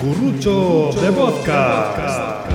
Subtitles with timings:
[0.00, 2.48] Gurrucho de Podcast.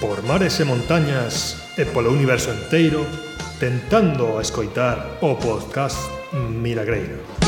[0.00, 3.02] Por mares e montañas e polo universo inteiro
[3.58, 5.98] Tentando escoitar o podcast
[6.32, 7.39] Milagreiro.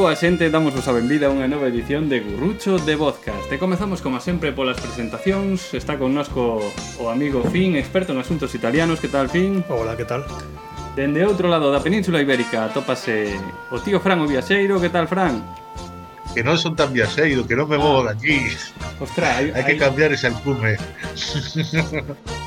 [0.00, 3.60] boa xente, damos vos a benvida a unha nova edición de Gurrucho de Vodcast E
[3.60, 6.64] comezamos, como sempre, polas presentacións Está connosco
[6.96, 9.60] o amigo Fin, experto en asuntos italianos Que tal, Fin?
[9.68, 10.24] Hola, que tal?
[10.96, 13.36] Dende outro lado da península ibérica atópase
[13.68, 15.44] o tío Fran o Viaxeiro Que tal, Fran?
[16.32, 18.16] Que non son tan viaxeiro, que non me movo ah.
[18.16, 18.40] de aquí
[19.04, 20.80] Ostras, hai, hai que cambiar ese alcume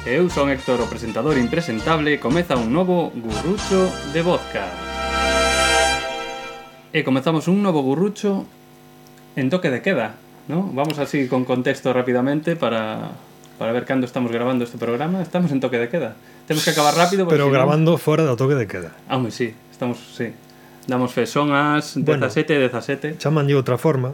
[0.10, 4.93] Eu son Héctor, o presentador impresentable Comeza un novo Gurrucho de Vodcast
[6.94, 8.46] E comezamos un novo gurrucho
[9.34, 10.14] en toque de queda,
[10.46, 10.70] ¿no?
[10.78, 13.18] Vamos así con contexto rápidamente para,
[13.58, 15.26] para ver cando estamos grabando este programa.
[15.26, 16.14] Estamos en toque de queda.
[16.46, 17.28] Temos que acabar rápido.
[17.28, 17.98] Pero si grabando no...
[17.98, 18.94] fora do toque de queda.
[19.10, 19.58] Ah, moi, sí.
[19.74, 20.38] Estamos, sí.
[20.86, 23.18] Damos fe, son as 17, bueno, 17.
[23.18, 24.14] Chaman de outra forma,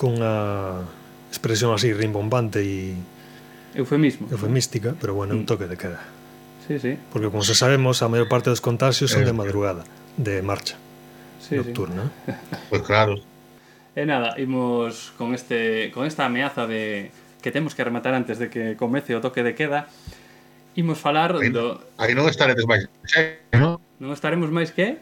[0.00, 0.88] con a
[1.28, 2.96] expresión así rimbombante e...
[3.76, 4.32] Eufemismo.
[4.32, 5.38] Eufemística, pero bueno, mm.
[5.38, 6.00] un toque de queda.
[6.64, 6.96] Sí, sí.
[7.12, 9.36] Porque como se sabemos, a maior parte dos contagios son de eh.
[9.36, 9.84] madrugada,
[10.16, 10.80] de marcha
[11.48, 12.10] sí, nocturna.
[12.26, 12.32] Sí.
[12.46, 13.14] Pois pues claro.
[13.96, 18.50] E nada, imos con este con esta ameaza de que temos que rematar antes de
[18.50, 19.88] que comece o toque de queda.
[20.76, 23.80] Imos falar aí, do Aí non estaredes máis de seis, non?
[23.96, 25.00] Non estaremos máis que?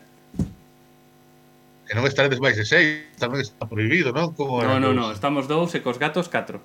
[1.85, 4.31] Que non estaredes máis de seis, tamén está prohibido, non?
[4.39, 6.63] Como No, no, no, estamos dous e cos gatos catro.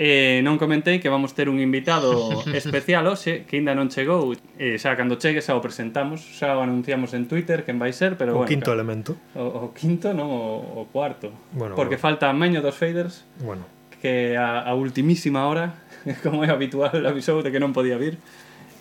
[0.00, 4.32] Eh, non comentei que vamos ter un invitado especial hoxe que aínda non chegou.
[4.56, 6.24] Eh, xa cando chegue xa o presentamos.
[6.24, 9.20] Xa o anunciamos en Twitter quen vai ser pero o bueno, quinto claro, elemento.
[9.36, 11.28] o, o quinto non o, o cuarto.
[11.52, 12.08] Bueno, porque bueno.
[12.08, 13.68] falta meño dos faders bueno.
[14.00, 15.76] que a, a ultimísima hora
[16.24, 18.16] como é habitual avisou de que non podía vir.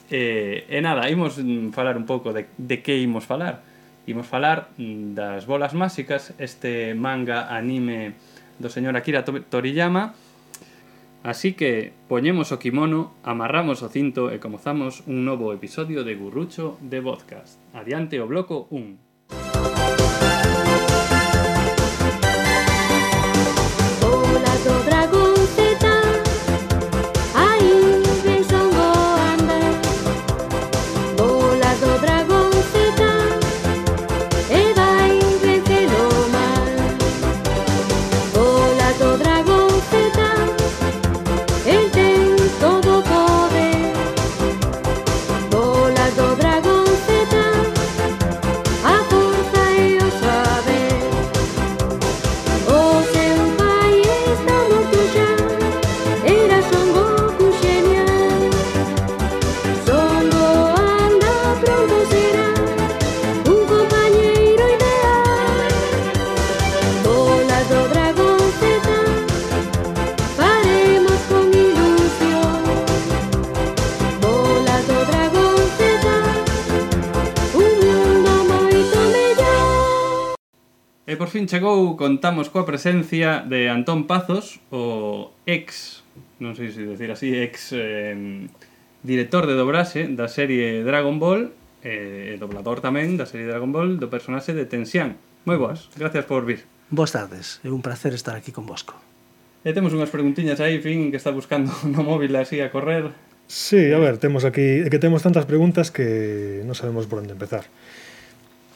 [0.07, 3.67] Eh, e nada, imos mm, falar un pouco de, de que imos falar.
[4.07, 8.15] Imos falar mm, das bolas máxicas este manga anime
[8.63, 10.15] do señor Akira Toriyama
[11.23, 16.81] Así que poñemos o kimono, amarramos o cinto e comezamos un novo episodio de Gurrucho
[16.81, 17.61] de Podcast.
[17.77, 20.60] Adiante o bloco 1.
[81.09, 86.05] E por fin chegou, contamos coa presencia de Antón Pazos, o ex,
[86.37, 88.45] non sei se decir así, ex eh,
[89.01, 91.49] director de dobraxe da serie Dragon Ball,
[91.81, 95.17] eh, doblador tamén da serie Dragon Ball do personaxe de Tensian.
[95.49, 96.69] Moi boas, gracias por vir.
[96.93, 98.93] Boas tardes, é un placer estar aquí con vosco.
[99.65, 103.09] E temos unhas preguntiñas aí, fin, que está buscando no móvil así a correr.
[103.49, 107.33] Sí, a ver, temos aquí, é que temos tantas preguntas que non sabemos por onde
[107.33, 107.65] empezar.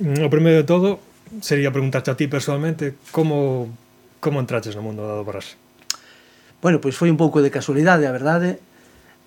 [0.02, 0.98] Mm, o primeiro de todo,
[1.42, 3.70] sería preguntarte a ti personalmente como
[4.20, 5.54] como entraches no mundo da dobras.
[6.58, 8.58] Bueno, pois foi un pouco de casualidade, a verdade.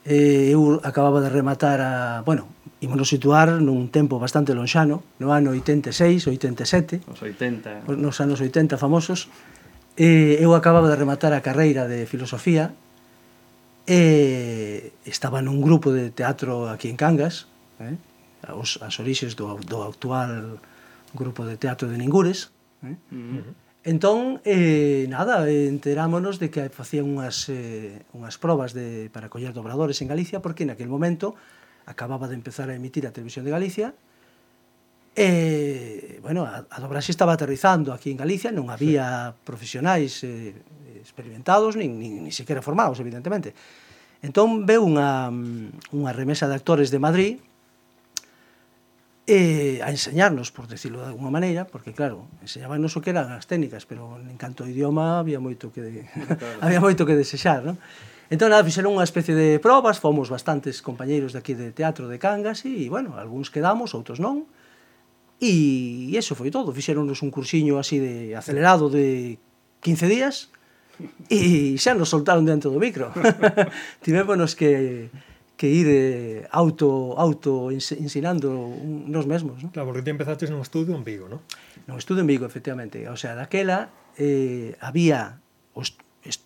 [0.03, 2.27] Eh, eu acababa de rematar a...
[2.27, 2.51] Bueno,
[2.83, 7.07] ímonos situar nun tempo bastante lonxano, no ano 86, 87.
[7.07, 7.87] Os 80.
[7.95, 9.31] Nos anos 80 famosos.
[9.95, 12.75] Eh, eu acababa de rematar a carreira de filosofía
[13.87, 17.47] e eh, estaba nun grupo de teatro aquí en Cangas,
[17.79, 17.95] eh,
[18.55, 20.63] Os, as orixes do, do actual
[21.15, 22.51] grupo de teatro de Ningures.
[22.83, 22.97] Eh?
[23.11, 23.55] Uh -huh.
[23.85, 30.03] Entón, eh, nada, enterámonos de que facían unhas, eh, unhas probas de, para coller dobradores
[30.05, 31.39] en Galicia, porque naquel momento
[31.89, 33.97] acababa de empezar a emitir a Televisión de Galicia,
[35.17, 39.41] e, eh, bueno, a, a dobraxe estaba aterrizando aquí en Galicia, non había sí.
[39.43, 40.53] profesionais eh,
[41.01, 43.57] experimentados, nin, nin, nin sequera formados, evidentemente.
[44.21, 45.33] Entón, veu unha,
[45.97, 47.41] unha remesa de actores de Madrid,
[49.29, 53.45] eh, a enseñarnos, por decirlo de alguma maneira, porque claro, enseñabanos o que eran as
[53.45, 56.59] técnicas, pero en canto ao idioma había moito que de, claro.
[56.65, 57.77] había moito que desexar, non?
[58.33, 62.17] Entón, nada, fixeron unha especie de probas, fomos bastantes compañeiros de aquí de teatro de
[62.17, 64.49] Cangas e, bueno, algúns quedamos, outros non.
[65.37, 66.73] E, e eso foi todo.
[66.73, 69.37] Fixeronnos un cursiño así de acelerado de
[69.85, 70.49] 15 días
[71.29, 73.13] e xa nos soltaron dentro do micro.
[74.05, 75.13] Tivemos que
[75.59, 79.75] que ir eh, auto auto ensinando nos mesmos, ¿no?
[79.75, 81.43] Claro, porque ti empezaste nun estudio en Vigo, ¿no?
[81.91, 83.11] No, estudio en Vigo, efectivamente.
[83.11, 85.43] O sea, daquela eh, había
[85.75, 85.99] os,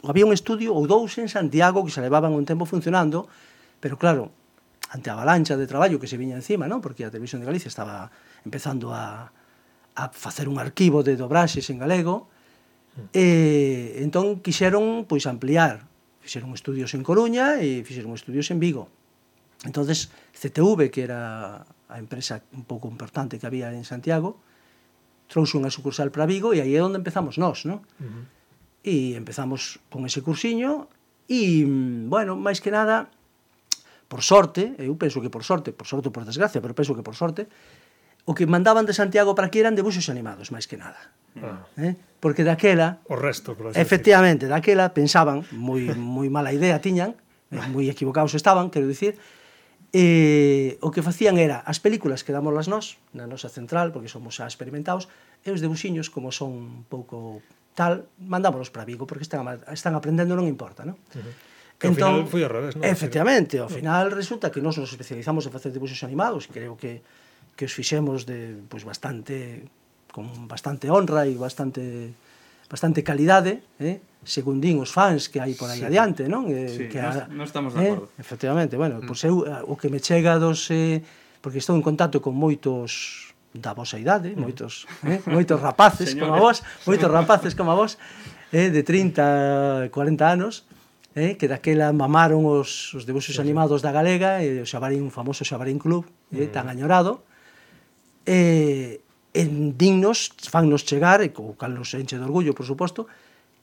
[0.09, 3.29] había un estudio ou dous en Santiago que se levaban un tempo funcionando,
[3.85, 4.33] pero claro,
[4.89, 6.81] ante a avalancha de traballo que se viña encima, ¿no?
[6.81, 8.09] Porque a Televisión de Galicia estaba
[8.49, 9.29] empezando a
[9.95, 12.29] a facer un arquivo de dobraxes en galego,
[13.13, 15.85] eh, entón quixeron pois ampliar,
[16.25, 18.89] fixeron estudios en Coruña e fixeron estudios en Vigo
[19.65, 24.41] entonces CTV, que era a empresa un pouco importante que había en Santiago,
[25.29, 27.81] trouxe unha sucursal para Vigo e aí é onde empezamos nós, non?
[27.97, 28.25] Uh -huh.
[28.83, 30.91] E empezamos con ese cursiño
[31.31, 31.65] e,
[32.11, 33.09] bueno, máis que nada,
[34.11, 37.01] por sorte, eu penso que por sorte, por sorte ou por desgracia, pero penso que
[37.07, 37.49] por sorte,
[38.29, 40.99] o que mandaban de Santiago para aquí eran debuxos animados, máis que nada.
[41.41, 41.65] Ah.
[41.81, 41.97] Eh?
[42.21, 43.01] Porque daquela...
[43.09, 47.17] O resto, por así Efectivamente, daquela pensaban, moi, moi mala idea tiñan,
[47.51, 49.17] eh, moi equivocados estaban, quero dicir,
[49.93, 54.33] E o que facían era as películas que dámoslas nós, na nosa central, porque somos
[54.33, 55.07] xa experimentados,
[55.45, 57.45] e os debuxiños, como son un pouco
[57.77, 60.97] tal, mandámoslos para Vigo, porque están, están aprendendo, non importa, non?
[61.13, 61.35] Uh -huh.
[61.77, 62.89] Que entón, ao final foi ao revés, non?
[62.89, 67.05] Efectivamente, ao final resulta que nós nos especializamos en facer debuxos animados, creo que
[67.57, 69.69] que os fixemos de pois bastante
[70.13, 72.13] con bastante honra e bastante
[72.69, 74.01] bastante calidade, eh?
[74.23, 75.87] según din os fans que hai por aí sí.
[75.87, 76.47] adiante, non?
[76.47, 78.07] Eh, sí, que a, non estamos de eh, acordo.
[78.19, 79.07] Efectivamente, bueno, mm.
[79.11, 81.03] pois eu eh, o que me chega dos eh,
[81.43, 84.41] porque estou en contacto con moitos da vosa idade, mm.
[84.41, 87.99] moitos, eh, moitos rapaces como vos, moitos rapaces como vos,
[88.55, 90.65] eh, de 30, 40 anos,
[91.15, 95.05] eh, que daquela mamaron os, os debuxos sí, animados da Galega, e eh, o Xabarín,
[95.05, 96.55] o famoso Xabarín Club, eh, mm.
[96.55, 97.27] tan añorado,
[98.25, 99.03] eh,
[99.35, 103.05] en dignos, fannos chegar, e co cal nos enche de orgullo, por suposto,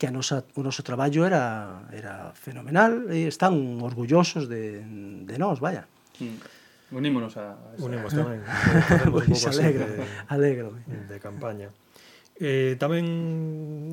[0.00, 3.52] que a nosa, o noso traballo era, era fenomenal e están
[3.84, 4.80] orgullosos de,
[5.28, 5.84] de nós, vaya.
[6.16, 6.96] Mm.
[6.96, 7.60] Unímonos a...
[7.76, 7.84] Esa...
[7.84, 8.40] Unimos tamén.
[9.12, 10.00] pois alegro, de,
[10.32, 10.68] alegro.
[10.88, 11.68] De campaña.
[12.40, 13.04] Eh, tamén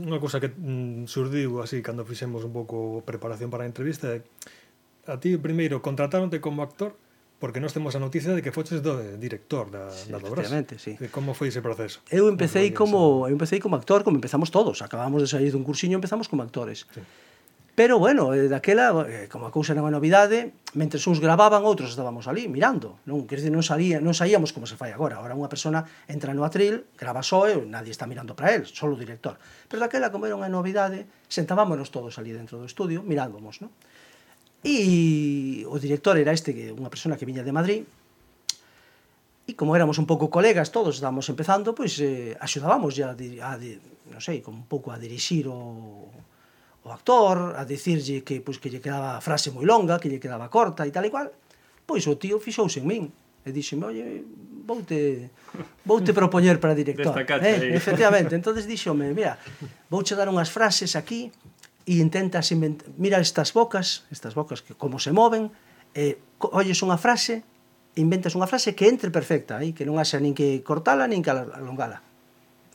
[0.07, 4.23] unha cousa que mm, surdiu así cando fixemos un pouco preparación para a entrevista é
[5.11, 6.95] a ti primeiro contrataronte como actor
[7.37, 10.49] porque nós temos a noticia de que foches do director da, sí, da Dobrás.
[10.81, 10.97] Sí.
[10.97, 12.01] De como foi ese proceso?
[12.09, 16.01] Eu empecé como, eu empecé como actor, como empezamos todos, acabamos de sair dun cursiño,
[16.01, 16.89] empezamos como actores.
[16.89, 17.01] Sí.
[17.77, 21.93] Pero bueno, eh, daquela, eh, como a cousa era unha novidade, mentre uns gravaban, outros
[21.93, 22.97] estábamos ali mirando.
[23.05, 25.21] Non, quer dizer, non, salía, non saíamos como se fai agora.
[25.21, 28.89] Agora unha persona entra no atril, grava só e nadie está mirando para él, só
[28.89, 29.37] o director.
[29.69, 33.69] Pero daquela, como era unha novidade, sentábamos todos ali dentro do estudio, mirándomos, non?
[34.67, 37.87] E o director era este, que unha persona que viña de Madrid,
[39.47, 43.51] e como éramos un pouco colegas todos, estábamos empezando, pois eh, axudábamos ya a, a
[44.11, 46.11] non sei, como un pouco a dirixir o,
[46.83, 50.51] o actor, a dicirlle que pois que lle quedaba frase moi longa, que lle quedaba
[50.51, 51.31] corta e tal e cual.
[51.87, 53.03] Pois o tío fixouse en min
[53.47, 54.03] e dixeme, "Oye,
[54.67, 55.31] voute
[55.87, 57.15] voute propoñer para director".
[57.71, 58.35] Eh, efectivamente.
[58.35, 59.39] Entonces díxome, "Mira,
[59.87, 61.31] vouche dar unhas frases aquí
[61.87, 65.49] e intentas inventar, mira estas bocas, estas bocas que como se moven,
[65.95, 66.19] eh,
[66.51, 67.47] olles unha frase,
[67.95, 71.23] inventas unha frase que entre perfecta, aí eh, que non haxa nin que cortala nin
[71.23, 72.03] que alongala.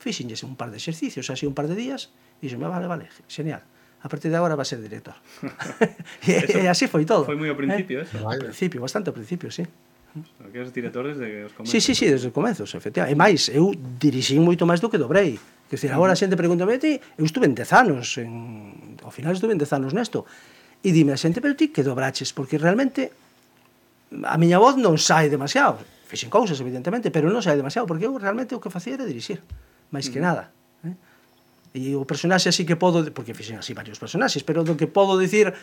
[0.01, 2.09] Fixenlles un par de exercicios, así un par de días,
[2.41, 3.61] e dixen, vale, vale, genial
[4.03, 5.15] a partir de agora va a ser director.
[6.27, 7.23] e así foi todo.
[7.23, 8.03] Foi moi ao principio, eh?
[8.03, 8.07] eh?
[8.11, 8.19] eso.
[8.19, 9.63] Ao principio, bastante ao principio, sí.
[10.51, 11.71] Que os director desde os comezos.
[11.71, 13.15] Sí, sí, sí, desde os comezos, efectivamente.
[13.15, 15.39] E máis, eu dirixín moito máis do que dobrei.
[15.73, 19.33] Que se agora a xente pregúntame, ti, eu estuve en 10 anos, en, ao final
[19.33, 20.21] estuve en 10 anos nesto,
[20.85, 23.09] e dime a xente, pero ti que dobraches, porque realmente
[24.21, 25.81] a miña voz non sai demasiado.
[26.05, 29.41] Fixen cousas, evidentemente, pero non sai demasiado, porque eu realmente o que facía era dirixir,
[29.89, 30.25] máis que mm.
[30.29, 30.53] nada.
[30.85, 30.93] Eh?
[31.73, 35.17] E o personaxe así que podo, porque fixen así varios personaxes, pero do que podo
[35.17, 35.57] dicir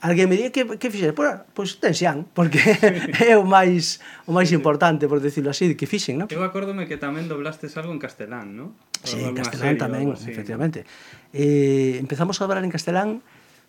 [0.00, 2.58] alguén me di que, que fixen, Pois, pois tensión, porque
[3.30, 6.26] é o máis o máis importante, por decirlo así, que fixen, non?
[6.32, 8.74] Eu acórdome que tamén doblastes algo en castelán, non?
[9.04, 10.82] Sí, en castelán serie, tamén, así, efectivamente.
[10.82, 11.36] ¿no?
[11.36, 13.22] Eh, empezamos a hablar en castelán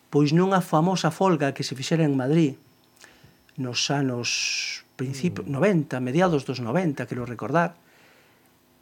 [0.10, 2.56] pois nunha famosa folga que se fixera en Madrid
[3.60, 5.52] nos anos principio, mm.
[5.52, 7.76] 90, mediados dos 90, quero recordar.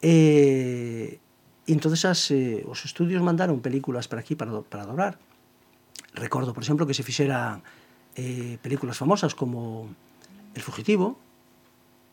[0.02, 1.18] Eh,
[1.66, 5.18] entonces as, eh, os estudios mandaron películas para aquí para, do, para dobrar.
[6.14, 7.60] Recordo, por exemplo, que se fixera
[8.14, 9.90] eh, películas famosas como
[10.54, 11.18] El Fugitivo,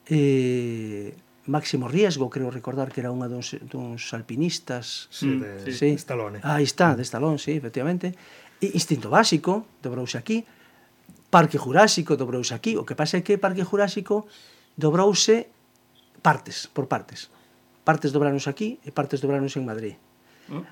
[0.10, 1.14] eh,
[1.46, 5.10] Máximo Riesgo, creo recordar que era unha duns, duns alpinistas.
[5.10, 5.72] Sí, de, mm, sí.
[5.74, 5.90] sí.
[5.94, 6.38] De Stallone.
[6.46, 8.14] Ah, está, de Stallone, sí, efectivamente.
[8.62, 10.46] E Instinto Básico, dobrouse aquí.
[11.34, 12.78] Parque Jurásico, dobrouse aquí.
[12.78, 14.30] O que pasa é que Parque Jurásico
[14.78, 15.50] dobrouse
[16.22, 17.34] partes, por partes.
[17.82, 19.98] Partes dobranos aquí e partes dobranos en Madrid.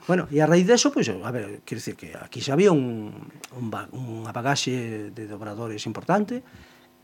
[0.07, 2.75] Bueno, e a raíz deso, pois, pues, a ver, quero dicir que aquí xa había
[2.75, 3.15] un,
[3.55, 6.43] un, unha bagaxe de dobradores importante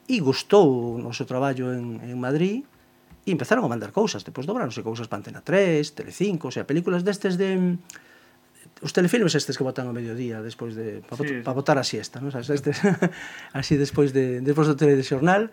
[0.06, 2.68] e gustou o noso traballo en, en Madrid
[3.24, 7.08] e empezaron a mandar cousas, depois dobraronse cousas para Antena 3, Telecinco, o sea, películas
[7.08, 7.80] destes de
[8.84, 11.40] os telefilmes estes que botan ao mediodía despois de para sí.
[11.42, 12.76] pa botar a siesta, non sabes, estes
[13.58, 15.48] así despois de despois do telexornal,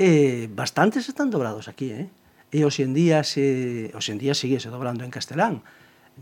[0.00, 2.08] eh bastantes están dobrados aquí, eh?
[2.54, 5.60] E hoxe en día se hoxe en día sigue se dobrando en castelán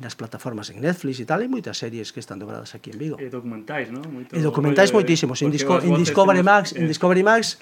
[0.01, 3.17] nas plataformas en Netflix e tal, hai moitas series que están dobradas aquí en Vigo.
[3.21, 4.01] E documentais, non?
[4.09, 4.33] Moito...
[4.33, 5.37] E documentais moitísimos.
[5.45, 7.61] En, Disco, en Discovery Max, en eh, Discovery Max,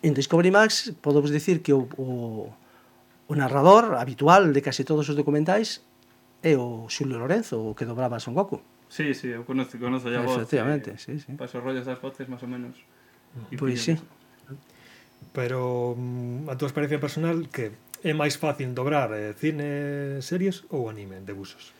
[0.00, 2.48] en Discovery Max, podemos dicir que o, o,
[3.28, 5.84] o narrador habitual de case todos os documentais
[6.40, 8.64] é o Xulio Lorenzo, o que dobraba Son Goku.
[8.88, 10.40] Sí, sí, eu conozo, conozo ya voz.
[10.40, 11.36] Efectivamente, que, sí, sí.
[11.36, 12.74] Paso rollos das voces, máis ou menos.
[13.54, 13.94] Pois pues sí.
[15.36, 17.70] Pero mm, a túa experiencia personal, que
[18.02, 21.72] é máis fácil dobrar eh, cine, series ou anime de busos?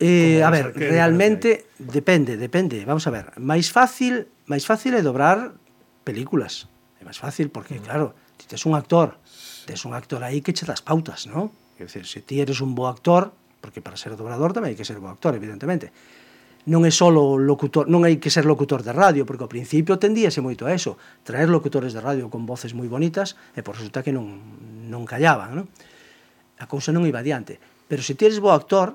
[0.00, 3.36] Eh, a ver, que realmente de depende, depende, vamos a ver.
[3.36, 5.54] Máis fácil, máis fácil é dobrar
[6.02, 6.66] películas.
[6.98, 7.84] É máis fácil porque, mm.
[7.84, 9.20] claro, ti tes un actor,
[9.68, 11.52] tes un actor aí que che das pautas, ¿no?
[11.76, 14.88] Quer dizer, se ti eres un bo actor, porque para ser dobrador tamén hai que
[14.88, 15.92] ser bo actor, evidentemente
[16.68, 20.44] non é só locutor, non hai que ser locutor de radio, porque ao principio tendíase
[20.44, 24.12] moito a eso, traer locutores de radio con voces moi bonitas e por resulta que
[24.12, 24.36] non,
[24.92, 25.66] non callaban, non?
[26.60, 27.56] A cousa non iba adiante.
[27.88, 28.92] Pero se ti eres bo actor,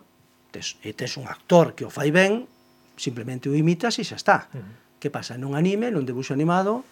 [0.53, 2.45] tes, e tes un actor que o fai ben,
[2.93, 4.37] simplemente o imitas e xa está.
[4.53, 4.73] Uh -huh.
[5.01, 5.33] Que pasa?
[5.33, 6.85] Nun anime, nun debuxo animado,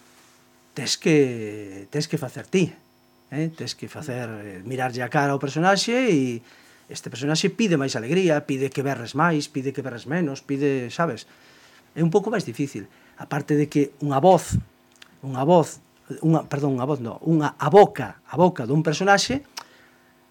[0.74, 2.74] tes que, tes que facer ti.
[3.30, 3.50] Eh?
[3.54, 6.42] Tes que facer, eh, mirarlle a cara ao personaxe e,
[6.88, 11.24] este personaxe pide máis alegría, pide que berres máis, pide que berres menos, pide, sabes?
[11.96, 12.90] É un pouco máis difícil.
[13.16, 14.58] A parte de que unha voz,
[15.24, 15.80] unha voz,
[16.20, 19.46] unha, perdón, unha voz, no, unha a boca, a boca dun personaxe,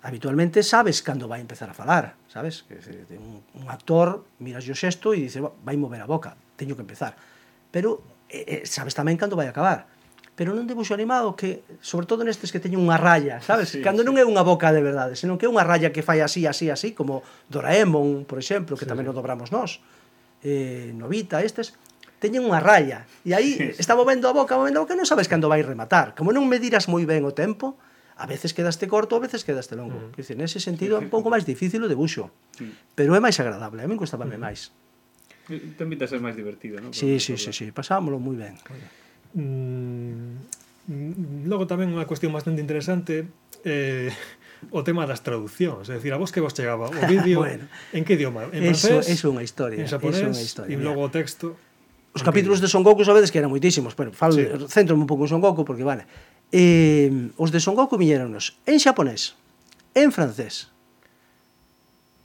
[0.04, 2.68] habitualmente sabes cando vai empezar a falar, sabes?
[2.68, 2.78] Que
[3.18, 7.16] un, un actor miras o xesto e dices, vai mover a boca, teño que empezar.
[7.72, 9.93] Pero eh, eh sabes tamén cando vai acabar
[10.34, 13.78] pero nun debuxo animado que, sobre todo nestes que teñen unha raya, sabes?
[13.78, 14.08] Sí, Cando sí.
[14.10, 16.74] non é unha boca de verdade, senón que é unha raya que fai así, así,
[16.74, 17.22] así, como
[17.54, 18.90] Doraemon, por exemplo, que sí.
[18.90, 19.78] tamén o dobramos nós,
[20.42, 21.78] eh, Novita, estes,
[22.18, 23.82] teñen unha raya, e aí sí, sí.
[23.84, 26.18] está movendo a boca, movendo a boca, non sabes cando vai rematar.
[26.18, 27.78] Como non mediras moi ben o tempo,
[28.18, 30.00] a veces quedaste corto, a veces quedaste longo.
[30.00, 30.04] Mm.
[30.04, 30.18] Uh -huh.
[30.18, 32.74] Dicir, nese sentido é un pouco máis difícil o debuxo, sí.
[32.98, 34.50] pero é máis agradable, a min costabame uh mm.
[34.50, 34.50] -huh.
[34.50, 34.74] máis.
[35.78, 36.96] Te invitas ser máis divertido, non?
[36.96, 38.56] Sí, sí, sí, sí, pasámoslo moi ben.
[38.72, 39.03] Oye
[39.34, 43.32] mm, logo tamén unha cuestión bastante interesante
[43.64, 44.12] eh,
[44.72, 48.04] o tema das traducións, é dicir, a vos que vos chegaba o vídeo bueno, en
[48.04, 48.48] que idioma?
[48.52, 49.20] En eso, francés?
[49.20, 50.72] Eso é unha historia, en japonés, unha historia.
[50.72, 51.56] E logo o texto.
[52.14, 54.46] Os capítulos de Son Goku sabedes que eran moitísimos, pero falo, sí.
[54.70, 56.06] centro un pouco en Son Goku porque vale.
[56.54, 59.34] Eh, os de Son Goku viñeronos en xaponés,
[59.98, 60.70] en francés,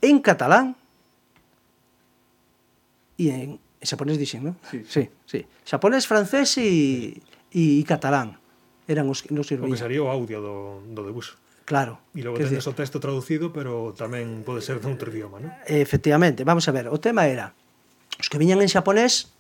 [0.05, 0.77] en catalán
[3.19, 3.51] e en
[3.83, 4.55] xaponés dixen, non?
[4.71, 4.83] Sí.
[4.87, 5.41] sí, sí.
[5.63, 7.23] Xaponés, francés e,
[7.55, 8.39] e, e catalán.
[8.89, 9.71] Eran os que nos servían.
[9.71, 11.39] O que sería o audio do, do debuxo.
[11.69, 12.01] Claro.
[12.17, 15.53] E logo tendes o texto traducido, pero tamén pode ser dun outro idioma, non?
[15.69, 16.41] Efectivamente.
[16.43, 17.53] Vamos a ver, o tema era
[18.17, 19.31] os que viñan en xaponés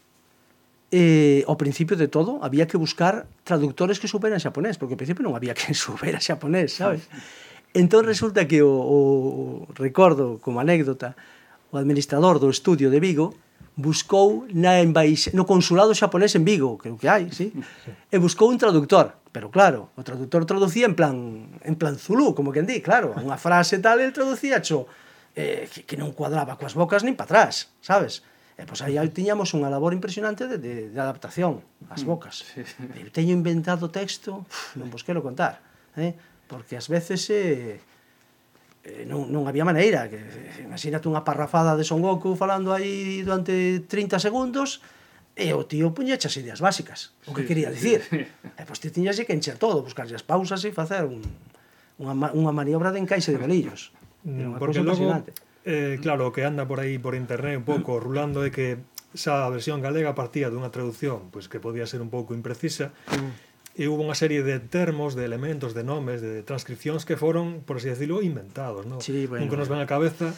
[0.92, 5.24] eh, ao principio de todo había que buscar traductores que superan xaponés, porque ao principio
[5.24, 7.08] non había que supera xaponés, sabes?
[7.72, 8.94] Entón resulta que o, o
[9.76, 11.16] recordo como anécdota
[11.72, 13.36] o administrador do estudio de Vigo
[13.78, 17.54] buscou na embaixa, no consulado xaponés en Vigo, creo que hai, sí?
[18.10, 22.50] E buscou un traductor, pero claro, o traductor traducía en plan en plan zulú, como
[22.50, 24.90] que di, claro, unha frase tal el traducía cho
[25.38, 28.26] eh, que, que non cuadraba coas bocas nin para atrás, sabes?
[28.58, 32.42] E pois aí tiñamos unha labor impresionante de, de, de adaptación ás mm, bocas.
[32.50, 32.66] Sí.
[32.98, 34.42] Eu teño inventado texto,
[34.74, 35.62] non vos quero contar,
[35.94, 36.18] eh?
[36.50, 37.78] porque ás veces eh,
[38.88, 43.20] Eh, non, non había maneira que eh, imagínate unha parrafada de Son Goku falando aí
[43.20, 44.80] durante 30 segundos
[45.36, 48.56] e o tío puñeche as ideas básicas o que sí, quería dicir sí, sí.
[48.56, 51.20] e pois te ti tiñas que encher todo buscarlle as pausas e facer un,
[52.00, 53.92] unha, unha maniobra de encaixe de bolillos
[54.24, 55.04] mm, Era unha porque logo
[55.68, 58.80] eh, claro, o que anda por aí por internet un pouco rulando é que
[59.12, 62.96] xa a versión galega partía dunha traducción pois pues, que podía ser un pouco imprecisa
[63.12, 63.47] mm
[63.78, 67.78] e hubo unha serie de termos, de elementos, de nomes, de transcripcións que foron, por
[67.78, 68.98] así decirlo, inventados, ¿no?
[68.98, 70.34] Sí, bueno, un que nos ven a cabeza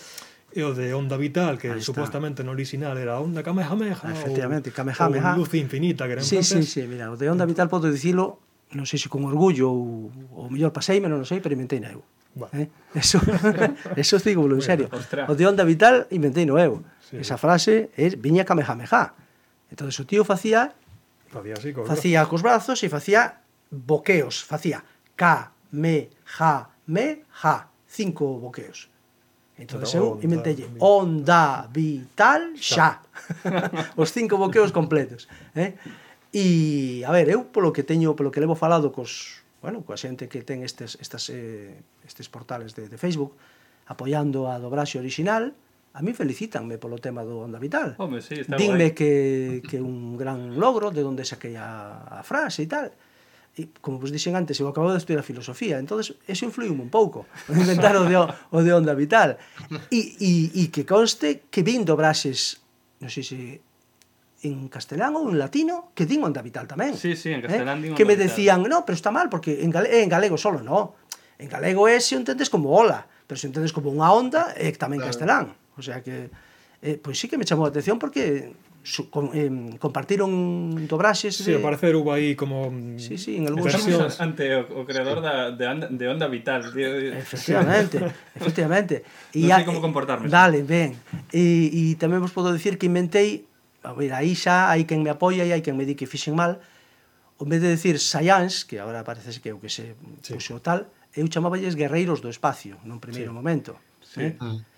[0.52, 3.97] e o de onda vital, que supostamente no original era onda Kamehameha.
[4.04, 5.40] Ah, efectivamente, o, Kamehameha.
[5.40, 8.44] Ou luz infinita, que era sí, sí, sí, mira, o de onda vital podo dicilo,
[8.76, 12.04] non sei se con orgullo ou, ou mellor paseime, non sei, pero inventei eu.
[12.37, 12.52] Bueno.
[12.61, 12.68] Eh?
[12.92, 13.18] Eso,
[13.97, 14.92] eso digo, en serio.
[15.26, 16.85] O de onda vital inventei no eu.
[17.09, 17.25] Sí.
[17.25, 19.16] Esa frase é viña Kamehameha.
[19.73, 20.76] Entón, o tío facía
[21.30, 24.82] Facía así, cos Facía cos brazos e facía boqueos, facía
[25.14, 28.90] ka, me, ja, me, ja, cinco boqueos.
[29.60, 33.04] Entón, eu inventelle onda vital xa.
[34.00, 35.76] Os cinco boqueos completos, eh?
[36.32, 40.32] E a ver, eu polo que teño, polo que levo falado cos, bueno, coa xente
[40.32, 41.76] que ten estes estas eh,
[42.08, 43.37] estes portales de de Facebook
[43.84, 45.52] apoiando a dobraxe orixinal,
[45.92, 47.99] A mí felicítanme polo tema do Onda Vital.
[47.99, 48.94] Home, sí, está Dime guai.
[48.94, 49.11] que,
[49.66, 52.94] que un gran logro de onde saquei a, a frase e tal.
[53.59, 57.26] E, como vos dixen antes, eu acabo de estudar filosofía, entonces eso influiu un pouco,
[57.50, 59.35] o inventar o de, o de Onda Vital.
[59.90, 62.62] E, e, e que conste que vin dobraxes,
[63.02, 63.38] non sei se
[64.47, 66.94] en castelán ou en latino, que din Onda Vital tamén.
[66.94, 67.50] Sí, sí, en eh?
[67.50, 67.90] castelán eh?
[67.90, 70.94] din Que me decían, no, pero está mal, porque en, gale en galego solo no.
[71.42, 75.02] En galego é se entendes como ola, pero se entendes como unha onda, é tamén
[75.02, 75.11] claro.
[75.11, 75.44] castelán.
[75.77, 76.31] O sea que,
[76.83, 81.53] eh, pois sí que me chamou a atención porque su, com, eh, compartiron dobraxes sí,
[81.53, 84.17] ao parecer hubo aí como mm, sí, sí, en algún versións...
[84.25, 86.89] ante o, o creador da, de, onda, de Onda Vital tío.
[87.12, 88.00] efectivamente
[88.41, 89.05] efectivamente
[89.37, 90.97] e non sei como comportarme dale, ben
[91.29, 93.45] e, e tamén vos podo dicir que inventei
[93.85, 96.33] a ver, aí xa hai quen me apoia e hai quen me di que fixen
[96.33, 96.57] mal
[97.41, 100.33] en vez de decir Science, que agora parece que é o que se sí.
[100.37, 103.37] puxo tal, eu chamáballes guerreiros do espacio nun primeiro sí.
[103.37, 104.25] momento sí.
[104.25, 104.41] Eh?
[104.41, 104.70] Mm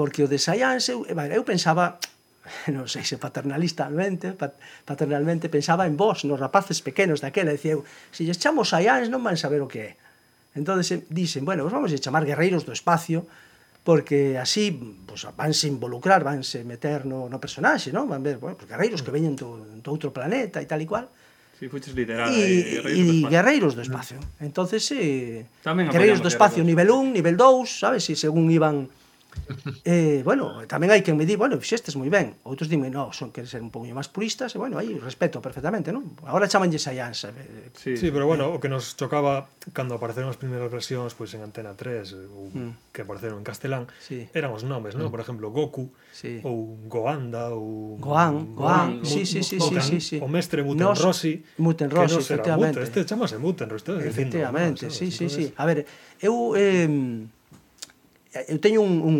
[0.00, 2.00] porque o de Science, eu, eh, bueno, eu pensaba,
[2.72, 4.56] non sei se paternalistamente, pat,
[4.88, 9.20] paternalmente pensaba en vos, nos rapaces pequenos daquela, dicía eu, se lles chamo Science non
[9.20, 9.92] van saber o que é.
[10.56, 13.28] Entón, eh, dicen, bueno, vos vamos a chamar guerreiros do espacio,
[13.84, 14.72] porque así
[15.04, 18.08] pues, vanse involucrar, vanse meter no, no personaxe, non?
[18.08, 21.12] Van ver, bueno, pues, guerreiros que veñen do, do outro planeta e tal e cual.
[21.60, 22.32] Sí, fuches literal.
[22.32, 24.16] E, e guerreiros do espacio.
[24.16, 24.40] Guerreiros do espacio.
[24.40, 26.88] Entonces, eh, Tamén guerreiros do espacio guerreiros.
[26.88, 28.08] nivel 1, nivel 2, sabes?
[28.08, 28.88] E según iban
[29.84, 32.38] eh, bueno, tamén hai quen me di, bueno, fixestes moi ben.
[32.46, 35.90] Outros dime, no, son que ser un pouco máis puristas, e bueno, aí respeto perfectamente,
[35.90, 36.14] non?
[36.26, 37.30] Agora chamanlle Science.
[37.30, 37.96] Eh, sí.
[37.96, 41.74] sí, pero bueno, o que nos chocaba cando apareceron as primeiras versións pois en Antena
[41.74, 42.94] 3 ou mm.
[42.94, 44.26] que apareceron en castelán, sí.
[44.34, 45.08] eran os nomes, non?
[45.08, 45.12] Mm.
[45.14, 46.42] Por exemplo, Goku sí.
[46.46, 50.16] ou Goanda ou Gohan, Gohan, Gohan sí, sí, sí, Gohan, sí, sí, sí.
[50.22, 53.94] O mestre Muten nos, Rossi, Muten Rossi, que non será Muten, este chamase Muten Rossi,
[54.02, 55.44] efectivamente, ah, dicindo, sí, sí, sí.
[55.58, 55.86] A ver,
[56.22, 56.86] eu eh,
[58.34, 59.16] eu teño un, un,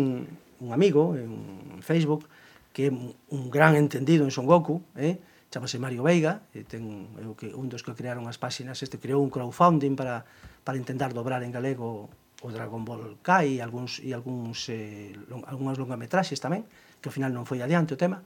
[0.61, 2.27] un amigo en Facebook
[2.71, 5.19] que é un gran entendido en Son Goku, eh?
[5.51, 9.19] chamase Mario Veiga, e ten eu que un dos que crearon as páxinas, este creou
[9.19, 10.23] un crowdfunding para
[10.63, 12.09] para intentar dobrar en galego
[12.41, 16.65] o Dragon Ball Kai e algúns e algúns eh, long, algunhas longametraxes tamén,
[17.01, 18.25] que ao final non foi adiante o tema.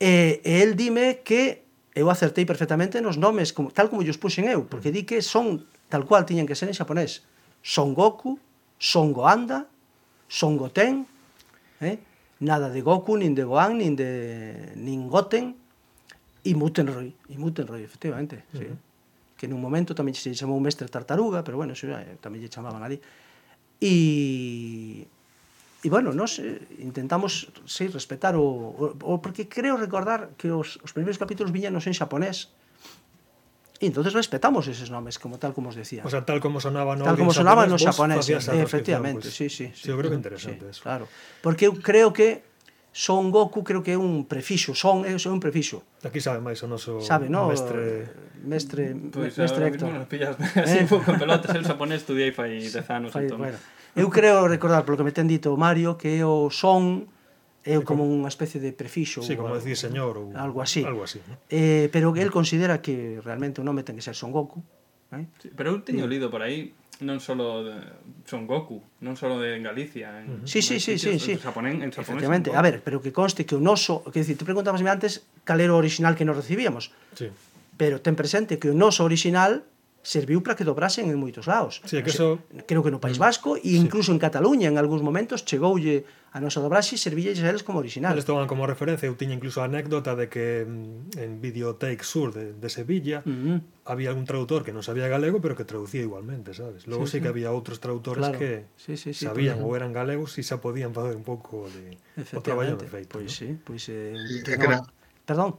[0.00, 4.48] E, e el dime que eu acertei perfectamente nos nomes como, tal como llos puxen
[4.48, 7.24] eu, porque di que son tal cual tiñan que ser en xaponés.
[7.60, 8.40] Son Goku,
[8.78, 9.66] Songo anda,
[10.28, 11.06] Songo ten,
[11.80, 11.98] eh?
[12.40, 15.56] nada de Goku, nin de Gohan, nin de nin Goten,
[16.44, 18.60] e Mutenroy, e Mutenroy, efectivamente, uh -huh.
[18.60, 18.66] sí.
[19.36, 22.82] que nun momento tamén se chamou Mestre Tartaruga, pero bueno, eso, eh, tamén lle chamaban
[22.82, 23.00] ali.
[23.80, 25.04] E
[25.84, 26.42] E bueno, nós
[26.82, 31.86] intentamos sí, respetar o, o, o porque creo recordar que os, os primeiros capítulos viñanos
[31.86, 32.65] en xaponés, uh
[33.80, 36.00] E entonces respetamos eses nomes, como tal como os decía.
[36.04, 39.28] O sea, tal como sonaba no Tal como sonaba no xaponés, eh, efectivamente.
[39.28, 40.82] Pues, sí, sí, sí, eu creo que interesante sí, eso.
[40.82, 41.04] Claro,
[41.44, 42.56] porque eu creo que
[42.96, 45.84] Son Goku creo que é un prefixo, son é un prefixo.
[46.00, 47.44] Aquí sabe máis o noso sabe, no?
[47.52, 48.08] mestre
[48.40, 49.92] mestre pues, mestre Héctor.
[49.92, 50.32] Nos pillas
[50.64, 50.88] así eh?
[50.88, 53.44] pouco pelotas, el japonés estudiei fai 10 anos fai, entón.
[53.44, 53.60] Bueno.
[53.92, 57.04] Eu creo recordar polo que me ten dito Mario que o son
[57.66, 61.18] é como unha especie de prefixo sí, como decir señor ou algo así, algo así
[61.26, 61.34] ¿no?
[61.50, 64.62] eh, pero que el considera que realmente o nome ten que ser Son Goku
[65.10, 65.26] eh?
[65.42, 66.10] sí, pero eu teño mm.
[66.10, 66.70] lido por aí
[67.04, 67.76] non solo de
[68.24, 70.48] Son Goku, non solo de Galicia, en.
[70.48, 71.36] Sí, sí, sí, sí, sí.
[71.36, 72.08] Japonés, en japonés.
[72.08, 75.60] Efectivamente, a ver, pero que conste que o noso, que decir, te preguntabasme antes cal
[75.60, 76.96] era o original que nos recibíamos.
[77.12, 77.28] Sí.
[77.76, 79.68] Pero ten presente que o noso original
[80.06, 81.82] serviu para que dobrasen en moitos lados.
[81.82, 82.38] Sí, que eso...
[82.70, 83.26] Creo que no País mm.
[83.26, 84.14] Vasco e incluso sí.
[84.14, 88.14] en Cataluña en algúns momentos chegoulle a nosa dobraxe e servílles a eles como original.
[88.14, 92.30] Eles toman como referencia, eu tiña incluso a anécdota de que mm, en Videotake Sur
[92.30, 93.58] de, de Sevilla uh -huh.
[93.82, 96.86] había un traductor que non sabía galego pero que traducía igualmente, sabes?
[96.86, 98.38] Logo sí, sí, sí que había outros traductores claro.
[98.38, 101.98] que sí, sí, sí, sabían ou eran galegos e xa podían facer un pouco de
[102.30, 103.18] o traballo de feito.
[103.18, 103.42] Pois pues, ¿no?
[103.42, 104.86] sí, pois pues, eh, sí, que era...
[105.26, 105.58] Perdón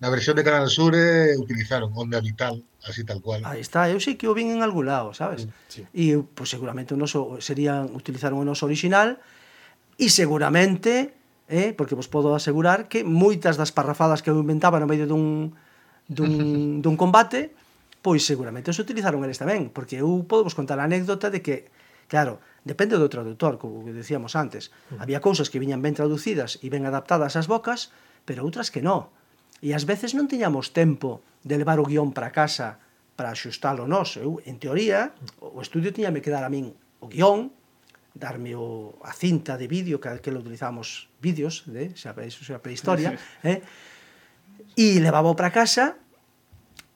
[0.00, 3.44] na versión de Canal Sur eh, utilizaron Onda Vital, así tal cual.
[3.44, 5.44] Aí está, eu sei que o vin en algún lado, sabes?
[5.68, 5.84] Sí.
[5.92, 9.20] E pues, seguramente o noso serían utilizaron o noso original
[10.00, 11.12] e seguramente,
[11.52, 15.52] eh, porque vos podo asegurar que moitas das parrafadas que eu inventaba no medio dun
[16.08, 17.52] dun, dun combate,
[18.00, 21.68] pois seguramente os utilizaron eles tamén, porque eu podo vos contar a anécdota de que,
[22.08, 25.04] claro, depende do traductor, como que decíamos antes, uh -huh.
[25.04, 27.92] había cousas que viñan ben traducidas e ben adaptadas ás bocas,
[28.24, 29.12] pero outras que non.
[29.60, 32.80] E ás veces non tiñamos tempo de levar o guión para casa
[33.16, 34.16] para axustalo nós.
[34.16, 35.12] Eu, en teoría,
[35.44, 37.52] o estudio tiñame que dar a min o guión,
[38.16, 43.16] darme o, a cinta de vídeo, que aquel utilizamos vídeos, de, xa, iso xa prehistoria,
[43.44, 43.60] eh?
[44.76, 46.00] e levaba para casa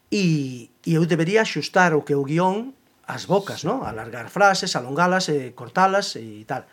[0.09, 2.73] e, e eu debería axustar o que o guión
[3.05, 3.85] as bocas, non?
[3.85, 6.65] Alargar frases, alongalas, e cortalas e tal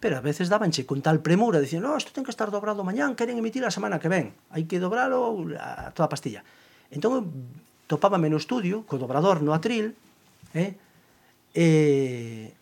[0.00, 3.16] pero a veces dabanche con tal premura, dicían, no, isto ten que estar dobrado mañán,
[3.16, 6.44] queren emitir a semana que ven, hai que dobralo a toda pastilla.
[6.92, 7.32] Entón,
[7.88, 9.96] topábame no estudio, co dobrador no atril,
[10.52, 10.76] eh,
[11.56, 12.52] e,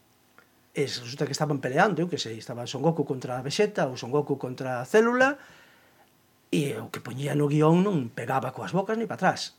[0.74, 3.98] e resulta que estaban peleando, eu que sei, estaba Son Goku contra a Vegeta ou
[3.98, 5.34] Son Goku contra a Célula,
[6.54, 9.58] e o que poñía no guión non pegaba coas bocas ni para atrás.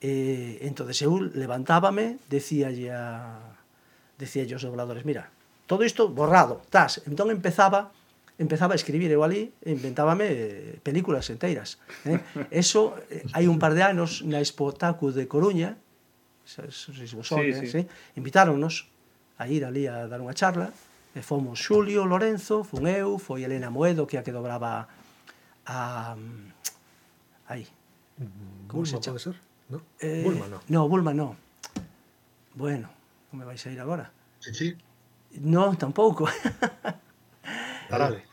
[0.00, 3.36] E, entonces eu levantábame, decíalle a,
[4.16, 5.28] decíalle aos dobladores, mira,
[5.70, 6.98] Todo isto borrado, tas.
[7.06, 7.94] Entón empezaba
[8.42, 11.78] empezaba a escribir eu ali, inventábame eh, películas enteiras.
[12.08, 12.18] Eh?
[12.50, 15.76] Eso, eh, hai un par de anos, na Expo Tacu de Coruña,
[16.42, 17.66] son, sí, eh, sí.
[17.68, 17.80] Sí,
[18.16, 18.88] invitáronnos
[19.38, 20.72] a ir ali a dar unha charla,
[21.14, 24.90] e fomos Xulio, Lorenzo, fun eu, foi Elena Moedo, que a que dobraba
[25.68, 26.16] a...
[27.46, 27.68] Aí.
[28.66, 29.20] Como Bulma, se chama?
[29.20, 29.36] ser?
[29.68, 29.84] No?
[30.00, 30.58] Eh, Bulma, no.
[30.66, 31.36] No, Bulma, no.
[32.58, 32.90] Bueno,
[33.28, 34.10] como me vais a ir agora.
[34.40, 34.68] Sí, sí.
[35.38, 36.28] No, tampouco.
[37.90, 38.24] Arale.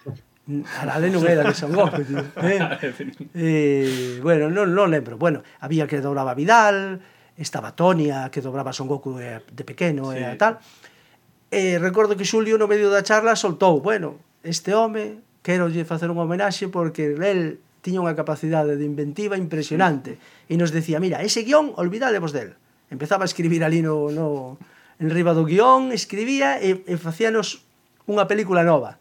[0.80, 2.24] Arale non era de son Goku, tío.
[2.40, 2.60] Eh?
[3.36, 5.20] eh, bueno, non, non lembro.
[5.20, 7.04] Bueno, había que dobraba Vidal,
[7.36, 10.24] estaba Tonia, que dobraba Son Goku eh, de pequeno sí.
[10.24, 10.58] e tal.
[11.52, 15.84] Eh, e recordo que Xulio no medio da charla soltou, bueno, este home quero lle
[15.84, 20.52] facer un homenaxe porque el tiña unha capacidade de inventiva impresionante sí.
[20.52, 22.56] e nos decía, mira, ese guión, olvidadevos del.
[22.88, 24.56] Empezaba a escribir ali no, no,
[25.00, 27.62] enriba do guión, escribía e, e facíanos
[28.10, 28.98] unha película nova.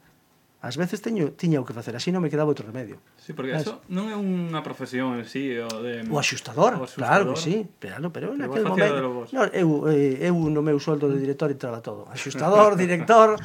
[0.67, 2.99] Ás veces teño, tiña o que facer, así non me quedaba outro remedio.
[3.23, 6.03] Sí, porque eso non é unha profesión en sí, o de...
[6.11, 6.99] O axustador, o axustador.
[6.99, 9.31] claro que sí, pero pero, pero en aquel momento...
[9.31, 12.11] No, eu, eh, eu no meu sueldo de director entraba todo.
[12.11, 13.39] Axustador, director,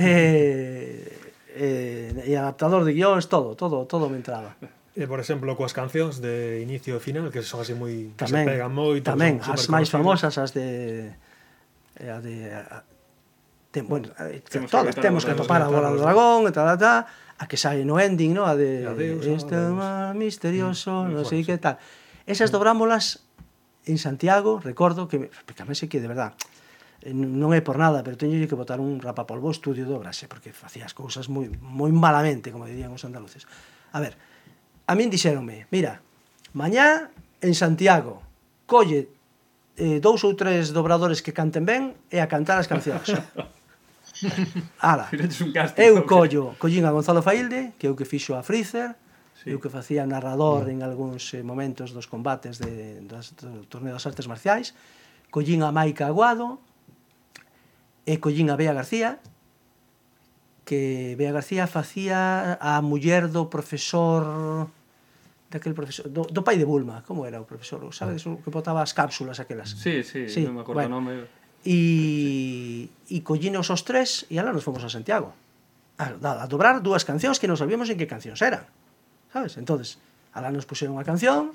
[0.00, 1.14] eh,
[1.54, 4.58] eh, e adaptador de guións, todo, todo, todo me entraba.
[4.98, 8.10] E, por exemplo, coas cancións de inicio e final, que son así moi...
[8.18, 9.06] Tamén, que se pegan moito.
[9.06, 11.14] Tamén, as máis famosas, as de
[11.98, 12.82] e a de a,
[13.74, 14.10] ten, bueno,
[14.50, 16.98] temos todas que temos que topar a bola do dragón e tal, tal, tal,
[17.38, 18.46] a que sai no ending, no?
[18.46, 19.74] a de Adeus, este adeus.
[19.74, 21.78] mar misterioso, mm, non sei que tal.
[22.26, 23.26] Esas dobrámolas
[23.84, 26.38] en Santiago, recordo que, pecamese que, de verdad,
[27.02, 30.54] eh, non é por nada, pero teño que botar un rapapolvo estudio do Brase, porque
[30.54, 33.44] facía as cousas moi, moi malamente, como dirían os andaluces.
[33.90, 34.14] A ver,
[34.86, 35.98] a min dixeronme, mira,
[36.54, 37.10] mañá
[37.42, 38.22] en Santiago,
[38.70, 39.10] colle
[39.76, 43.10] eh, dous ou tres dobradores que canten ben e a cantar as cancións.
[44.78, 45.10] Ala,
[45.76, 48.94] eu collo, collín a Gonzalo Failde, que é o que fixo a Freezer,
[49.34, 49.50] sí.
[49.50, 50.72] eu que facía narrador mm.
[50.72, 54.72] en algúns eh, momentos dos combates de, das, do torneo das artes marciais,
[55.34, 56.62] collín a Maica Aguado,
[58.06, 59.18] e collín a Bea García,
[60.64, 64.68] que Bea García facía a muller do profesor
[65.54, 68.10] daquel profesor, do, do pai de Bulma, como era o profesor, o ah.
[68.10, 69.78] o que botaba as cápsulas aquelas.
[69.78, 71.30] Sí, sí, sí non me acordo bueno, o nome.
[71.62, 75.30] E, e collinos os tres e ala nos fomos a Santiago.
[75.94, 78.66] A, a, a dobrar dúas cancións que non sabíamos en que cancións eran.
[79.30, 79.54] Sabes?
[79.54, 80.02] Entonces,
[80.34, 81.54] ala nos puseron a canción,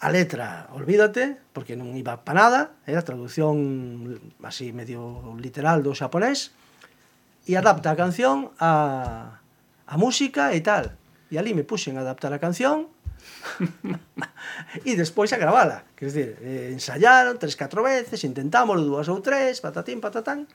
[0.00, 6.56] a letra, olvídate, porque non iba para nada, era traducción así medio literal do xaponés,
[7.44, 9.36] e adapta a canción a,
[9.84, 10.96] a música e tal.
[11.28, 12.88] E ali me puxen a adaptar a canción
[14.88, 15.84] e despois a gravala.
[15.96, 20.46] Quer dizer, eh, ensayaron tres, catro veces, intentámoslo dúas ou tres, patatín, patatán,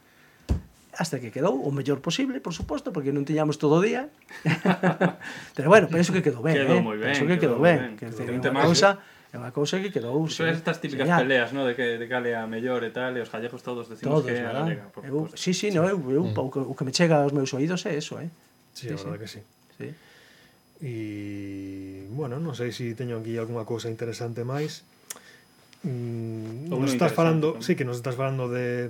[0.98, 4.10] hasta que quedou o mellor posible, por suposto, porque non tiñamos todo o día.
[5.58, 6.84] pero bueno, penso que quedou ben, quedou eh?
[6.84, 7.14] moi ben.
[7.14, 7.92] Penso que quedou, quedou ben, ben.
[7.96, 8.42] que quedou ben.
[8.42, 11.22] unha cousa é unha cousa que quedou Iso sí, estas típicas genial.
[11.28, 11.68] peleas, no?
[11.68, 14.40] de que de cale a mellor e tal, e os gallegos todos decimos todos, que
[14.40, 14.88] é a galega.
[14.88, 16.40] Por, eu, por, sí, sí, sí, no, eu, eu, mm.
[16.40, 18.32] o, que, o que me chega aos meus oídos é eso, eh?
[18.72, 19.06] Sí, sí, sí.
[19.20, 19.42] que sí.
[19.76, 19.88] sí.
[20.82, 24.86] E, bueno, non sei se si teño aquí algunha cousa interesante máis.
[25.82, 28.90] Mm, Ou nos estás falando, sí, que nos estás falando de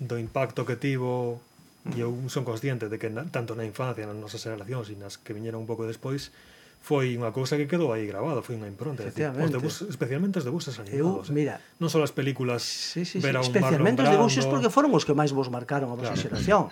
[0.00, 1.38] do impacto que tivo
[1.84, 1.92] mm.
[1.94, 5.20] e eu son consciente de que na, tanto na infancia, nas nosas relacións e nas
[5.20, 6.32] que viñeron un pouco despois,
[6.80, 10.48] foi unha cousa que quedou aí grabada, foi unha impronta, decir, os debus, especialmente os
[10.48, 11.28] debuxos animados.
[11.28, 11.78] Eu, mira, eh?
[11.78, 14.90] non só as películas sí, sí, sí, ver a un especialmente os debuxos porque foron
[14.96, 16.24] os que máis vos marcaron a vosa claro.
[16.24, 16.62] xeración.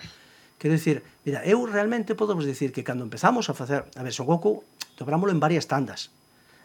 [0.59, 4.11] Quero dicir, mira, eu realmente podo vos dicir que cando empezamos a facer, a ver,
[4.11, 4.67] Sogoku,
[4.99, 6.11] dobrámolo en varias tandas.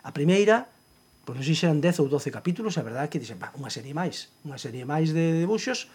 [0.02, 0.66] A primeira,
[1.22, 3.54] pois non sei se eran 10 ou 12 capítulos, a verdade é que dixen, bah,
[3.54, 5.86] unha serie máis, unha serie máis de debuxos,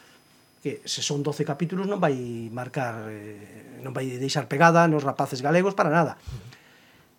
[0.63, 2.15] que se son 12 capítulos non vai
[2.55, 6.15] marcar, eh, non vai deixar pegada nos rapaces galegos para nada.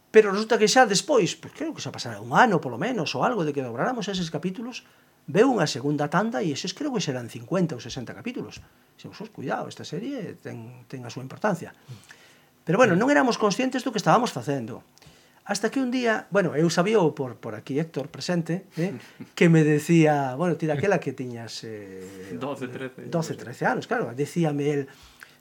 [0.09, 3.21] Pero resulta que xa despois, pois creo que xa pasará un ano polo menos ou
[3.21, 4.89] algo de que dobráramos eses capítulos,
[5.31, 8.59] veu unha segunda tanda e eses creo que serán 50 ou 60 capítulos.
[8.99, 11.71] Se vos cuidado, esta serie ten, ten a súa importancia.
[12.67, 14.83] Pero bueno, non éramos conscientes do que estábamos facendo.
[15.51, 18.95] Hasta que un día, bueno, eu sabía por, por aquí Héctor presente, eh,
[19.39, 21.65] que me decía, bueno, ti daquela que tiñas...
[21.65, 23.03] Eh, 12, 13.
[23.11, 24.13] 12, 13 anos, claro.
[24.15, 24.83] Decíame el,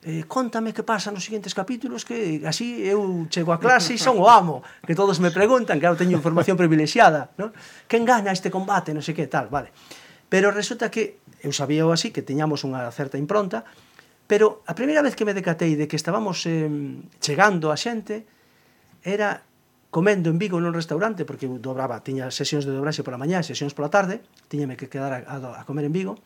[0.02, 4.16] eh, contame que pasa nos seguintes capítulos que así eu chego a clase e son
[4.16, 7.52] o amo, que todos me preguntan, que claro, teño información privilexiada, non?
[7.84, 9.68] Quen gana este combate, non sei que, tal, vale.
[10.32, 13.68] Pero resulta que eu sabía o así que teñamos unha certa impronta,
[14.24, 16.64] pero a primeira vez que me decatei de que estábamos eh,
[17.20, 18.24] chegando a xente
[19.04, 19.44] era
[19.92, 23.44] comendo en Vigo nun restaurante porque eu dobraba, tiña sesións de dobraxe pola mañá e
[23.44, 26.16] sesións pola tarde, tiñame que quedar a, a comer en Vigo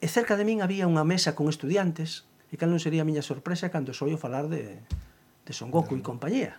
[0.00, 3.20] E cerca de min había unha mesa con estudiantes, e cal non sería a miña
[3.20, 4.80] sorpresa cando soio falar de,
[5.44, 6.56] de Son Goku e compañía.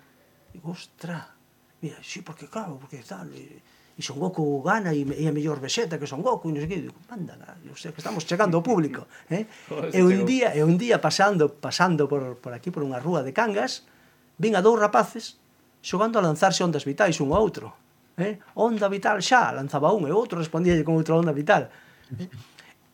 [0.54, 1.34] Digo, ostra,
[1.82, 3.58] mira, sí, porque claro, porque tal, e,
[3.98, 6.70] e Son Goku gana e, e a mellor vexeta que Son Goku, e non sei
[6.70, 9.10] que, digo, mándala, eu sei que estamos chegando ao público.
[9.34, 9.50] Eh?
[9.98, 13.34] e un día, e un día pasando, pasando por, por aquí, por unha rúa de
[13.34, 13.90] Cangas,
[14.38, 15.42] vin a dous rapaces
[15.82, 17.74] xogando a lanzarse ondas vitais un ao outro.
[18.22, 18.38] Eh?
[18.54, 21.74] Onda vital xa, lanzaba un e outro respondía con outra onda vital.
[22.22, 22.30] Eh?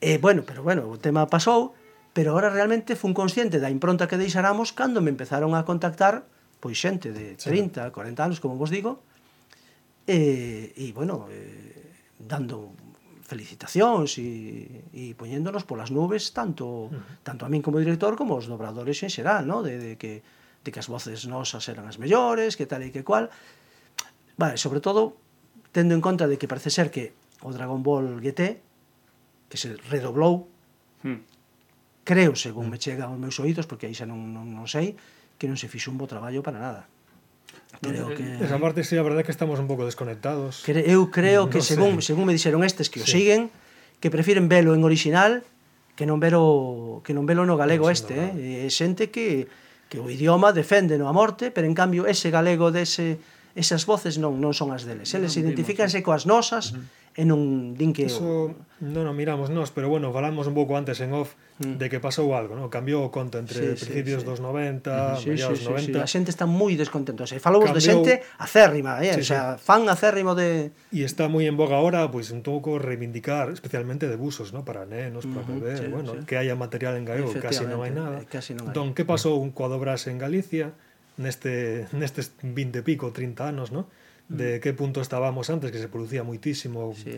[0.02, 1.74] E, bueno, pero bueno, o tema pasou,
[2.14, 6.26] pero ahora realmente fun consciente da impronta que deixáramos cando me empezaron a contactar
[6.58, 9.06] pois xente de 30, 40 anos, como vos digo,
[10.10, 12.74] e, e bueno, eh, dando
[13.28, 17.22] felicitacións e, e poñéndonos polas nubes tanto uh -huh.
[17.28, 19.62] tanto a min como director como os dobradores en xeral, no?
[19.62, 20.24] de, de que
[20.64, 23.30] de que as voces nosas eran as mellores, que tal e que cual.
[24.40, 25.20] Vale, sobre todo
[25.76, 28.64] tendo en conta de que parece ser que o Dragon Ball GT
[29.50, 30.48] que se redoblou,
[31.04, 31.24] hmm.
[32.04, 32.72] creo, según hmm.
[32.72, 34.96] me chega aos meus oídos, porque aí xa non, non, non sei,
[35.40, 36.84] que non se fixo un bo traballo para nada.
[37.80, 38.26] Entón, creo que...
[38.44, 40.66] Esa parte sí, a verdade é que estamos un pouco desconectados.
[40.68, 42.14] Eu creo que, según, sei.
[42.14, 43.06] según me dixeron estes que sí.
[43.06, 43.42] o siguen,
[44.00, 45.44] que prefiren velo en original
[45.98, 48.66] que non velo que non velo no galego no, este, eh?
[48.66, 49.50] É xente que
[49.90, 53.18] que o idioma defende no a morte, pero en cambio ese galego dese
[53.58, 55.10] esas voces non non son as deles.
[55.18, 56.86] Eles no, identifícanse coas nosas, uh -huh
[57.18, 58.06] e non din que...
[58.06, 61.82] Eso non o miramos nós, pero bueno, falamos un pouco antes en off mm.
[61.82, 62.70] de que pasou algo, ¿no?
[62.70, 65.82] cambiou o conto entre sí, principios sí, dos 90, sí, mediados sí, sí, 90...
[65.82, 65.98] Sí, sí.
[65.98, 68.06] A xente está moi descontento, se falamos cambiou...
[68.06, 69.18] de xente acérrima, eh?
[69.18, 69.66] sí, o sea, sí.
[69.66, 70.70] fan acérrimo de...
[70.94, 74.62] E está moi en boga agora, pois pues, un pouco reivindicar, especialmente de busos, ¿no?
[74.62, 76.30] para nenos, para uh -huh, sí, bueno, sí.
[76.30, 78.22] que haya material en galego, casi non hai nada.
[78.22, 78.78] Eh, casi non hai.
[78.78, 80.78] Entón, que pasou coa dobras en Galicia,
[81.18, 83.90] neste, nestes 20 e pico, 30 anos, ¿no?
[84.30, 84.62] de mm.
[84.62, 87.16] que punto estábamos antes, que se producía moitísimo sí,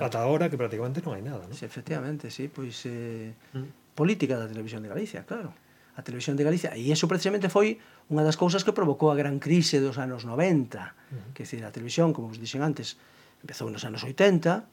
[0.00, 1.48] ata agora, que prácticamente non hai nada.
[1.48, 1.56] ¿no?
[1.56, 3.96] Sí, efectivamente, sí, pois eh, mm.
[3.96, 5.56] política da televisión de Galicia, claro.
[5.96, 7.80] A televisión de Galicia, e iso precisamente foi
[8.12, 12.12] unha das cousas que provocou a gran crise dos anos 90, que decir, a televisión,
[12.12, 13.00] como vos dixen antes,
[13.40, 14.64] empezou nos anos 80,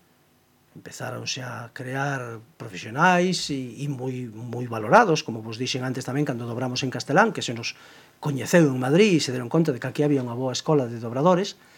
[0.78, 6.44] empezáronse a crear profesionais e, e moi, moi valorados, como vos dixen antes tamén cando
[6.44, 7.80] dobramos en castelán, que se nos
[8.20, 11.00] coñeceu en Madrid e se deron conta de que aquí había unha boa escola de
[11.02, 11.77] dobradores, uh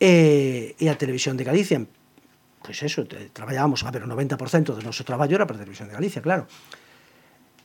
[0.00, 1.78] Eh, e, e a televisión de Galicia
[2.64, 3.04] pois pues eso,
[3.36, 6.24] traballábamos, a ah, ver, o 90% do noso traballo era para a televisión de Galicia,
[6.24, 6.48] claro.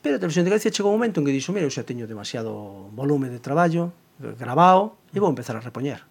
[0.04, 2.04] Pero a televisión de Galicia chegou un momento en que dixo, mira, eu xa teño
[2.04, 6.04] demasiado volume de traballo, eh, grabado, e vou empezar a repoñer.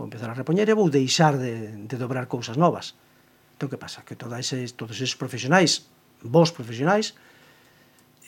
[0.00, 2.96] Vou empezar a repoñer e vou deixar de, de dobrar cousas novas.
[3.52, 4.00] Entón, que pasa?
[4.00, 5.84] Que toda ese, todos esos profesionais,
[6.24, 7.12] vos profesionais,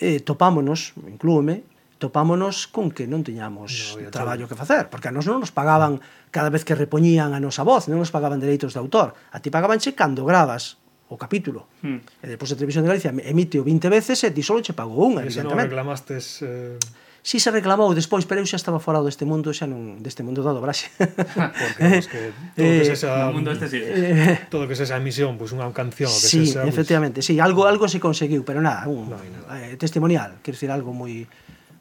[0.05, 1.65] eh, topámonos, inclúome,
[1.99, 5.99] topámonos con que non teñamos no, traballo que facer, porque a nos non nos pagaban
[6.31, 9.19] cada vez que repoñían a nosa voz, non nos pagaban dereitos de autor.
[9.35, 10.79] A ti pagabanche cando gravas
[11.11, 11.67] o capítulo.
[11.83, 12.01] Hmm.
[12.23, 15.11] E depois a Televisión de Galicia emite o 20 veces e ti solo che pagou
[15.11, 15.59] unha, evidentemente.
[15.59, 16.47] Non reclamastes...
[16.47, 16.79] Eh...
[17.19, 20.41] Si se reclamou despois, pero eu xa estaba fora deste mundo, xa non deste mundo
[20.41, 20.89] da dobraxe.
[21.61, 23.81] Porque vamos, que todo que sexa, eh, mundo este sí.
[23.83, 27.29] Eh, todo que sexa emisión, pois pues, unha canción, que sí, sexa, efectivamente, pues...
[27.29, 29.61] sí, algo algo se conseguiu, pero nada, un, no, nada.
[29.61, 31.27] Eh, testimonial, quero decir algo moi muy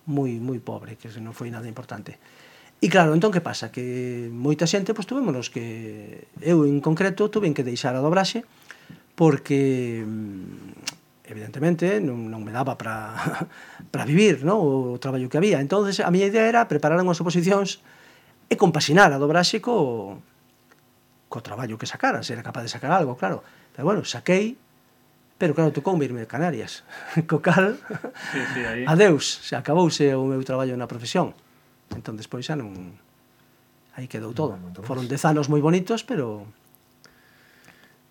[0.07, 2.17] moi moi pobre, que non foi nada importante.
[2.79, 3.73] E claro, entón que pasa?
[3.73, 6.29] Que moita xente, pois tuvémonos que...
[6.39, 8.45] Eu en concreto tuven que deixar a dobraxe
[9.17, 13.17] porque mm, evidentemente non, non me daba para
[13.93, 14.61] para vivir no?
[14.61, 15.57] o traballo que había.
[15.57, 17.81] entonces a miña idea era preparar unhas oposicións
[18.45, 20.21] e compaxinar a dobraxe co,
[21.27, 23.43] co traballo que sacara, se era capaz de sacar algo, claro.
[23.75, 24.55] Pero bueno, saquei
[25.37, 26.81] pero claro, tocou irme a Canarias.
[27.29, 27.77] Co cal,
[28.33, 28.83] sí, sí, aí.
[28.89, 31.37] adeus, se acabouse o meu traballo na profesión.
[31.93, 32.97] Entón, despois xa non...
[33.97, 34.57] Aí quedou todo.
[34.57, 36.45] No, Foron dez anos moi bonitos, pero...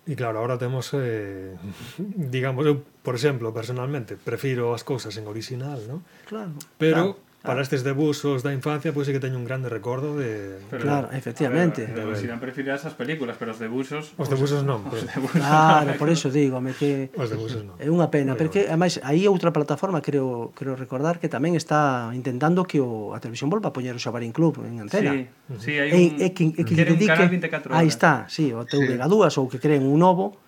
[0.07, 1.55] E claro, ahora temos, eh,
[2.31, 6.07] digamos, eu, por exemplo, personalmente, prefiro as cousas en original, ¿no?
[6.23, 6.55] Claro.
[6.79, 7.65] Pero claro para ah.
[7.65, 10.59] estes debusos da infancia, pois pues, sí que teño un grande recordo de...
[10.67, 11.87] Pero, claro, efectivamente.
[11.87, 14.11] A ver, si dan preferir esas películas, pero os debusos...
[14.19, 14.83] Os debusos non.
[14.91, 17.07] Os debusos claro, por iso digo, me que...
[17.15, 17.79] Os debusos non.
[17.79, 21.55] É unha pena, bueno, porque, además ademais, aí outra plataforma, creo, creo recordar, que tamén
[21.55, 25.15] está intentando que o, a televisión volva a poñer o Xabarín Club en antena.
[25.15, 25.95] Sí, sí, hai un...
[25.95, 27.23] E, e, e, que, e que, que dedique...
[27.71, 29.07] Ahí está, sí, o TV sí.
[29.07, 30.46] 2 ou que creen un novo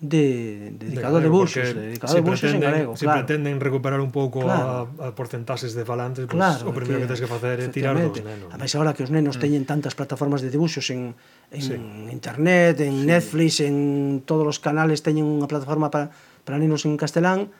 [0.00, 2.96] de, dedicado de, Buxos, de dedicado de Buxos en galego.
[2.96, 3.26] Se claro.
[3.26, 4.88] pretenden recuperar un pouco claro.
[5.02, 7.66] a, a porcentaxes de falantes, pues, claro, o primeiro que, que tens que facer é
[7.66, 8.46] tirar dos nenos.
[8.54, 9.42] A máis agora que os nenos mm.
[9.42, 11.18] teñen tantas plataformas de dibuxos en,
[11.50, 11.74] en sí.
[12.14, 13.10] internet, en sí.
[13.10, 16.14] Netflix, en todos os canales teñen unha plataforma para,
[16.46, 17.50] para nenos en castelán,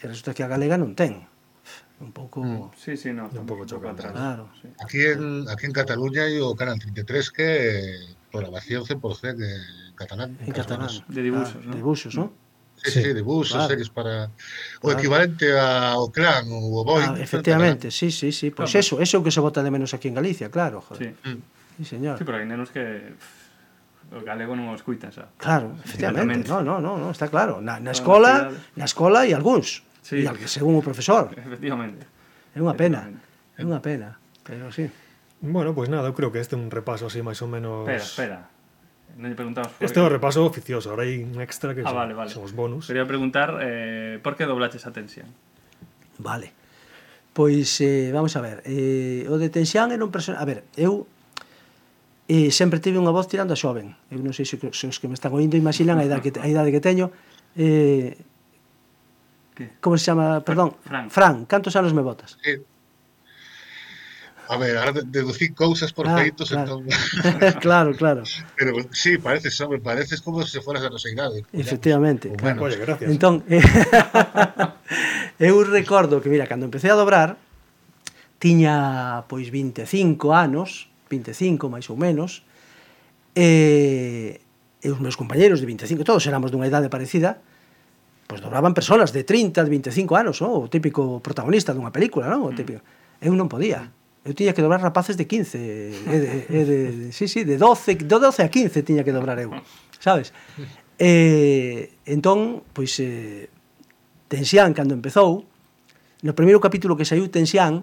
[0.00, 1.28] e resulta que a galega non ten
[2.02, 2.72] un pouco mm.
[2.74, 4.02] sí, sí, no, un pouco chocante.
[4.08, 4.66] Claro, sí.
[4.80, 7.48] Aquí en aquí en Cataluña hai o Canal 33 que
[8.32, 10.38] programación 100% eh, en catalán.
[10.40, 11.70] En catalán, de dibuxos, ah, ¿no?
[11.70, 12.32] De dibuxos, ¿no?
[12.82, 13.68] Sí, sí, sí dibuxos, claro.
[13.68, 14.26] series para...
[14.80, 14.98] O claro.
[14.98, 17.14] equivalente ao clan ou o Boeing.
[17.14, 18.50] Ah, efectivamente, sí, sí, sí.
[18.50, 18.80] Pois pues claro.
[18.80, 21.14] eso, eso que se vota de menos aquí en Galicia, claro, joder.
[21.22, 21.40] Sí, mm.
[21.78, 22.18] sí señor.
[22.18, 23.14] Sí, pero hai nenos que
[24.12, 25.30] o galego non o escuitan, xa.
[25.38, 26.50] Claro, efectivamente.
[26.50, 27.62] No, no, no, no, está claro.
[27.62, 29.86] Na, na escola, na escola e algúns.
[30.02, 30.20] Sí.
[30.20, 31.30] E al que según o profesor.
[31.38, 32.04] Efectivamente.
[32.52, 33.08] É unha pena.
[33.56, 34.90] É unha pena, pero sí.
[35.42, 37.82] Bueno, pois pues nada, eu creo que este é un repaso así máis ou menos...
[37.90, 39.18] Espera, espera.
[39.18, 41.90] Non lle preguntamos por Este é o repaso oficioso, ahora hai un extra que ah,
[41.90, 42.30] son, vale, vale.
[42.30, 42.86] son os bonus.
[42.86, 45.26] Quería preguntar eh, por que doblaches a tensión.
[46.22, 46.54] Vale.
[47.34, 51.10] Pois eh, vamos a ver, eh, o de Tensián era un personaje, a ver, eu
[52.30, 53.98] eh, sempre tive unha voz tirando a xoven.
[54.14, 56.46] Eu non sei se, se os que me están oindo imaginan a idade que, a
[56.46, 57.10] idade que teño.
[57.58, 58.14] Eh,
[59.58, 59.74] que?
[59.82, 60.38] Como se chama?
[60.46, 61.10] Perdón, Fran.
[61.10, 62.38] Fran, cantos anos me botas?
[62.38, 62.62] Sí.
[64.48, 66.80] A ver, ahora deducir cousas por ah, feitos claro.
[66.80, 67.60] entón...
[67.60, 68.22] claro, claro.
[68.56, 71.40] Pero sí, pareces, home, pareces como se fueras a nosa idade.
[71.40, 71.44] ¿eh?
[71.52, 72.32] Efectivamente.
[72.36, 72.58] Pues.
[72.58, 73.10] Oye, gracias.
[73.10, 73.62] Entón, eh,
[75.38, 77.38] eu recordo que, mira, cando empecé a dobrar,
[78.42, 82.42] tiña pois 25 anos, 25 máis ou menos,
[83.38, 84.42] eh,
[84.82, 87.38] e, e os meus compañeros de 25, todos éramos dunha idade parecida,
[88.26, 90.50] pois dobraban persoas de 30, de 25 anos, ¿no?
[90.50, 92.42] o típico protagonista dunha película, ¿no?
[92.42, 92.58] o mm.
[92.58, 92.82] típico.
[93.22, 93.86] Eu non podía.
[93.86, 97.42] Mm Eu tiña que dobrar rapaces de 15, e de, e de, de, sí, sí,
[97.42, 99.50] de 12, de 12 a 15 tiña que dobrar eu,
[99.98, 100.30] sabes?
[100.94, 103.50] E, entón, pois, eh,
[104.30, 105.42] Tensián, cando empezou,
[106.22, 107.82] no primeiro capítulo que saiu Tensián,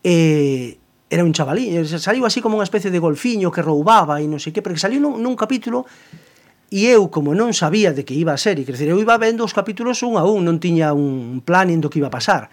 [0.00, 0.80] eh,
[1.12, 4.40] era un chavalín, eh, saiu así como unha especie de golfiño que roubaba e non
[4.40, 5.84] sei que, porque saiu nun, nun capítulo
[6.72, 9.20] e eu, como non sabía de que iba a ser, e quer dizer, eu iba
[9.20, 12.48] vendo os capítulos un a un, non tiña un planning do que iba a pasar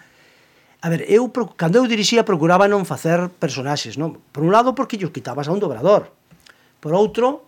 [0.82, 1.28] A ver, eu
[1.60, 4.16] cando eu dirixía procuraba non facer personaxes, non?
[4.32, 6.16] Por un lado porque llos quitabas a un dobrador.
[6.80, 7.44] Por outro,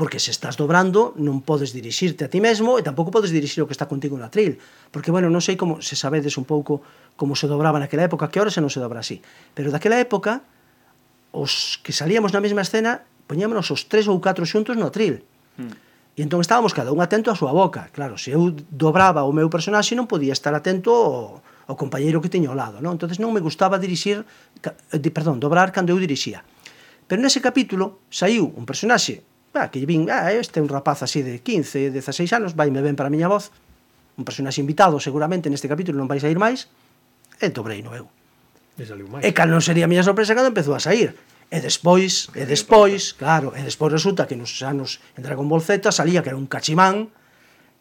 [0.00, 3.68] porque se estás dobrando non podes dirixirte a ti mesmo e tampouco podes dirixir o
[3.68, 4.56] que está contigo no atril.
[4.88, 6.80] Porque, bueno, non sei como se sabedes un pouco
[7.20, 9.20] como se dobraba naquela época, que ahora se non se dobra así.
[9.52, 10.40] Pero daquela época,
[11.36, 15.20] os que salíamos na mesma escena, poñámonos os tres ou catro xuntos no atril.
[15.60, 16.16] Mm.
[16.16, 17.92] E entón estábamos cada un atento á súa boca.
[17.92, 22.28] Claro, se eu dobraba o meu personaxe non podía estar atento ao ao compañeiro que
[22.28, 22.96] teño ao lado, non?
[22.96, 24.24] Entonces non me gustaba dirixir,
[24.60, 26.44] de, perdón, dobrar cando eu dirixía.
[27.08, 29.24] Pero nese capítulo saiu un personaxe,
[29.56, 32.80] ah, que vin, ah, este é un rapaz así de 15, 16 anos, vai me
[32.80, 33.52] ben para a miña voz,
[34.16, 36.68] un personaxe invitado seguramente neste capítulo non vai sair máis,
[37.40, 38.06] e dobrei no eu.
[38.78, 39.22] E saliu máis.
[39.24, 41.16] E cal non sería a miña sorpresa cando empezou a sair.
[41.52, 45.92] E despois, e despois, claro, e despois resulta que nos anos en Dragon Ball Z
[45.92, 47.12] salía que era un cachimán,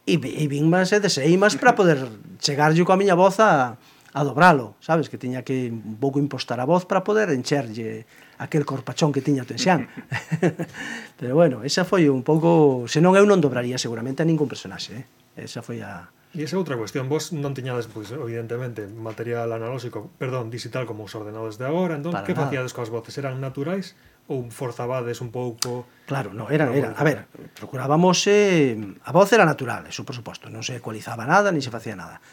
[0.05, 1.99] e, e sei máis para poder
[2.43, 3.79] chegarlle coa miña voz a,
[4.13, 5.09] a dobralo, sabes?
[5.09, 8.05] Que tiña que un pouco impostar a voz para poder encherlle
[8.37, 9.87] aquel corpachón que tiña o tensión.
[11.19, 12.85] Pero bueno, esa foi un pouco...
[12.85, 15.05] Senón eu non dobraría seguramente a ningún personaxe, eh?
[15.39, 16.11] Esa foi a...
[16.33, 21.13] E esa outra cuestión, vos non tiñades, pois, evidentemente, material analóxico, perdón, digital como os
[21.13, 22.49] ordenados de agora, entón, para que nada.
[22.49, 23.17] facíades coas voces?
[23.21, 23.93] Eran naturais?
[24.31, 25.87] ou forzabades un pouco?
[26.07, 30.47] Claro, no, era, era, a ver, procurábamos eh, a voz era natural, eso por suposto,
[30.47, 32.23] non se ecualizaba nada, ni se facía nada.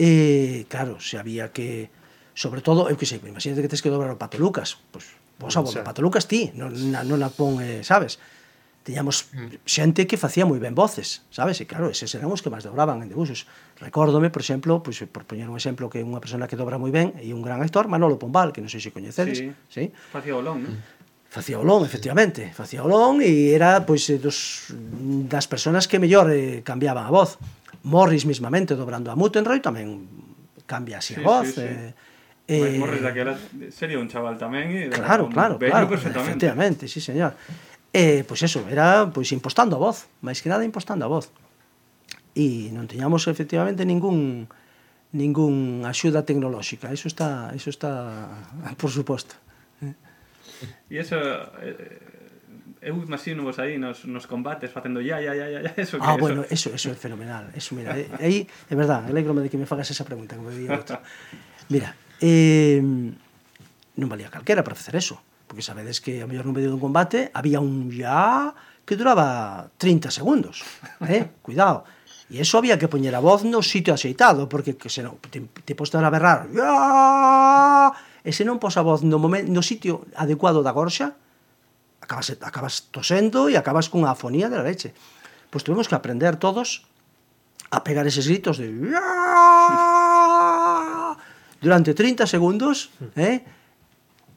[0.00, 1.92] E eh, claro, se había que
[2.40, 5.52] sobre todo, eu que sei, imagínate que tes que dobrar o Pato Lucas, pois pues,
[5.52, 8.16] vos a voz do Pato Lucas ti, non, na, non a pon, eh, sabes?
[8.80, 9.68] Tiñamos mm.
[9.68, 11.60] xente que facía moi ben voces, sabes?
[11.60, 13.44] E claro, eses eran os que máis dobraban en debuxos.
[13.76, 17.12] Recórdome, por exemplo, pois, por poñer un exemplo que unha persona que dobra moi ben
[17.20, 19.36] e un gran actor, Manolo Pombal, que non sei se coñecedes.
[19.36, 19.84] Sí, sí?
[20.08, 20.72] facía olón, non?
[21.30, 22.90] Facía o efectivamente, facía o
[23.22, 24.66] e era pois eh, dos,
[25.30, 27.38] das persoas que mellor eh, cambiaban a voz.
[27.86, 30.10] Morris mismamente, dobrando a Mutenroy, tamén
[30.66, 31.54] cambia así sí, a voz.
[31.54, 31.70] Sí, sí.
[31.70, 31.94] Eh,
[32.50, 33.38] eh, Morris daquela
[33.70, 36.34] sería un chaval tamén e claro, claro, claro, perfectamente.
[36.34, 37.38] Efectivamente, sí, señor.
[37.94, 41.30] Eh, pois eso, era pois impostando a voz, máis que nada impostando a voz.
[42.34, 44.50] E non teñamos efectivamente ningún
[45.14, 46.90] ningún axuda tecnolóxica.
[46.90, 48.34] Eso está, eso está
[48.82, 49.38] por suposto.
[50.90, 52.00] E iso eu eh,
[52.82, 56.06] eh, imagino vos aí nos, nos combates facendo ya, ya, ya, ya, eso ah, que
[56.06, 56.20] Ah, eso...
[56.20, 57.52] bueno, eso, eso é fenomenal.
[57.54, 60.74] Eso, mira, eh, aí, é verdad, alegrome de que me fagas esa pregunta, como día
[60.74, 60.98] outro.
[61.68, 66.72] Mira, eh, non valía calquera para facer eso, porque sabedes que a mellor no medio
[66.72, 68.56] dun combate había un ya
[68.88, 70.64] que duraba 30 segundos,
[71.06, 71.30] eh?
[71.44, 71.84] Cuidado.
[72.30, 75.42] E eso había que poñer a voz no sitio axeitado, porque que se non, te,
[75.42, 77.90] te posto a berrar, Aaah!
[78.22, 81.18] e se non pos a voz no, momento, no sitio adecuado da gorxa,
[81.98, 84.94] acabas, acabas tosendo e acabas cunha afonía de la leche.
[85.50, 86.86] Pois tuvemos que aprender todos
[87.74, 90.30] a pegar eses gritos de Aaah!
[91.60, 93.20] durante 30 segundos, mm.
[93.20, 93.42] eh?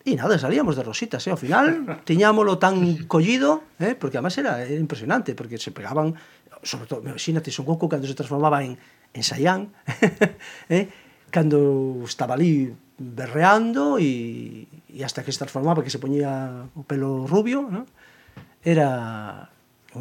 [0.03, 1.31] E nada, salíamos de rositas, eh?
[1.31, 2.75] ao final tiñámolo tan
[3.11, 3.95] collido, eh?
[3.95, 6.19] porque además era, era impresionante, porque se pegaban
[6.63, 8.79] sobre todo, imagínate, Son Goku cando se transformaba en,
[9.13, 9.69] en Saiyan,
[10.69, 10.89] eh?
[11.29, 17.27] cando estaba ali berreando e, e hasta que se transformaba, que se poñía o pelo
[17.27, 17.85] rubio, ¿no?
[18.63, 19.51] era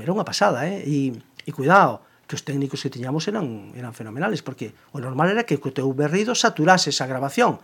[0.00, 0.80] era unha pasada, eh?
[0.88, 1.12] e,
[1.44, 5.60] e cuidado, que os técnicos que tiñamos eran, eran fenomenales, porque o normal era que
[5.60, 7.60] o teu berrido saturase esa grabación,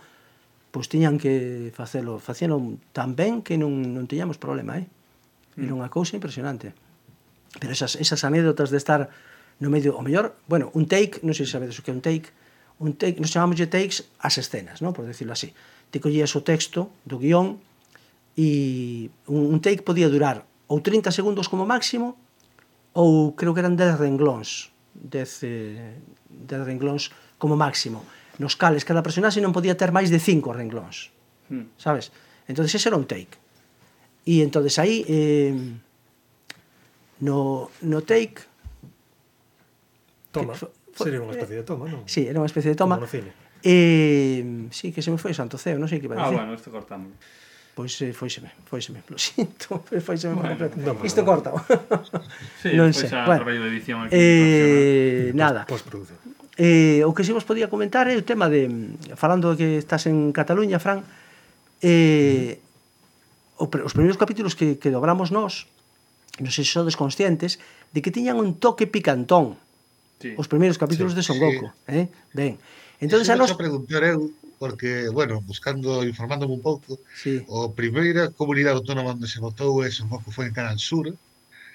[0.69, 2.61] pois tiñan que facelo, facelo
[2.93, 4.85] tan ben que non, non tiñamos problema, eh?
[5.57, 5.79] Era mm.
[5.81, 6.77] unha cousa impresionante.
[7.57, 9.09] Pero esas, esas anécdotas de estar
[9.57, 12.05] no medio, o mellor, bueno, un take, non sei se sabedes o que é un
[12.05, 12.29] take,
[12.79, 14.93] un take, nos chamamos de takes as escenas, ¿no?
[14.93, 15.51] por decirlo así.
[15.91, 17.59] Te collías o texto do guión
[18.39, 22.15] e un, un take podía durar ou 30 segundos como máximo
[22.95, 25.97] ou creo que eran 10 renglóns 10, eh,
[26.47, 28.05] 10 renglóns como máximo
[28.39, 31.11] nos cales cada personaxe non podía ter máis de 5 renglóns
[31.51, 31.75] hmm.
[31.75, 32.15] sabes?
[32.47, 33.35] entonces ese era un take
[34.23, 35.51] e entonces aí eh,
[37.19, 38.47] no, no take
[40.31, 42.03] toma, fo, fo, sería unha especie de toma, non?
[42.07, 42.95] Si, sí, era unha especie de toma.
[42.95, 43.31] Como no cine.
[43.59, 46.31] Eh, si, sí, que se me foi Santo Ceo, non sei que iba a ah,
[46.31, 46.39] decir.
[46.39, 47.11] Ah, bueno, isto cortamos.
[47.75, 50.75] Pois eh, foiseme, foiseme, lo sinto, pero foiseme bueno, completo.
[50.79, 51.49] No, isto no, corta.
[52.59, 53.11] Sí, non pois sei.
[53.11, 54.15] Pois bueno, de edición aquí.
[54.15, 55.63] Pois eh, nada.
[55.67, 55.83] Pois.
[56.59, 58.67] Eh, o que si vos podía comentar é o tema de
[59.15, 61.07] falando que estás en Cataluña, Fran,
[61.79, 62.59] eh,
[63.55, 63.63] mm.
[63.63, 65.71] os primeiros capítulos que, que dobramos nós
[66.43, 67.59] non sei se sodes conscientes,
[67.91, 69.59] de que tiñan un toque picantón
[70.19, 70.35] sí.
[70.35, 71.67] os primeiros capítulos sí, de Son Goku.
[71.87, 72.03] Sí.
[72.03, 72.05] Eh?
[72.33, 72.59] Ben,
[72.99, 73.55] entón a nos...
[73.55, 77.43] preguntar eu, porque, bueno, buscando, informándome un pouco, sí.
[77.47, 81.07] o primeira comunidade autónoma onde se votou e Son Goku foi en Canal Sur,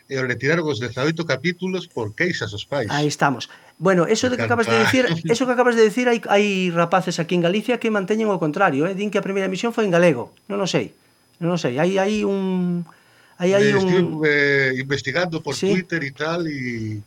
[0.05, 2.93] e retiraron os 18 capítulos por queixas os pais.
[2.93, 3.49] Aí estamos.
[3.81, 7.17] Bueno, eso de que acabas de decir, eso que acabas de decir hai, hai rapaces
[7.17, 8.93] aquí en Galicia que manteñen o contrario, eh?
[8.93, 10.37] din que a primeira emisión foi en galego.
[10.45, 10.93] Non o sei.
[11.41, 11.81] Non o sei.
[11.81, 12.85] Hai hai un
[13.39, 13.89] Aí hai eh, un...
[13.89, 15.71] Estive investigando por sí.
[15.71, 17.03] Twitter e tal e...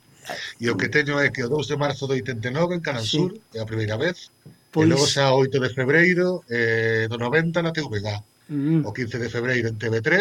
[0.60, 3.16] E o que teño é que o 2 de marzo do 89 en Canal sí.
[3.16, 4.28] Sur, é a primeira vez,
[4.76, 4.84] pois...
[4.84, 8.08] e logo xa 8 de febreiro eh, do 90 na TVG.
[8.48, 8.84] Mm.
[8.88, 10.12] O 15 de febreiro en TV3,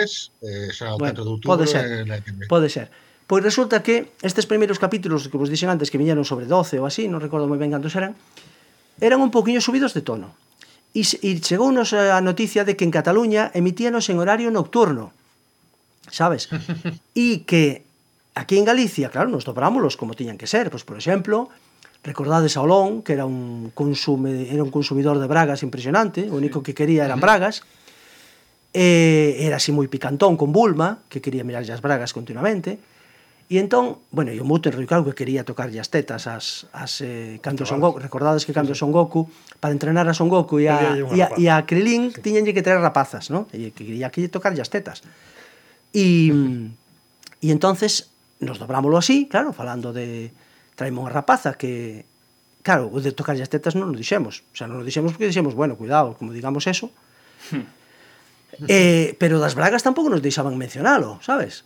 [0.42, 2.46] eh, xa o bueno, 4 de outubro pode ser, en la TV.
[2.46, 2.86] Pode ser.
[3.26, 6.86] Pois resulta que estes primeiros capítulos que vos dixen antes que viñeron sobre 12 ou
[6.86, 8.14] así, non recordo moi ben cantos eran,
[9.02, 10.38] eran un poquinho subidos de tono.
[10.94, 15.10] E, e chegounos eh, a noticia de que en Cataluña emitíanos en horario nocturno
[16.10, 16.48] sabes?
[17.16, 17.86] E que
[18.36, 21.48] aquí en Galicia, claro, nos dobrámoslos como tiñan que ser, pois por exemplo,
[22.06, 26.62] recordades a Olón, que era un consume, era un consumidor de bragas impresionante, o único
[26.62, 27.66] que quería eran bragas.
[28.76, 32.76] Eh, era así moi picantón con Bulma, que quería mirar as bragas continuamente.
[33.46, 37.38] E entón, bueno, e o Muten Ryukau que quería tocarlle as tetas as, as eh,
[37.38, 39.30] cando Son Goku, recordades que cando Son Goku
[39.62, 42.26] para entrenar a Son Goku e a, e a, e a Krilin sí.
[42.26, 43.46] tiñanlle que traer rapazas, ¿no?
[43.54, 45.06] E que quería que lle tocarlle as tetas.
[45.96, 46.28] E,
[47.40, 50.28] e entonces nos dobrámoslo así, claro, falando de
[50.76, 52.04] traemos unha rapaza que
[52.60, 55.30] claro, o de tocar as tetas non o dixemos, o sea, non o dixemos porque
[55.30, 56.92] dixemos, bueno, cuidado, como digamos eso.
[57.48, 57.64] Hmm.
[58.68, 61.64] eh, pero das bragas tampouco nos deixaban mencionalo, sabes?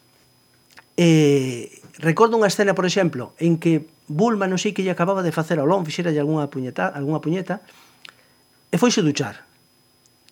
[0.95, 5.35] Eh, recordo unha escena, por exemplo, en que Bulma non sei que lle acababa de
[5.35, 7.65] facer ao lón, fixera algunha puñeta, algunha puñeta,
[8.71, 9.43] e foise duchar.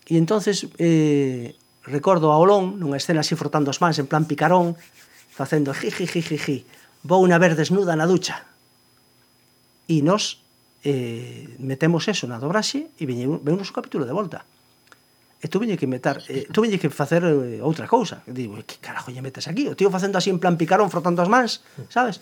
[0.07, 1.57] E entonces eh,
[1.89, 4.77] Recordo a Olón nunha escena así frotando as mans en plan picarón,
[5.33, 6.69] facendo jijijijiji,
[7.09, 8.45] vou unha ver desnuda na ducha.
[9.89, 10.45] E nos
[10.85, 14.45] eh, metemos eso na dobraxe e veñe, veñe un capítulo de volta.
[15.41, 18.21] E tú veñe que meter, eh, tú veñe que facer eh, outra cousa.
[18.29, 19.65] E digo, que carajo lle metes aquí?
[19.65, 22.21] O tío facendo así en plan picarón, frotando as mans, sabes?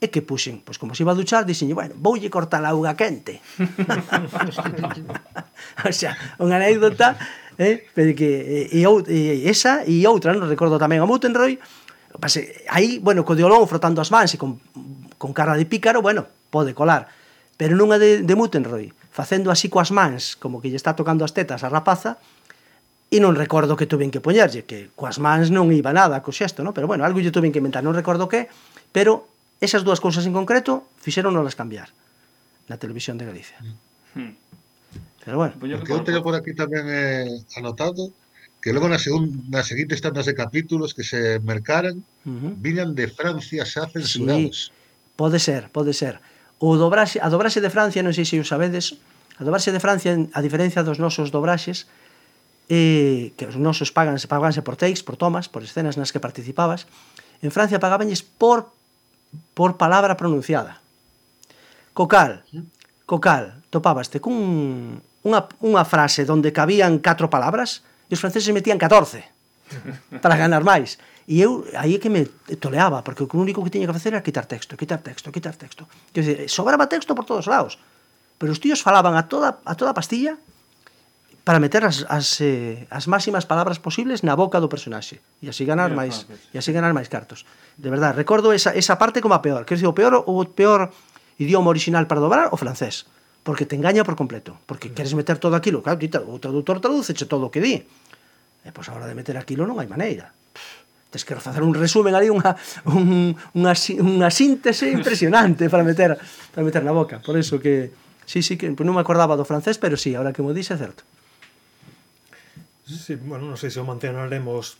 [0.00, 0.64] E que puxen?
[0.64, 3.44] Pois como se iba a duchar, dixen, bueno, voulle cortar a auga quente.
[5.84, 7.20] o sea, unha anécdota
[7.60, 7.84] eh?
[7.92, 11.60] pero que, eh, e, e, eh, esa e outra, non recordo tamén a Mutenroy,
[12.16, 14.56] pase, aí, bueno, co diolón frotando as mans e con,
[15.20, 17.12] con cara de pícaro, bueno, pode colar.
[17.60, 21.36] Pero nunha de, de Mutenroy, facendo así coas mans, como que lle está tocando as
[21.36, 22.16] tetas a rapaza,
[23.12, 26.64] e non recordo que tuven que poñerlle, que coas mans non iba nada co xesto,
[26.64, 26.72] no?
[26.72, 28.48] pero bueno, algo lle tuven que inventar, non recordo que,
[28.88, 29.28] pero
[29.60, 31.92] esas dúas cousas en concreto fixeron nolas cambiar
[32.72, 33.60] na televisión de Galicia.
[34.16, 34.49] Mm.
[35.24, 35.54] Pero bueno.
[35.60, 38.12] Pues o que eu teño por aquí tamén eh, anotado
[38.60, 42.52] que logo na, segun, na seguinte tandas de capítulos que se mercaran uh -huh.
[42.60, 44.68] viñan de Francia xa censurados.
[44.68, 46.20] Sí, pode ser, pode ser.
[46.60, 49.00] O dobraxe, a dobraxe de Francia, non sei se o sabedes,
[49.40, 51.88] a dobraxe de Francia, a diferencia dos nosos dobraxes,
[52.68, 56.84] eh, que os nosos paganse, paganse por takes, por tomas, por escenas nas que participabas,
[57.40, 58.68] en Francia pagabanlles por
[59.56, 60.84] por palabra pronunciada.
[61.96, 62.44] Cocal,
[63.06, 69.22] cocal, topábaste cun unha, unha frase onde cabían catro palabras e os franceses metían 14
[70.24, 70.98] para ganar máis.
[71.30, 72.26] E eu aí é que me
[72.58, 75.86] toleaba, porque o único que tiña que facer era quitar texto, quitar texto, quitar texto.
[76.10, 77.78] Quer dizer, sobraba texto por todos lados.
[78.40, 80.34] Pero os tíos falaban a toda, a toda pastilla
[81.44, 85.64] para meter as, as, eh, as máximas palabras posibles na boca do personaxe e así
[85.64, 87.44] ganar máis e así ganar máis cartos.
[87.76, 90.92] De verdad, recordo esa, esa parte como a peor, Quer dizer, o peor o peor
[91.40, 93.08] idioma original para dobrar o francés
[93.42, 97.24] porque te engaña por completo, porque queres meter todo aquilo, claro, tita, o traductor traduceche
[97.24, 97.74] todo o que di.
[97.80, 100.36] Eh, e pois a hora de meter aquilo non hai maneira.
[101.10, 102.54] Tens que facer un resumen ali, unha,
[102.86, 106.14] un, unha, unha síntese impresionante para meter,
[106.52, 107.18] para meter na boca.
[107.24, 107.90] Por iso que,
[108.28, 111.02] sí, sí, que non me acordaba do francés, pero sí, ahora que mo dixe, certo.
[112.84, 114.78] Sí, bueno, non sei se o mantenaremos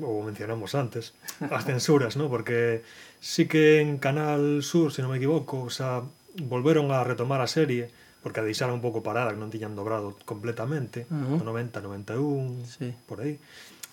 [0.00, 2.28] ou mencionamos antes, as censuras, ¿no?
[2.28, 2.82] porque
[3.20, 6.02] sí que en Canal Sur, se non me equivoco, o sea,
[6.38, 7.90] volveron a retomar a serie
[8.22, 11.44] porque a deixaron un pouco parada, non tiñan dobrado completamente, uh -huh.
[11.44, 12.92] 90, 91, sí.
[13.08, 13.40] por aí.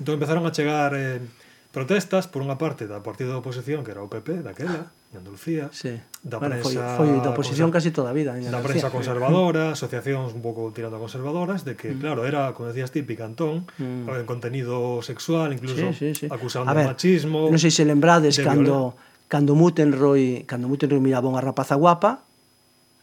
[0.04, 1.24] Entón empezaron a chegar eh,
[1.72, 5.16] protestas por unha parte da partido da oposición, que era o PP daquela, ah.
[5.16, 5.96] en Andalucía, sí.
[6.28, 7.00] da bueno, prensa...
[7.00, 8.36] Foi, foi da oposición casi toda a vida.
[8.36, 12.04] En da prensa conservadora, asociacións un pouco tirando a conservadoras, de que, mm.
[12.04, 14.12] claro, era, como decías ti, picantón, mm.
[14.12, 16.26] en contenido sexual, incluso sí, sí, sí.
[16.28, 17.48] acusando ver, machismo...
[17.48, 18.98] Non sei se lembrades cando...
[19.28, 22.24] Cando Mutenroy, cando Mutenroy miraba unha rapaza guapa,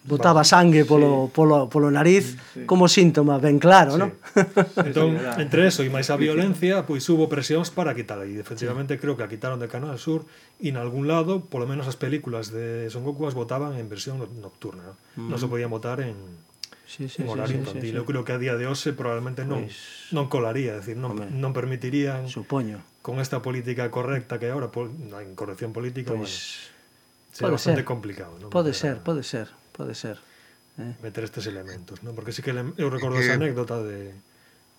[0.05, 1.33] botaba sangue polo, sí.
[1.33, 2.69] polo, polo nariz sí.
[2.69, 4.01] como síntoma ben claro, sí.
[4.05, 4.13] non?
[4.85, 9.01] Entón, entre eso e máis a violencia, pois hubo presións para quitar e efectivamente sí.
[9.01, 10.29] creo que a quitaron de Canal Sur
[10.61, 14.21] e en algún lado, polo menos as películas de Son Goku as votaban en versión
[14.39, 15.29] nocturna, non, mm.
[15.33, 16.45] non se podían votar en
[16.85, 17.81] Sí, sí, en horario sí, infantil.
[17.81, 17.97] Sí, sí, sí.
[17.97, 20.13] Eu creo que a día de hoxe probablemente non pues...
[20.15, 21.27] non colaría, decir, non Hombre.
[21.33, 22.85] non permitirían Supoño.
[23.03, 26.71] con esta política correcta que agora, pol, na incorrección política, pues...
[27.35, 27.89] bueno, sería bastante ser.
[27.89, 28.53] complicado, non?
[28.53, 30.23] Pode ser, pode ser pode ser.
[30.79, 30.95] Eh?
[31.03, 32.15] Meter estes elementos, ¿no?
[32.15, 34.15] Porque sí que eu recordo esa anécdota de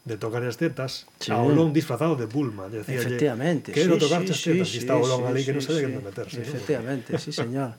[0.05, 1.33] de tocar as tetas sí.
[1.33, 2.69] a Olón disfrazado de Bulma.
[2.69, 3.73] Decía, Efectivamente.
[3.73, 5.79] Quero sí, tocar sí, as tetas, sí, está Olón sí, ali sí, que non sabe
[5.81, 6.39] sí, que meterse.
[6.45, 7.19] Efectivamente, ¿no?
[7.19, 7.71] sí, señor.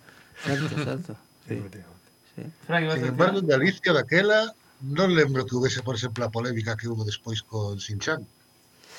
[0.42, 1.12] Certo, certo.
[1.46, 1.62] Sí.
[2.34, 2.42] Sí.
[2.66, 4.52] Sin embargo, en Galicia daquela
[4.82, 8.26] non lembro que houvese, por exemplo, a polémica que hubo despois con Sinchan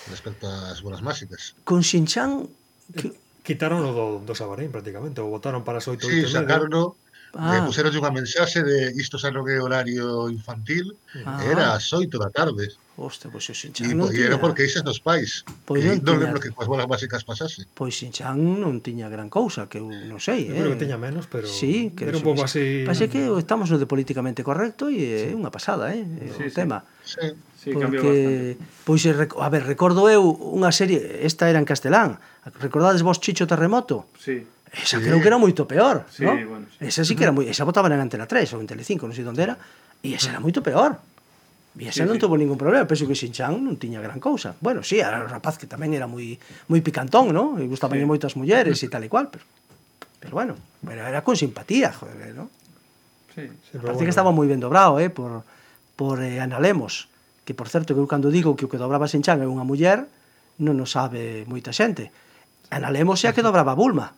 [0.10, 1.54] respecto ás bolas máxicas.
[1.68, 2.48] Con Sinchan...
[2.96, 3.12] Que...
[3.44, 6.96] Quitaron o do, do Sabarín, prácticamente, o botaron para as oito sí, sacaron media.
[7.36, 7.64] Ah.
[7.66, 11.44] Puseron unha mensaxe de isto xa non é horario infantil, ah.
[11.44, 12.72] era as oito da tarde.
[12.98, 14.34] Hostia, pois pues, Xinchán non tiña...
[14.34, 15.46] era porque ixas dos pais.
[15.70, 17.70] Pois pues, non, non lembro que coas bolas básicas pasase.
[17.78, 20.50] Pois pues, non tiña gran cousa, que eu non sei.
[20.50, 20.60] Eu eh.
[20.66, 20.86] creo que eh.
[20.90, 21.46] tiña menos, pero...
[21.46, 22.82] Sí, que era un pouco así...
[22.90, 25.38] Pase que estamos no de políticamente correcto e é sí.
[25.38, 26.02] unha pasada, eh,
[26.34, 26.90] sí, o sí, tema.
[27.06, 32.18] Sí, sí porque, pois, a ver, recordo eu unha serie, esta era en castelán,
[32.58, 34.10] recordades vos Chicho Terremoto?
[34.18, 34.42] Sí.
[34.74, 35.06] Esa sí.
[35.06, 36.36] creo que era moito peor, sí, ¿no?
[36.36, 36.84] bueno, sí.
[36.84, 39.24] Esa sí que era moi, esa botaban en Antena 3 ou en Telecinco, non sei
[39.24, 39.56] onde era,
[40.04, 41.00] e esa era moito peor.
[41.78, 42.22] E esa sí, non sí.
[42.22, 44.58] tuvo ningún problema, penso que Xinchan non tiña gran cousa.
[44.60, 46.36] Bueno, sí, era un rapaz que tamén era moi
[46.68, 47.56] moi picantón, ¿no?
[47.56, 48.04] E gustaban sí.
[48.04, 49.46] moitas mulleres e tal e cual, pero
[50.20, 50.54] pero bueno,
[50.84, 52.50] pero era con simpatía, joder, ¿no?
[53.38, 54.00] Sí, sí, Parece bueno.
[54.04, 55.46] que estaba moi ben dobrado, eh, por
[55.96, 57.10] por eh, Ana Lemos,
[57.46, 60.10] que por certo que eu cando digo que o que dobraba Xinchan é unha muller,
[60.60, 62.10] non o sabe moita xente.
[62.74, 64.18] Ana Lemos é a que dobraba Bulma.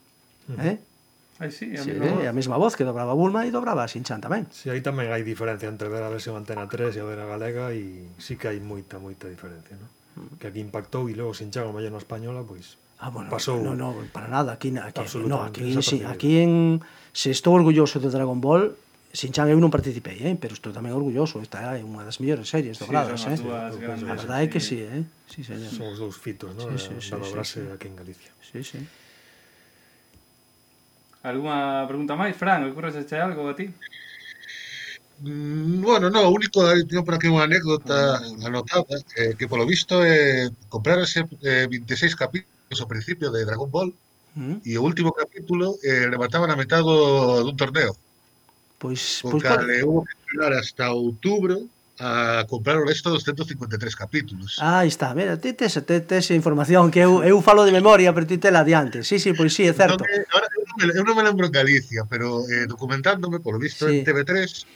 [0.50, 0.66] Mm.
[0.66, 0.78] Eh?
[1.39, 4.20] Aí sí, a, sí, mesma eh, a mesma voz que dobraba Bulma e dobraba Sinchan
[4.20, 4.50] tamén.
[4.52, 7.22] Si, sí, aí tamén hai diferencia entre ver a versión Antena 3 e a ver
[7.24, 9.88] a galega e sí que hai moita, moita diferencia, no?
[10.36, 13.80] Que aquí impactou e logo Sinchan o mellor na española, pois Ah, bueno, pasou no,
[13.80, 16.84] no, para nada, aquí, aquí, no, aquí, sí, aquí en,
[17.16, 18.76] se estou orgulloso de Dragon Ball,
[19.16, 20.36] Sinchan eu non participei, eh?
[20.36, 23.39] pero estou tamén orgulloso, esta é unha das mellores series dobradas, eh.
[23.39, 23.72] sí, eh?
[23.80, 25.08] Grandes, a verdade é que sí, eh?
[25.32, 25.72] Sí, señor.
[25.72, 26.68] Son os dous fitos, ¿no?
[26.76, 27.72] Sí, sí, sí, da dobrase sí, sí.
[27.72, 28.32] aquí en Galicia.
[28.43, 28.84] Sí, sí.
[31.24, 32.64] Alguma pregunta máis, Fran?
[32.72, 33.68] Ocurrese che algo a ti?
[35.22, 38.48] Mm, bueno, no, o único eh, teño por aquí unha anécdota ah.
[38.48, 43.92] anotada eh, que polo visto eh, comprarase eh, 26 capítulos ao principio de Dragon Ball
[44.40, 44.64] mm.
[44.64, 48.00] e o último capítulo eh, remataban a metade dun torneo
[48.80, 51.68] Pois, pois cale, hubo eh, que esperar hasta outubro
[52.00, 54.56] a comprar o resto dos 153 capítulos.
[54.64, 58.24] Ah, está, mira, ti tes, tes, tes información que eu, eu falo de memoria, pero
[58.24, 59.04] ti tela adiante.
[59.04, 60.00] Sí, sí, pois sí, é certo.
[60.08, 60.48] Entón, ahora,
[60.80, 64.00] eu non me lembro en Galicia, pero eh, documentándome, por visto sí.
[64.00, 64.32] en TV3,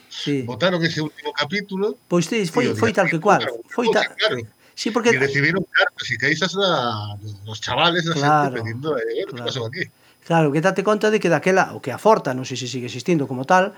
[0.08, 0.42] sí.
[0.44, 1.96] votaron ese último capítulo.
[2.08, 3.44] Pois pues, sí, foi, foi tal que cual.
[3.72, 4.04] Foi tal...
[4.14, 4.44] Claro.
[4.74, 5.14] Sí, porque...
[5.14, 7.14] E recibiron cartas e queixas da,
[7.46, 9.30] dos chavales da claro, xente pedindo eh, claro.
[9.30, 9.84] que pasou aquí.
[10.26, 12.90] Claro, que date conta de que daquela, o que a Forta, non sei se sigue
[12.90, 13.72] existindo como tal,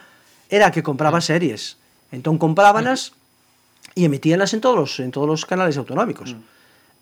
[0.49, 1.27] era que compraba mm.
[1.27, 1.79] series.
[2.11, 3.13] Entón comprábanas
[3.95, 4.01] mm.
[4.01, 6.35] e emitíanas en todos en todos os canales autonómicos.
[6.35, 6.56] Mm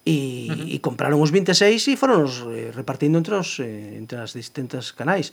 [0.04, 0.68] e, uh -huh.
[0.68, 4.92] e compraron os 26 e foron os eh, repartindo entre os eh, entre as distintas
[4.92, 5.32] canais.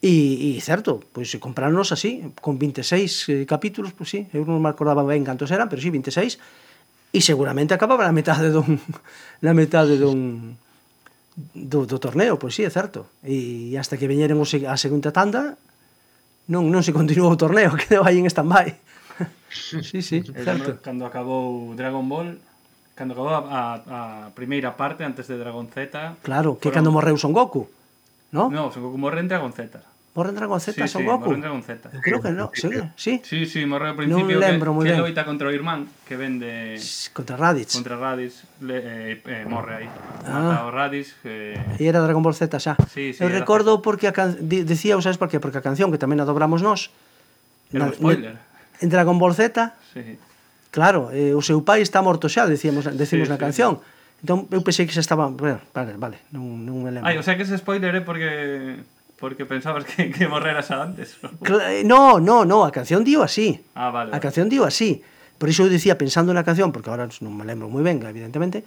[0.00, 4.62] E, e certo, pois se compraronos así, con 26 eh, capítulos, pois sí, eu non
[4.62, 6.38] me acordaba ben cantos eran, pero sí, 26,
[7.10, 8.78] e seguramente acababa na metade dun
[9.42, 10.54] na metade dun
[11.54, 13.10] do, do torneo, pois sí, é certo.
[13.26, 15.58] E hasta que veñeren os, a segunda tanda,
[16.46, 18.72] non non se continuou o torneo, quedou aí en stand-by.
[19.82, 20.78] sí, sí, certo.
[20.78, 22.38] Cando acabou Dragon Ball,
[22.98, 26.18] cando acabou a, a, a primeira parte antes de Dragon Z.
[26.26, 26.82] Claro, que foron...
[26.82, 27.70] cando morreu Son Goku,
[28.34, 28.50] ¿no?
[28.50, 29.78] No, Son Goku morre en Dragon Z.
[30.18, 31.30] Morre en Dragon Z, sí, Son sí, Goku.
[31.30, 31.94] Morre en Dragon Z.
[31.94, 33.22] Eu creo que no, sí, eh, sí.
[33.22, 34.26] Sí, sí, morre ao principio.
[34.26, 34.98] Non lembro moi ben.
[34.98, 36.74] Que loita contra o irmán que vende
[37.14, 37.78] contra Raditz.
[37.78, 39.88] Contra Raditz le, eh, eh, morre aí.
[40.26, 40.58] Ah.
[40.58, 41.54] Mata o Raditz Eh...
[41.78, 42.74] E era Dragon Ball Z xa.
[42.90, 44.34] Sí, sí, Eu recordo porque a can...
[44.42, 45.38] decía, sabes por qué?
[45.38, 46.90] Porque a canción que tamén a dobramos nós.
[47.70, 47.94] Era na...
[47.94, 48.42] spoiler.
[48.82, 49.78] En Dragon Ball Z.
[49.94, 50.18] Sí
[50.70, 53.72] Claro, eh, o seu pai está morto xa, decíamos, decimos sí, na sí, canción.
[53.80, 54.24] Sí.
[54.26, 55.30] Entón, eu pensei que xa estaba...
[55.30, 57.06] Bueno, vale, vale, non, non me lembro.
[57.06, 58.82] Ai, o sea que ese spoiler é porque...
[59.18, 61.18] Porque pensabas que, que morrera xa antes.
[61.22, 63.58] Eh, no, no, no, a canción dio así.
[63.74, 64.14] Ah, vale.
[64.14, 65.02] A canción dio así.
[65.38, 68.66] Por iso eu dicía, pensando na canción, porque agora non me lembro moi ben, evidentemente,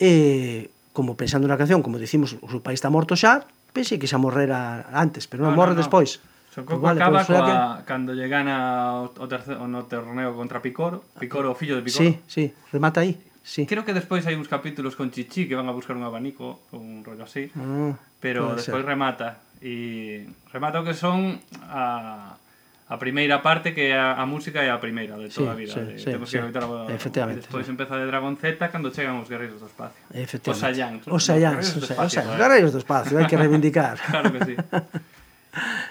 [0.00, 3.44] eh, como pensando na canción, como dicimos, o seu pai está morto xa,
[3.76, 5.82] pensei que xa morrera antes, pero non, no, morre no, no.
[5.84, 6.24] despois.
[6.50, 7.86] So, Coco vale, acaba coa, que...
[7.86, 12.10] cando lle gana o, o, no torneo contra Picoro, Picoro o fillo de Picoro.
[12.10, 12.44] Sí, sí,
[12.74, 13.14] remata aí.
[13.46, 13.66] Sí.
[13.66, 17.06] Creo que despois hai uns capítulos con Chichi que van a buscar un abanico, un
[17.06, 18.90] rollo así, ah, pero despois ser.
[18.90, 21.38] remata e remata o que son
[21.70, 22.34] a
[22.90, 25.74] a primeira parte que a, a música é a primeira de toda sí, a vida.
[25.78, 27.46] Sí, de, sí, temos sí, que evitar a Efectivamente.
[27.46, 27.70] Despois sí.
[27.70, 30.02] empeza de Dragon Z cando chegan os guerreiros do espacio.
[30.10, 30.50] Efectivamente.
[30.50, 31.02] Os Saiyans.
[31.06, 33.94] Os Saiyans, os Saiyans, os guerreiros do espacio, hai que reivindicar.
[34.10, 34.54] claro que sí.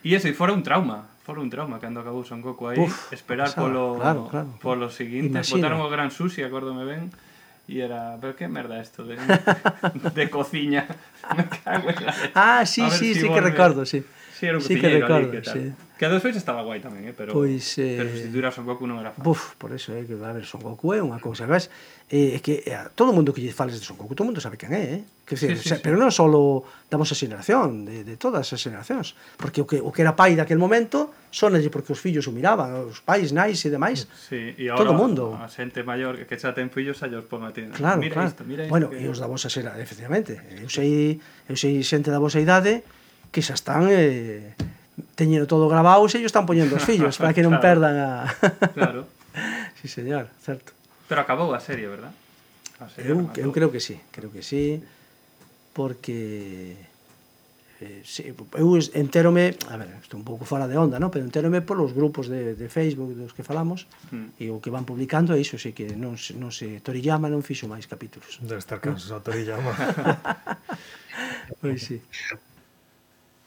[0.00, 3.52] E ese fora un trauma, fora un trauma cando acabou Son Goku aí, Uf, esperar
[3.52, 4.48] pasaba, polo claro, claro.
[4.60, 5.68] polo seguinte, Imagina.
[5.68, 7.12] botaron o Gran Sushi, acórdome ben,
[7.68, 9.14] e era, pero que merda isto de,
[10.16, 10.88] de cociña.
[11.36, 12.12] Me cago en la...
[12.34, 13.34] Ah, sí, sí, si sí volve.
[13.34, 14.02] que recordo, sí.
[14.40, 15.52] Sí, era o que sí, que recordo, ali, que, tal.
[15.52, 15.72] Sí.
[16.00, 17.12] que a dos feixes estaba guai tamén, eh?
[17.12, 18.00] pero, pois, eh...
[18.00, 19.20] pero sustituir a Son Goku non era fácil.
[19.20, 20.08] Buf, por eso, eh?
[20.08, 21.68] que, a ver, Son Goku é unha cousa, ves?
[22.08, 24.56] Eh, é que a, todo mundo que lle fales de Son Goku, todo mundo sabe
[24.56, 25.00] quen é, eh?
[25.28, 26.00] Que, sí, o sea, sí, pero sí.
[26.00, 30.00] non só da vosa xeración, de, de todas as xeracións, porque o que, o que
[30.00, 34.08] era pai daquel momento, sonalle porque os fillos o miraban, os pais, nais e demais,
[34.08, 35.36] sí, e ahora, todo o mundo.
[35.36, 37.68] A xente maior que xa ten fillos, xa os pon a ti.
[37.76, 38.32] Claro, mira claro.
[38.32, 39.04] Isto, mira isto, bueno, que...
[39.04, 40.32] e os da vosa xera, efectivamente.
[40.56, 42.80] Eu sei, eu sei xente da vosa idade,
[43.30, 44.54] que xa están eh,
[45.14, 47.64] teñendo todo grabado e ellos están poñendo os fillos para que non claro.
[47.64, 48.10] perdan a...
[48.76, 49.06] claro.
[49.80, 50.74] sí, señor, certo.
[51.06, 52.12] Pero acabou a serie, verdad?
[52.82, 54.82] A serie eu, eu creo que sí, creo que sí,
[55.72, 56.90] porque...
[57.80, 61.08] Eh, sí, eu entérome, a ver, estou un pouco fora de onda, ¿no?
[61.08, 64.36] pero entérome polos grupos de, de Facebook dos que falamos mm.
[64.36, 67.64] e o que van publicando é iso, sí que non, non se Toriyama non fixo
[67.64, 68.36] máis capítulos.
[68.44, 69.72] Debe estar cansado Toriyama.
[71.64, 71.96] pois pues, sí.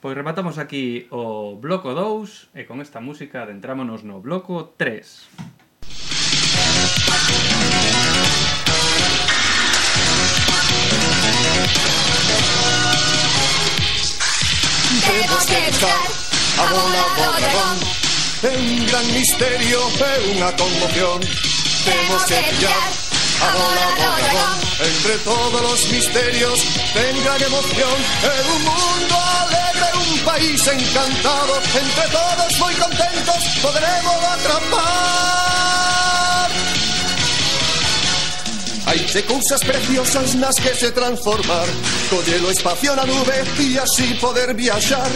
[0.04, 4.84] Pois rematamos aquí o bloco 2 e con esta música adentrámonos no bloco 3.
[15.08, 16.04] Temos que buscar
[16.60, 17.78] a bola do dragón.
[18.43, 21.24] É un gran misterio, é unha conmoción
[21.88, 22.91] Temos que pillar
[23.39, 24.64] a bola do dragón.
[24.84, 26.60] Entre todos os misterios
[26.91, 27.95] ten gran emoción.
[28.20, 29.93] É un mundo alegre,
[30.24, 35.24] país encantado Entre todos moi contentos poderemos atrapar.
[38.86, 41.67] Hai de cousas preciosas nas que se transformar
[42.09, 45.11] Collelo espacio na nube e así poder viaxar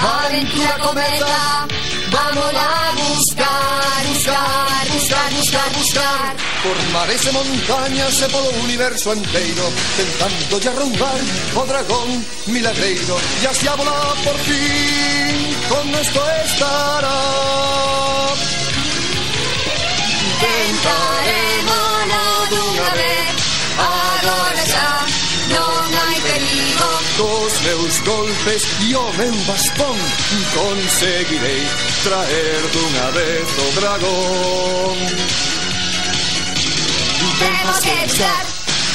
[0.00, 1.66] Aventura cometa
[2.10, 9.66] Vamos a buscar, buscar, buscar, buscar, buscar Por mares e montañas e polo universo enteiro
[10.00, 11.20] Tentando lle arrombar
[11.54, 17.20] o oh dragón milagreiro E hacia volar por fin con esto estará.
[20.40, 21.84] Tentaremos
[22.48, 23.36] dunha vez
[23.76, 25.04] Agora xa
[25.52, 26.88] non hai perigo
[27.20, 29.98] Cos meus golpes e o oh, meu bastón
[30.56, 31.62] Conseguirei
[32.04, 35.53] traer dunha vez o dragón.
[37.38, 38.44] Temos que luchar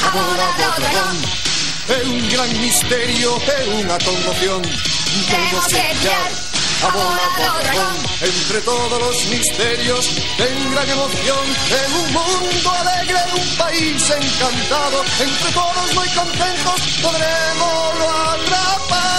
[0.06, 1.16] a bola do dragón
[1.90, 4.62] É un gran misterio, é unha conmoción.
[5.26, 6.30] Temos que luchar
[6.86, 10.04] a bola dragón Entre todos os misterios
[10.38, 17.94] ten gran emoción En un mundo alegre, un país encantado Entre todos moi contentos podremos
[18.30, 19.10] atrapar.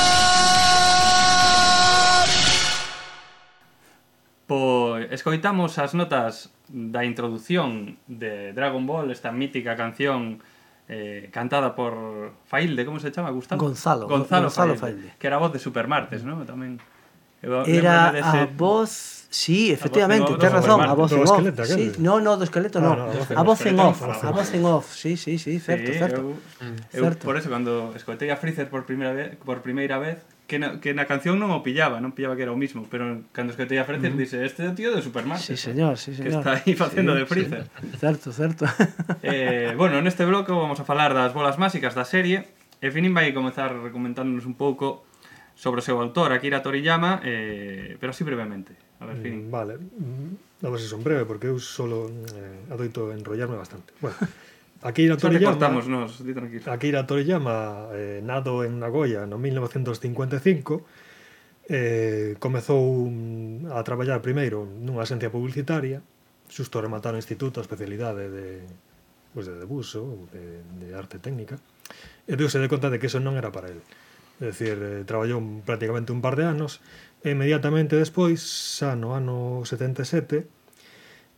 [4.47, 10.39] Pois escoitamos as notas da introdución de Dragon Ball, esta mítica canción
[10.87, 13.61] eh, cantada por Failde, como se chama, Gustavo?
[13.61, 14.07] Gonzalo.
[14.07, 16.43] Gonzalo, Gonzalo Failde, Failde, Que era a voz de Supermartes, ¿no?
[16.43, 16.79] Tamén.
[17.41, 18.37] Eu, era ese...
[18.37, 19.25] a voz...
[19.31, 21.39] Sí, efectivamente, tens razón, a voz en off.
[21.63, 22.91] Sí, no, no, do esqueleto no.
[22.91, 24.91] Ah, no a voz en off, a voz en off.
[24.93, 26.21] Sí, sí, sí, certo, sí, certo.
[26.21, 26.35] Eu,
[26.91, 27.23] certo.
[27.23, 30.19] Eu, por eso cando escoitei a Freezer por primeira vez, por primeira vez,
[30.51, 33.23] que na, que na canción non o pillaba, non pillaba que era o mismo, pero
[33.31, 34.19] cando escoitei a Freezer uh -huh.
[34.19, 35.39] dice, este é o tío de Superman.
[35.39, 36.43] Sí, señor, sí, señor.
[36.43, 37.63] Que está aí facendo sí, de Freezer.
[37.71, 37.95] Sí.
[37.95, 38.67] Certo, certo.
[39.23, 42.51] Eh, bueno, neste bloco vamos a falar das bolas máxicas da serie,
[42.83, 45.07] e Finin vai comenzar recomendándonos un pouco
[45.55, 48.75] sobre o seu autor, Akira Toriyama, eh, pero así brevemente.
[48.99, 49.41] A ver, mm, Finin.
[49.47, 49.79] Vale,
[50.59, 53.95] vamos a ser breve, porque eu solo eh, adoito enrollarme bastante.
[54.03, 54.19] Bueno,
[54.81, 56.65] Akira Toriyama, nos, di tranquilo.
[56.65, 59.37] Akira Toriyama eh, nado en Nagoya no?
[59.37, 60.85] 1955
[61.69, 63.05] eh, comezou
[63.69, 66.01] a traballar primeiro nunha asencia publicitaria.
[66.49, 68.65] Xusto a rematar o instituto a especialidade de,
[69.31, 71.61] pues, de debuso ou de, de arte técnica.
[72.25, 73.85] E deuse de conta de que eso non era para ele
[74.41, 76.81] é dicir, eh, traballou prácticamente un par de anos.
[77.21, 80.49] E inmediatamente despois xa no ano 77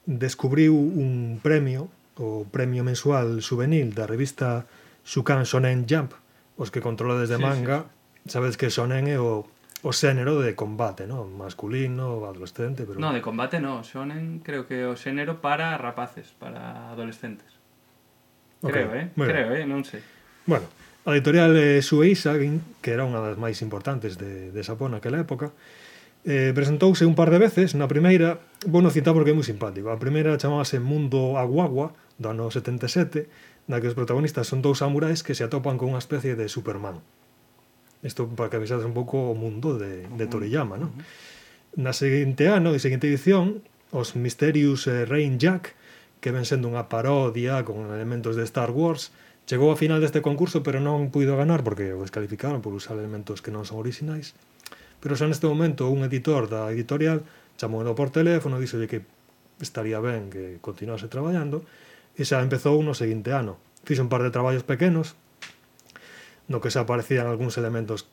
[0.07, 4.69] descubriu un premio o premio mensual juvenil da revista
[5.05, 6.13] Shukan Shonen Jump,
[6.57, 7.89] os que controlades de manga,
[8.23, 8.29] sí, sí.
[8.37, 9.49] sabedes que Shonen é o,
[9.83, 11.25] o xénero de combate, ¿no?
[11.25, 12.85] masculino, adolescente...
[12.85, 13.01] Pero...
[13.01, 17.49] No, de combate no, Shonen creo que o xénero para rapaces, para adolescentes.
[18.63, 19.05] Okay, creo, eh?
[19.15, 19.33] Bueno.
[19.33, 19.65] Creo, eh?
[19.67, 19.99] Non sei.
[20.47, 20.71] Bueno,
[21.03, 25.51] a editorial eh, Shueisha, que era unha das máis importantes de, de Sapón naquela época,
[26.23, 29.91] Eh, presentouse un par de veces, na primeira, vou no citar porque é moi simpático.
[29.91, 33.27] A primeira chamábase Mundo Aguagua, do ano 77,
[33.67, 37.03] na que os protagonistas son dous samurais que se atopan con unha especie de Superman.
[38.07, 40.95] Isto para que avisades un pouco o mundo de, de Toriyama, non?
[41.75, 43.59] Na seguinte ano, de seguinte edición,
[43.91, 45.75] os Mysterious eh, Rain Jack,
[46.23, 49.11] que ven sendo unha parodia con elementos de Star Wars,
[49.43, 53.43] chegou a final deste concurso pero non puido ganar porque o descalificaron por usar elementos
[53.43, 54.31] que non son orixinais.
[55.03, 57.27] Pero xa neste momento un editor da editorial
[57.59, 59.03] chamou por teléfono, díxolle que
[59.59, 61.67] estaría ben que continuase traballando,
[62.15, 63.59] e xa empezou no seguinte ano.
[63.83, 65.19] Fixo un par de traballos pequenos,
[66.47, 68.07] no que xa aparecían algúns elementos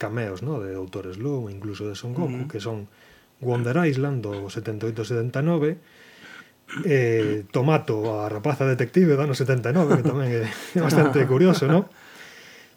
[0.00, 0.64] cameos, no?
[0.64, 2.50] de autores Lou, incluso de Son Goku, uh -huh.
[2.50, 2.88] que son
[3.44, 5.76] Wonder Island, do 78-79,
[6.88, 10.48] eh, Tomato, a rapaza detective, do ano 79, que tamén é
[10.80, 11.84] bastante curioso, non?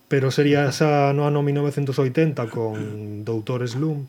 [0.07, 4.07] Pero sería esa no ano 1980 con Doutor Slum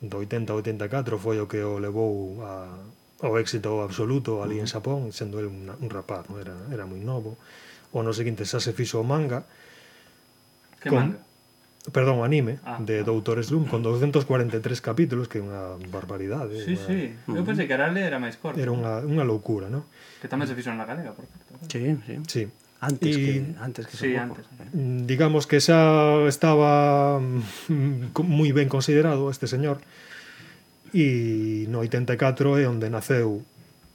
[0.00, 2.68] do 80 ao 84 foi o que o levou a,
[3.24, 6.40] ao éxito absoluto ali en Xapón, sendo el un, un rapaz, no?
[6.40, 7.36] era, era moi novo.
[7.92, 9.44] O no seguinte xa se fixo o manga.
[10.80, 11.20] Que con, manga?
[11.88, 13.04] Perdón, o anime ah, de ah.
[13.08, 16.60] Doutor Slum con 243 capítulos, que é unha barbaridade.
[16.60, 16.84] Sí, unha...
[16.84, 17.00] sí.
[17.32, 18.60] Eu pensei que era era máis corto.
[18.60, 19.88] Era unha, unha loucura, non?
[20.20, 21.56] Que tamén se fixo na galega, por certo.
[21.72, 22.14] Sí, sí.
[22.28, 22.42] Sí.
[22.80, 24.46] Antes y, que antes que sí, antes.
[24.72, 29.84] Mm, digamos que xa estaba mm, moi ben considerado este señor
[30.96, 33.44] e no 84 é onde naceu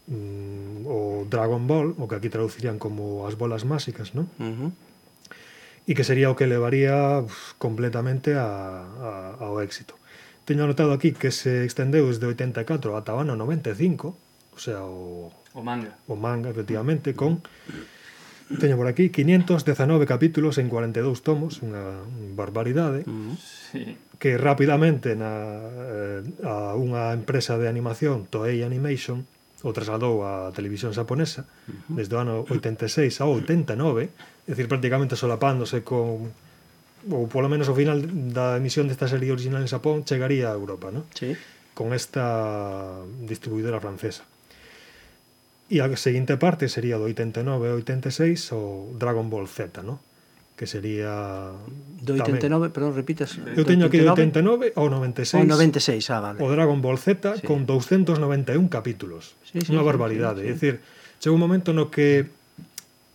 [0.06, 4.30] mm, o Dragon Ball, o que aquí traducirían como as bolas máxicas, non?
[4.38, 4.72] Uh -huh.
[5.90, 9.10] E que sería o que levaría uf, completamente a, a,
[9.42, 9.98] ao éxito.
[10.46, 14.14] Teño anotado aquí que se extendeu desde 84 ata o ano 95,
[14.54, 15.98] o sea, o, o manga.
[16.06, 17.42] O manga, efectivamente, con
[18.46, 21.98] Teño por aquí 519 capítulos en 42 tomos, unha
[22.38, 23.02] barbaridade.
[23.10, 23.34] Mm.
[23.42, 23.98] Sí.
[24.22, 25.34] Que rapidamente na
[26.22, 29.26] eh, a unha empresa de animación, Toei Animation,
[29.66, 31.98] o trasladou á televisión xaponesa uh -huh.
[31.98, 34.14] desde o ano 86 ao 89,
[34.46, 36.30] é dicir, prácticamente solapándose con
[37.10, 38.02] ou polo menos ao final
[38.34, 41.06] da emisión desta serie original en Xapón chegaría a Europa, non?
[41.14, 41.34] Sí.
[41.74, 44.26] Con esta distribuidora francesa.
[45.66, 49.98] E a seguinte parte sería do 89 ao 86 o Dragon Ball Z, no?
[50.56, 51.52] que sería
[52.00, 52.72] do 89, tamén.
[52.72, 53.36] perdón, repites.
[53.60, 55.44] Eu teño aquí do 89 ao 96.
[55.44, 56.40] O 96, ah, vale.
[56.40, 57.44] O Dragon Ball Z sí.
[57.44, 59.36] con 291 capítulos.
[59.44, 60.48] Sí, sí, Unha sí, barbaridade, sí, sí.
[60.48, 60.74] é dicir,
[61.20, 62.32] chegou un momento no que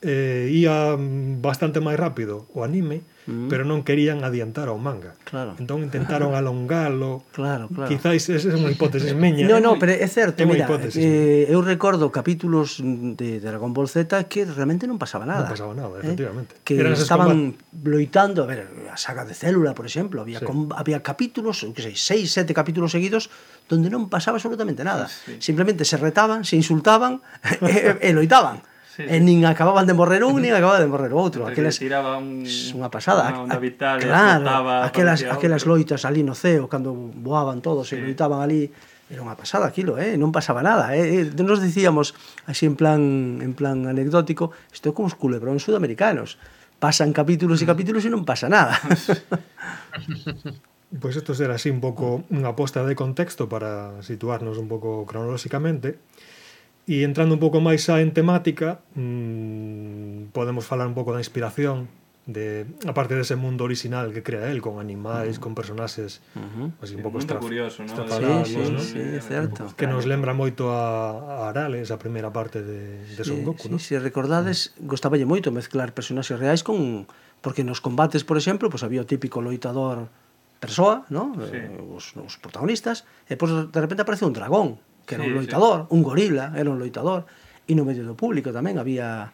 [0.04, 1.00] eh, ía
[1.40, 3.46] bastante máis rápido o anime, uh Mm.
[3.46, 5.14] pero non querían adiantar ao manga.
[5.22, 5.54] Claro.
[5.54, 7.22] Entón intentaron alongalo.
[7.30, 7.86] Claro, claro.
[7.86, 9.46] Quizáis esa é unha hipótesis meña.
[9.46, 10.66] No, no, pero é certo, é mira,
[10.98, 15.46] eh, eu recordo capítulos de Dragon Ball Z que realmente non pasaba nada.
[15.46, 16.58] Non pasaba nada, eh, efectivamente.
[16.58, 16.66] Eh?
[16.66, 17.86] Que Eran estaban combat...
[17.86, 20.46] loitando, a ver, a saga de Célula, por exemplo, había sí.
[20.46, 23.30] com, había capítulos, que sei, seis, sete capítulos seguidos
[23.70, 25.06] donde non pasaba absolutamente nada.
[25.06, 25.54] Sí, sí.
[25.54, 27.22] Simplemente se retaban, se insultaban
[27.62, 28.66] e, e loitaban
[29.00, 31.48] sí, e nin acababan de morrer un, nin acababa de morrer outro.
[31.48, 34.44] Aquelas tiraba un unha pasada, unha vital, claro,
[34.84, 37.96] aquelas aquelas loitas ali no ceo cando voaban todos sí.
[37.96, 38.68] e loitaban ali
[39.10, 40.14] era unha pasada aquilo, eh?
[40.14, 40.94] non pasaba nada.
[40.94, 41.42] Eh, eh?
[41.42, 42.14] Nos dicíamos,
[42.46, 46.38] así en plan, en plan anecdótico, isto é como os culebróns sudamericanos.
[46.78, 47.70] Pasan capítulos e mm.
[47.74, 48.78] capítulos e non pasa nada.
[50.90, 55.06] Pois pues esto será así un pouco unha aposta de contexto para situarnos un pouco
[55.06, 56.02] cronolóxicamente.
[56.90, 61.86] E entrando un pouco máis xa en temática, mmm, podemos falar un pouco da inspiración
[62.26, 65.42] de a parte dese mundo orixinal que crea el con animais, uh -huh.
[65.46, 66.82] con personaxes uh -huh.
[66.82, 67.86] así un pouco estraf, curioso, ¿no?
[67.86, 68.82] estrafalados, sí, sí, ¿no?
[68.82, 69.70] sí, sí, certo.
[69.78, 73.68] que nos lembra moito a, a Arale, esa primeira parte de, de Son Goku, sí,
[73.70, 73.78] ¿no?
[73.78, 74.90] Si recordades, uh -huh.
[74.90, 77.06] gostaballe moito mezclar personaxes reais con
[77.38, 80.10] porque nos combates, por exemplo, pois pues, había o típico loitador
[80.58, 81.38] persoa, ¿no?
[81.38, 81.54] Sí.
[81.54, 85.30] Eh, os, os protagonistas, e pois pues, de repente aparece un dragón, que era sí,
[85.30, 85.96] un loitador, sí.
[85.96, 87.26] un gorila, era un loitador,
[87.70, 89.30] e no medio do público tamén había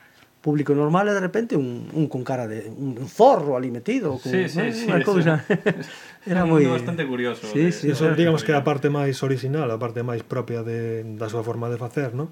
[0.46, 4.30] público normal e de repente un, un con cara de un zorro ali metido con,
[4.30, 5.42] sí, sí, eh, sí, unha cousa.
[6.30, 9.78] Era moi bastante curioso sí, de, sí, eso, digamos que a parte máis original a
[9.82, 12.30] parte máis propia de, da súa forma de facer no?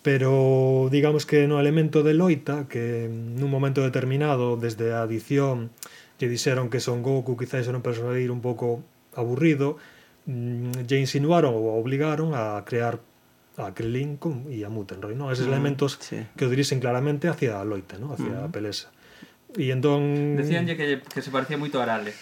[0.00, 5.74] pero digamos que no elemento de loita que nun momento determinado desde a adición
[6.16, 8.80] lle dixeron que Son Goku quizás era un personaje un pouco
[9.12, 9.76] aburrido
[10.26, 12.98] Mm, lle insinuaron ou obligaron a crear
[13.56, 13.86] a que
[14.18, 15.30] con, e a Mutenroy, non?
[15.30, 16.18] Eses mm, elementos sí.
[16.36, 18.12] que o dirixen claramente hacia a loita, non?
[18.12, 18.44] Hacia mm.
[18.44, 18.90] a pelesa.
[19.56, 20.36] E entón...
[20.36, 22.12] Decíanlle que, que se parecía moito a Arale.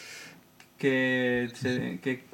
[0.79, 2.29] Que, se, que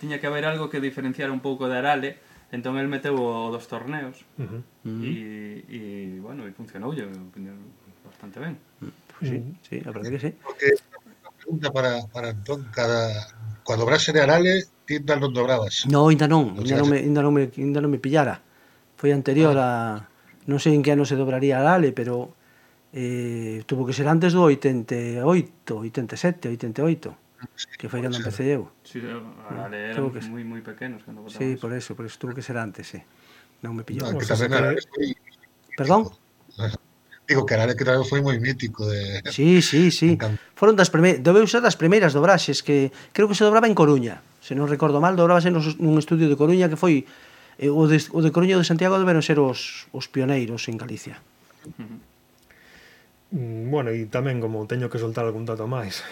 [0.00, 2.16] tiña que haber algo que diferenciara un pouco de Arale,
[2.54, 4.24] entón el meteu o dos torneos.
[4.40, 4.62] Uh -huh.
[5.04, 5.12] E,
[5.68, 5.80] e
[6.22, 6.94] bueno, e funcionou
[8.06, 8.56] bastante ben.
[9.18, 9.52] Pues sí, mm.
[9.68, 10.30] sí, a verdade que sí.
[10.40, 10.78] Porque
[11.36, 13.35] pregunta para, para Antón, cada,
[13.66, 15.90] coa brase de Arale, ti ainda non dobrabas.
[15.90, 18.38] No, ainda non, non ainda non, me, ainda, non me, ainda non me pillara.
[18.94, 20.06] Foi anterior ah.
[20.06, 20.46] a...
[20.46, 22.38] Non sei en que ano se dobraría Arale, pero
[22.94, 27.26] eh, tuvo que ser antes do 88, 87, 88
[27.76, 28.72] que foi cando empecé eu.
[28.82, 30.24] Sí, eh, a eran que...
[30.30, 31.36] moi moi pequenos cando votábamos.
[31.36, 33.00] Sí, por eso, por eso tuvo que ser antes, sí.
[33.60, 34.08] Non me pillou.
[34.08, 34.78] No, ah, que tamén.
[35.76, 36.08] Perdón.
[37.26, 38.86] Digo, que caralho, que tamén foi moi mítico.
[38.86, 39.18] De...
[39.34, 40.14] Sí, sí, sí.
[40.54, 44.22] Foron das primeiras, debeu ser das primeiras dobraxes que creo que se dobraba en Coruña.
[44.38, 47.02] Se non recordo mal, dobrábase nun estudio de Coruña que foi
[47.58, 50.70] eh, o, de, o de Coruña e o de Santiago deberon ser os, os pioneiros
[50.70, 51.18] en Galicia.
[53.34, 56.06] Mm, bueno, e tamén como teño que soltar algún dato máis.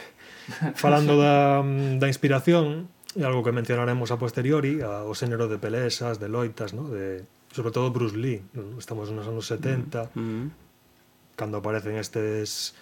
[0.82, 6.18] Falando da, da inspiración, é algo que mencionaremos a posteriori, a, o xénero de pelesas,
[6.18, 6.90] de loitas, no?
[6.90, 7.22] de,
[7.54, 8.42] sobre todo Bruce Lee,
[8.82, 10.63] estamos nos anos 70, mm -hmm
[11.36, 12.74] cando aparecen estes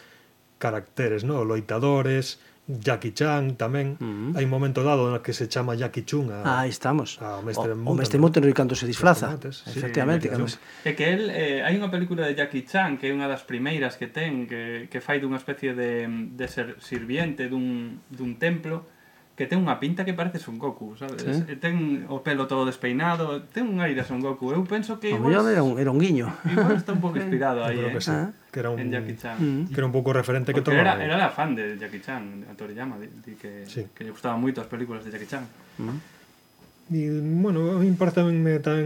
[0.59, 1.45] caracteres, no?
[1.45, 2.39] Loitadores,
[2.69, 3.99] Jackie Chan tamén.
[3.99, 4.39] Mm.
[4.39, 7.19] Hai un momento dado no que se chama Jackie Chun a, ah, estamos.
[7.19, 7.91] A Mestre o, Montenor.
[7.91, 9.35] o Mestre Montenor cando se disfraza.
[9.35, 10.31] Tomates, sí, Efectivamente.
[10.31, 10.59] Sí, se...
[10.87, 13.99] É que el, eh, hai unha película de Jackie Chan que é unha das primeiras
[13.99, 18.87] que ten, que, que fai dunha especie de, de ser sirviente dun, dun templo,
[19.33, 21.25] que ten unha pinta que parece Son Goku, sabes?
[21.25, 21.33] Sí.
[21.49, 24.53] Eh, ten o pelo todo despeinado, ten un aire a Son Goku.
[24.53, 25.33] Eu penso que igual...
[25.33, 26.29] Pues era un, era un guiño.
[26.45, 27.89] Igual está un pouco inspirado aí, eh?
[27.97, 28.13] Que, sí.
[28.13, 28.29] ah.
[28.53, 29.37] que era un, en Jackie Chan.
[29.41, 29.73] Mm.
[29.73, 31.01] Que era un pouco referente Porque que tomaba.
[31.01, 33.89] Era, era fan de Jackie Chan, a Toriyama, di, di que, sí.
[33.97, 35.49] que lle gustaban moito as películas de Jackie Chan.
[35.81, 35.99] Mm.
[36.93, 37.09] E,
[37.41, 38.21] bueno, a mí parece
[38.61, 38.85] tan,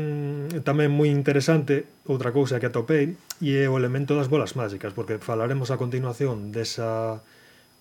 [0.62, 5.18] tamén moi interesante outra cousa que atopei e é o elemento das bolas mágicas, porque
[5.18, 7.18] falaremos a continuación desa...
[7.18, 7.36] De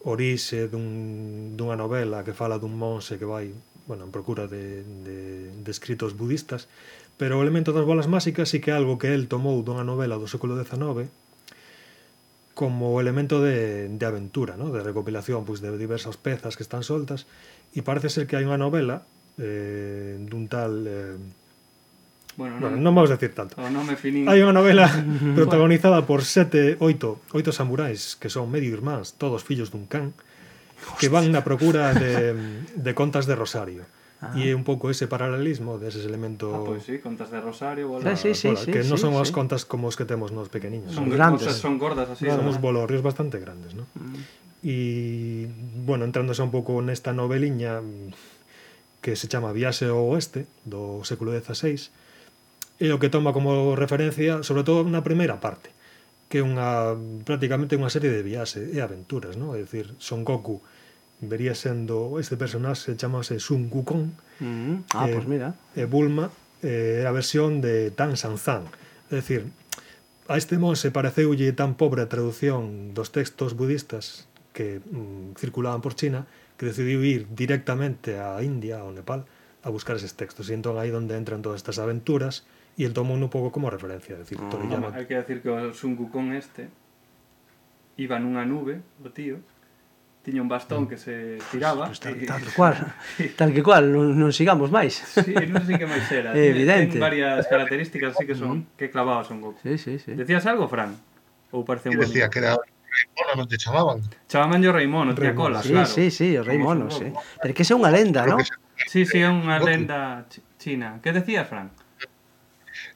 [0.05, 3.49] orixe dun, dunha novela que fala dun monse que vai
[3.89, 6.69] bueno, en procura de, de, de escritos budistas,
[7.17, 10.21] pero o elemento das bolas máxicas sí que é algo que el tomou dunha novela
[10.21, 11.09] do século XIX
[12.55, 14.71] como elemento de, de aventura, ¿no?
[14.71, 17.27] de recopilación pois, de diversas pezas que están soltas,
[17.75, 19.03] e parece ser que hai unha novela
[19.41, 20.85] eh, dun tal...
[20.87, 21.17] Eh,
[22.35, 23.55] Bueno, non, bueno, non vamos a decir tanto.
[23.55, 24.27] O nome finín.
[24.27, 24.91] Hai unha novela
[25.39, 30.11] protagonizada por sete, oito, oito samurais que son medio irmáns, todos fillos dun can,
[30.99, 32.35] que van na procura de,
[32.75, 33.87] de contas de Rosario.
[34.23, 34.31] Ah.
[34.35, 36.51] E é un pouco ese paralelismo deses de elementos...
[36.51, 38.15] Ah, pois pues sí, contas de Rosario, bola...
[38.15, 39.19] Sí, sí, bola, sí, sí, que sí, non son sí.
[39.19, 40.95] as contas como os que temos nos pequeniños.
[40.95, 41.47] Son, son grandes.
[41.47, 42.27] Cosas, son gordas así.
[42.27, 43.87] Son os bolorrios bastante grandes, non?
[43.95, 44.43] Mm.
[44.65, 45.45] E,
[45.83, 47.83] bueno, entrándose un pouco nesta noveliña
[49.03, 51.91] que se chama Viaxe ao Oeste, do século XVI,
[52.79, 55.71] é o que toma como referencia, sobre todo na primeira parte,
[56.27, 59.55] que é unha prácticamente unha serie de viaxe e aventuras, non?
[59.55, 60.59] É dicir, Son Goku
[61.23, 64.11] vería sendo este personaxe chamase Sun Wukong.
[64.43, 65.55] Mm, ah, eh, pois mira.
[65.71, 66.27] E Bulma
[66.59, 68.67] eh, é a versión de Tan San Zan.
[69.07, 69.47] É dicir,
[70.27, 75.95] a este monse pareceulle tan pobre a traducción dos textos budistas que mm, circulaban por
[75.95, 79.27] China que decidiu ir directamente a India ou Nepal
[79.63, 80.47] a buscar eses textos.
[80.47, 82.47] E entón aí onde entran todas estas aventuras,
[82.77, 84.15] y el tomo un pouco como referencia.
[84.15, 84.91] decir, ah, Toriyama...
[84.93, 86.69] Hay que decir que o Sun Wukong este
[87.97, 89.39] iba nunha nube, o tío,
[90.25, 90.87] tiña un bastón mm.
[90.87, 92.75] que se tiraba pues, pues, tal, tal cual,
[93.37, 94.99] tal que cual, non, non sigamos máis.
[94.99, 96.33] Sí, non sei que máis era.
[96.35, 96.99] É evidente.
[96.99, 98.75] Ten varias características así que son mm.
[98.75, 99.61] que clavaba Son Goku.
[99.63, 100.11] Sí, sí, sí.
[100.17, 100.91] Decías algo, Fran?
[101.55, 104.03] Ou parece un decía que era Raimono non te chamaban.
[104.27, 105.87] Chamaban yo Raimono, tía cola, sí, claro.
[105.87, 107.07] Sí, sí, o Raimono, sí.
[107.39, 108.43] Pero que é unha lenda, non?
[108.91, 110.27] Sí, sí, é unha lenda
[110.59, 110.99] china.
[110.99, 111.71] Que decías, Fran?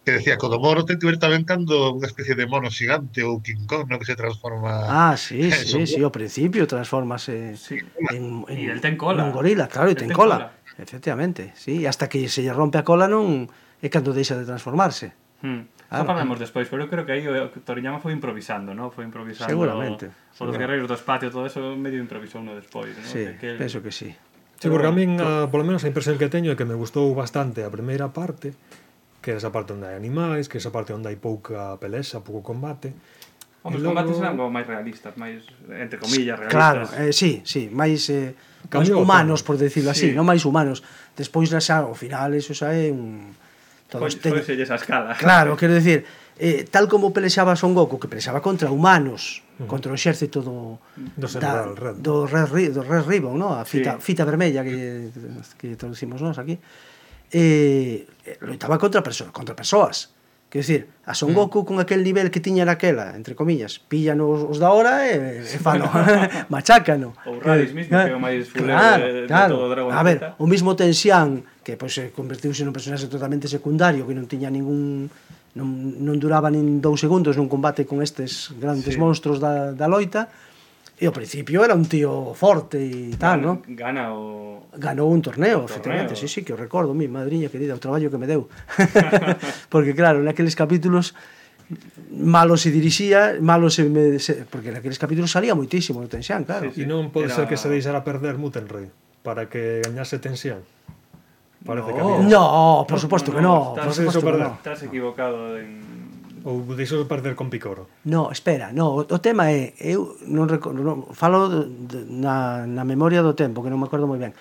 [0.10, 2.74] que decía que o do mono ten que ver tamén cando unha especie de mono
[2.74, 5.86] xigante ou King Kong, no que se transforma Ah, sí, sí, un...
[5.86, 7.78] sí, ao principio transformase sí.
[8.10, 9.22] en, en, y el ten cola.
[9.22, 10.50] un gorila, claro, e ten, ten cola.
[10.50, 10.82] cola.
[10.82, 13.46] Efectivamente, sí, hasta que se lle rompe a cola non
[13.78, 15.14] é cando deixa de transformarse.
[15.46, 15.70] Hmm.
[15.90, 16.06] Claro.
[16.06, 18.90] Xa falamos despois, pero eu creo que aí o Toriyama foi improvisando, ¿no?
[18.90, 19.50] Foi improvisando.
[19.50, 20.10] Seguramente.
[20.38, 23.06] Os guerreiros do espacio, todo eso medio improvisou uno despois, ¿no?
[23.06, 24.10] Sí, que, que penso que sí.
[24.60, 26.76] Sí, porque a min, a, ah, polo menos, a impresión que teño é que me
[26.76, 28.52] gustou bastante a primeira parte,
[29.22, 32.96] que esa parte onde hai animais, que esa parte onde hai pouca pelexa, pouco combate.
[33.64, 33.92] Os logo...
[33.92, 36.56] combates eran como máis realistas, máis, entre comillas, realistas.
[36.56, 38.32] Claro, eh, sí, sí, máis, eh,
[38.72, 40.08] máis humanos, por decirlo sí.
[40.08, 40.80] así, non máis humanos.
[41.20, 43.36] Despois, xa, ao final, eso xa é un...
[43.92, 44.40] Todos Foi, ten...
[44.40, 45.12] esa escala.
[45.20, 46.08] Claro, quero decir,
[46.40, 49.68] eh, tal como pelexaba Son Goku, que pelexaba contra humanos, uh -huh.
[49.68, 50.80] contra o exército do
[51.20, 52.00] do, da, Red.
[52.00, 53.52] do Red, do Red Ribbon, no?
[53.52, 54.16] a fita, sí.
[54.16, 55.12] fita vermella que,
[55.60, 56.56] que traducimos nós aquí
[57.32, 58.10] eh,
[58.42, 60.14] loitaba contra persoas, contra persoas.
[60.50, 61.36] Quer dicir, a Son mm.
[61.38, 65.46] Goku con aquel nivel que tiña naquela, entre comillas, pillan os, os da hora e,
[65.46, 65.86] e fano,
[66.54, 67.14] machácano.
[67.30, 69.54] Ou Radis eh, mismo, que é o máis fulero claro, de, claro.
[69.54, 73.46] todo o Dragon A ver, o mismo Tenxian, que pois, se convertiuse nun personaxe totalmente
[73.46, 75.14] secundario, que non tiña ningún...
[75.54, 75.70] Non,
[76.02, 79.02] non duraba nin dous segundos nun combate con estes grandes sí.
[79.02, 80.30] monstruos da, da loita,
[81.00, 83.64] e al principio era un tío forte e tal, non?
[83.72, 84.68] Gana o...
[84.76, 86.28] Ganou un torneo, un efectivamente, torneo.
[86.28, 88.52] sí, sí, que o recordo, mi madriña querida, o traballo que me deu.
[89.74, 91.16] porque claro, naqueles capítulos
[92.12, 96.68] malo se dirixía, malo se, me, se porque naqueles capítulos salía moitísimo o Tensian, claro.
[96.76, 96.84] Sí.
[96.84, 97.36] E non pode era...
[97.40, 98.92] ser que se deixara perder Mutenrey
[99.24, 100.68] para que gañase tensión.
[101.64, 101.96] Parece no.
[101.96, 102.28] que había...
[102.28, 103.76] No, por suposto que no.
[103.76, 104.52] Estás, por suposto que no.
[104.60, 105.89] Estás equivocado en
[106.44, 107.90] Ou deixou de perder con Picoro?
[108.06, 112.84] No, espera, no, o tema é eu non, recordo, non falo de, de, na, na
[112.88, 114.32] memoria do tempo, que non me acordo moi ben.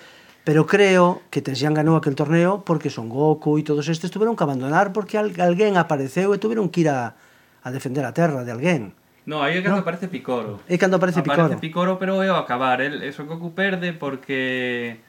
[0.47, 4.45] Pero creo que Tensian ganou aquel torneo porque Son Goku e todos estes tuveron que
[4.47, 7.19] abandonar porque alguén apareceu e tuveron que ir a,
[7.61, 8.95] a defender a terra de alguén.
[9.29, 9.85] No, aí é cando no.
[9.85, 10.63] aparece Picoro.
[10.65, 11.53] É cando aparece Picoro.
[11.53, 12.81] Aparece Picoro, pero é o acabar.
[12.81, 15.03] El, eso Goku perde porque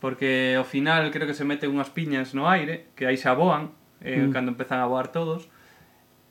[0.00, 3.76] porque ao final creo que se mete unhas piñas no aire, que aí se aboan,
[4.00, 4.32] eh, mm.
[4.32, 5.52] cando empezan a voar todos,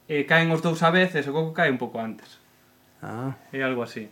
[0.10, 2.42] eh, caen os dous a veces e coco cae un pouco antes.
[3.06, 3.38] Ah.
[3.54, 4.10] É algo así.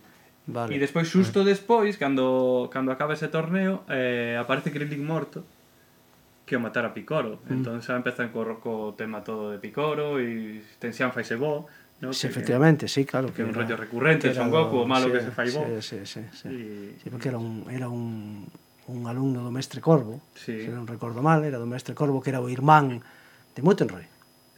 [0.48, 0.72] Vale.
[0.72, 5.44] E despois, xusto despois, cando, cando acaba ese torneo, eh, aparece Krillin morto
[6.48, 7.44] que o matara Picoro.
[7.44, 7.52] Mm.
[7.60, 11.68] Entón xa empezan co, co tema todo de Picoro e Tensian faise bo.
[12.00, 12.14] No?
[12.14, 13.28] Sí, que, efectivamente, sí, claro.
[13.28, 15.66] Que, que era, un rollo recurrente, Son Goku, o malo sí, que se fai bo.
[15.82, 16.22] Sí, sí, sí.
[16.32, 16.48] sí.
[16.48, 16.62] Y...
[17.02, 18.46] sí porque era un, era un,
[18.88, 20.64] un alumno do mestre Corvo, sí.
[20.64, 23.04] se non recordo mal, era do mestre Corvo que era o irmán
[23.52, 24.08] de Mutenroy.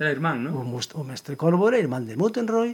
[0.01, 0.57] Era irmán, non?
[0.57, 2.73] O mestre Corvo era irmán de Mutenroy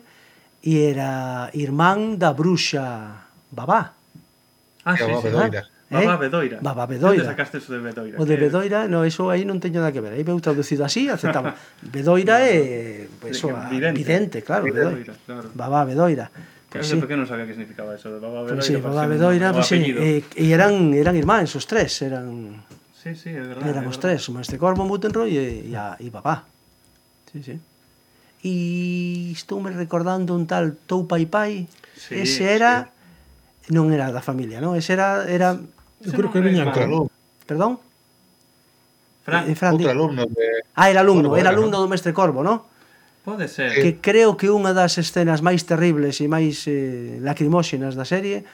[0.62, 3.99] e era irmán da bruxa Babá.
[4.87, 5.62] Ah, sí, Babá sí, Bedoira.
[5.91, 6.07] Eh?
[6.07, 6.59] Babá Bedoira.
[6.62, 7.27] Babá Bedoira.
[7.27, 8.14] Onde sacaste eso de Bedoira?
[8.14, 10.14] O de Bedoira, no, eso aí non teño nada que ver.
[10.14, 11.59] Aí veu traducido así, aceptaba.
[11.83, 13.11] Bedoira é...
[13.18, 13.99] Pues, eso, vidente.
[13.99, 14.70] vidente, claro.
[14.70, 15.14] Bedoira, Bedoira.
[15.27, 15.51] Claro.
[15.51, 16.31] Babá Bedoira.
[16.70, 16.95] Pues sí.
[17.03, 18.62] pequeno non sabía que significaba eso de Babá Bedoira.
[18.62, 22.62] Pues sí, Babá Bedoira, pues sí, e, eh, e eran, eran irmáns, os tres, eran...
[22.95, 23.66] Sí, sí, é verdade.
[23.66, 26.47] Eran os tres, o Mestre Corvo, Mutenroy e, e, a, e Babá
[27.37, 27.57] sí, sí.
[28.47, 31.68] E estoume recordando un tal Tou Pai Pai.
[31.97, 32.89] Sí, Ese era
[33.66, 33.74] sí.
[33.74, 34.72] non era da familia, non?
[34.78, 35.59] Ese era era
[36.01, 37.12] Eu creo que viña Outra alumna.
[37.45, 37.72] Perdón?
[39.26, 42.47] Fran, eh, Fran outro alumno de Ah, era alumno, Corvo, era alumno do mestre Corvo,
[42.47, 42.62] non?
[43.26, 43.74] Pode ser.
[43.74, 48.47] Que creo que unha das escenas máis terribles e máis eh, lacrimóxenas da serie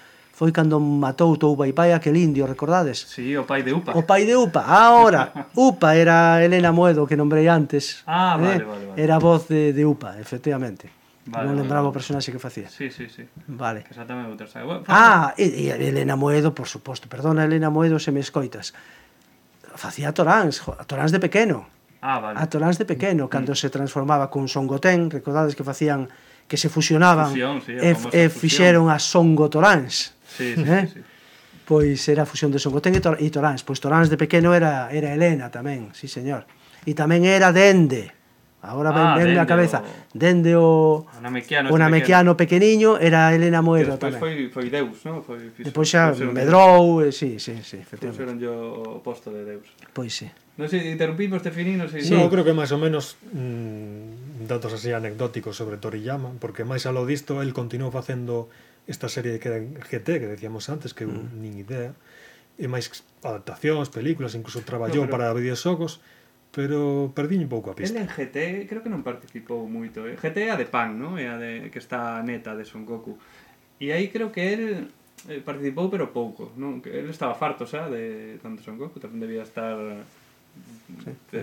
[0.43, 2.99] foi cando matou Toubaipai aquel indio, recordades?
[3.07, 3.95] Sí, o pai de Upa.
[3.95, 4.66] O pai de Upa.
[4.66, 8.03] Ahora, Upa era Elena Moedo que nombrei antes.
[8.11, 8.43] Ah, eh?
[8.43, 8.66] vale, eh?
[8.66, 8.99] vale, vale.
[8.99, 10.90] Era voz de, de Upa, efectivamente.
[11.30, 11.95] Vale, non lembraba vale.
[11.95, 12.66] o personaxe que facía.
[12.66, 13.22] Sí, sí, sí.
[13.55, 13.86] Vale.
[13.86, 14.34] Que xa tamén vou.
[14.34, 17.07] Bueno, ah, e, e Elena Moedo, por suposto.
[17.07, 18.74] Perdona, Elena Moedo, se me escoitas.
[19.78, 20.59] Facía Toráns,
[20.90, 21.70] Toráns de pequeno.
[22.03, 22.43] Ah, vale.
[22.43, 23.30] A Toráns de pequeno, mm.
[23.30, 26.11] cando se transformaba con Songoten, recordades que facían
[26.51, 30.18] que se fusionaban Fusión, sí, e, e fixeron a Songo Toráns.
[30.33, 30.89] Sí, sí, eh?
[30.89, 31.01] sí.
[31.68, 33.62] Pois era a fusión de Son Goten e, Tor e Toráns.
[33.62, 36.49] Pois Toráns de pequeno era, era Helena tamén, sí señor.
[36.83, 38.11] E tamén era Dende.
[38.62, 39.83] Agora ah, ven, dende a cabeza.
[39.83, 40.14] O...
[40.14, 44.22] Dende o Anamequiano, o Namequiano pequeniño era Helena Moedo tamén.
[44.22, 45.22] Foi, foi Deus, non?
[45.26, 48.22] Foi, fixo, Depois xa medrou, e, sí, sí, sí, efectivamente.
[48.22, 49.66] Fixeron o posto de Deus.
[49.91, 50.30] Pois sí.
[50.55, 52.07] Non sei, interrumpimos, definí, non sei.
[52.07, 52.14] Sí.
[52.14, 57.03] No, creo que máis ou menos mmm, datos así anecdóticos sobre Toriyama, porque máis aló
[57.03, 58.47] disto, el continuou facendo
[58.87, 61.39] esta serie que era en GT, que decíamos antes, que mm.
[61.39, 61.95] nin idea,
[62.59, 62.91] e máis
[63.22, 65.14] adaptacións, películas, incluso traballou no, pero...
[65.16, 66.03] para videoxogos,
[66.53, 67.97] pero perdí un pouco a pista.
[67.97, 70.05] El en GT creo que non participou moito.
[70.05, 70.20] Eh?
[70.20, 71.16] GT é a de Pan, no?
[71.16, 73.16] É a de que está neta de Son Goku.
[73.80, 74.64] E aí creo que el
[75.33, 76.85] eh, participou pero pouco, non?
[76.85, 79.74] Que el estaba farto xa de tanto Son Goku, tamén debía estar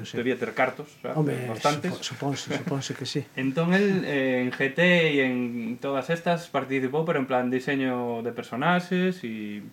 [0.05, 1.93] sí, debía ter cartos, xa, Home, bastantes.
[1.99, 3.25] Supo, suponse, suponse que sí.
[3.35, 8.31] entón, el, eh, en GT e en todas estas participou, pero en plan diseño de
[8.31, 9.63] personaxes e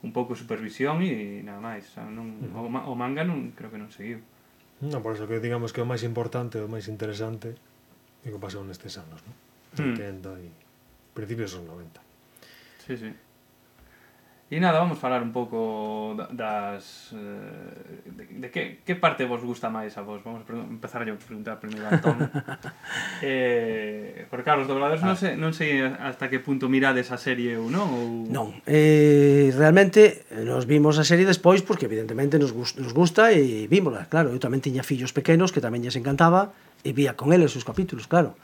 [0.00, 1.84] un pouco supervisión e nada máis.
[1.88, 4.20] O, sea, non, o, manga non creo que non seguiu.
[4.80, 7.54] Non, por eso que digamos que o máis importante, o máis interesante
[8.24, 9.34] é o que pasou nestes anos, non?
[9.76, 10.42] 70 mm.
[10.42, 10.48] e
[11.14, 12.00] principios dos 90.
[12.86, 13.10] Sí, sí.
[14.50, 17.14] E nada, vamos falar un pouco das...
[17.14, 20.18] Eh, de, de que, que parte vos gusta máis a vos?
[20.26, 22.18] Vamos a empezar a preguntar primeiro a Tom.
[23.22, 25.14] eh, por Carlos Dobladores, ah.
[25.14, 27.86] non, sei, non sei hasta que punto mirades a serie ou non?
[27.94, 28.26] Ou...
[28.26, 33.70] Non, eh, realmente nos vimos a serie despois porque evidentemente nos, gust, nos gusta e
[33.70, 34.34] vímola, claro.
[34.34, 36.50] Eu tamén tiña fillos pequenos que tamén lles encantaba
[36.82, 38.34] e vía con eles os capítulos, claro.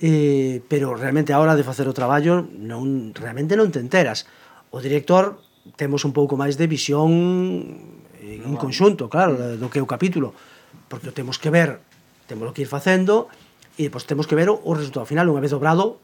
[0.00, 4.24] Eh, pero realmente a hora de facer o traballo non, realmente non te enteras
[4.70, 5.40] o director
[5.76, 7.10] temos un pouco máis de visión
[8.18, 10.32] en no, conxunto, claro, do que é o capítulo,
[10.88, 11.80] porque temos que ver,
[12.28, 13.28] temos que ir facendo
[13.76, 16.00] e depois temos que ver o, o resultado final unha vez dobrado,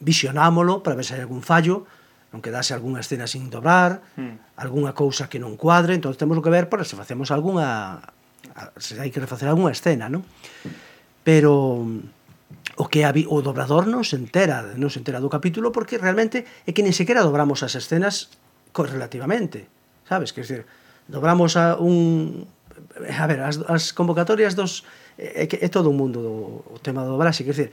[0.00, 1.84] visionámolo para ver se hai algún fallo,
[2.32, 4.60] non quedase algunha escena sin dobrar, mm.
[4.60, 8.00] algunha cousa que non cuadre, entón temos que ver para se facemos algunha
[8.76, 10.24] se hai que refacer algunha escena, non?
[11.22, 11.84] Pero
[12.78, 16.46] o que a, o dobrador non se entera, non se entera do capítulo porque realmente
[16.64, 18.30] é que nin sequera dobramos as escenas
[18.70, 19.66] correlativamente,
[20.06, 20.30] sabes?
[20.30, 20.62] Que decir,
[21.10, 22.46] dobramos a un
[23.02, 24.86] a ver, as, as convocatorias dos
[25.18, 26.34] é, é, é todo un mundo do,
[26.70, 27.70] o tema do dobraxe, quer decir,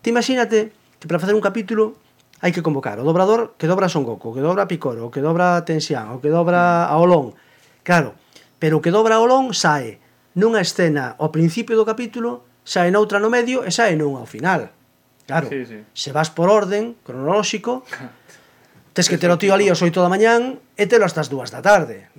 [0.00, 2.00] ti imagínate que para facer un capítulo
[2.40, 6.16] hai que convocar o dobrador que dobra Son Goku, que dobra Picoro, que dobra Tensian,
[6.16, 7.36] o que dobra a Olón.
[7.84, 8.16] Claro,
[8.56, 10.00] pero o que dobra Aolón sae
[10.32, 14.74] nunha escena ao principio do capítulo sae noutra no medio e sae nunha ao final.
[15.26, 15.78] Claro, sí, sí.
[15.94, 17.86] se vas por orden cronolóxico,
[18.94, 21.54] tes que ter o tío ali aos 8 da mañán e telo hasta as 2
[21.54, 22.10] da tarde.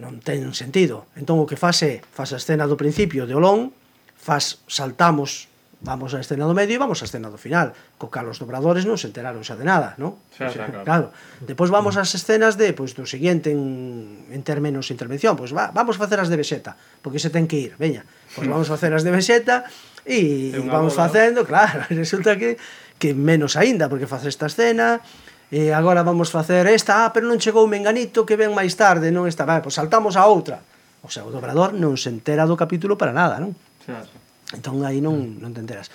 [0.00, 1.04] Non ten sentido.
[1.14, 3.76] Entón o que fase, fase a escena do principio de Olón,
[4.16, 5.51] faz saltamos
[5.82, 8.86] vamos á escena do medio e vamos á escena do final, co cal os dobradores
[8.86, 10.14] non se enteraron xa de nada, non?
[10.30, 10.86] Xa, xa, claro.
[10.86, 11.06] claro.
[11.42, 15.74] Depois vamos ás escenas de, pois, do seguinte en, en ter menos intervención, pois va,
[15.74, 19.02] vamos facer as de Beseta, porque se ten que ir, veña, pois vamos facer as
[19.02, 19.66] de Beseta
[20.06, 22.56] e, e vamos bola, facendo, claro, resulta que
[23.02, 25.02] que menos aínda, porque facer esta escena,
[25.50, 29.26] e agora vamos facer esta, ah, pero non chegou Menganito, que ven máis tarde, non
[29.26, 30.62] está, vale, pois saltamos a outra.
[31.02, 33.58] O sea, o dobrador non se entera do capítulo para nada, non?
[33.82, 34.21] Xa, xa.
[34.52, 35.88] Entón aí non, non tenderás.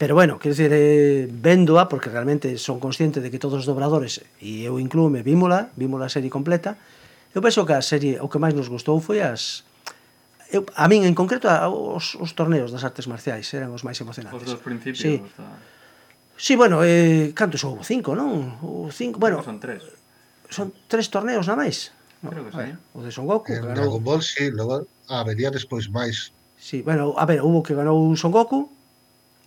[0.00, 4.24] Pero bueno, quero dicir, eh, véndoa, porque realmente son consciente de que todos os dobradores,
[4.40, 6.80] e eu inclúme, vímola, vímola a serie completa,
[7.36, 9.68] eu penso que a serie, o que máis nos gustou foi as,
[10.48, 14.00] eu, a min en concreto a, os, os torneos das artes marciais eran os máis
[14.00, 14.48] emocionantes.
[14.48, 15.04] Os dos principios.
[15.04, 15.46] Sí, da...
[16.34, 17.86] sí bueno, eh, cantos houve?
[17.86, 18.58] Cinco, non?
[18.64, 19.84] O cinco, bueno, son tres.
[20.50, 21.94] Son tres torneos na máis.
[22.24, 22.72] Creo que sí.
[22.96, 23.52] O de Son Goku.
[23.52, 23.76] Eh, claro.
[23.78, 28.12] Dragon Ball, sí, logo ah, habería despois máis Sí, bueno, a ver, hubo que ganou
[28.20, 28.68] Son Goku,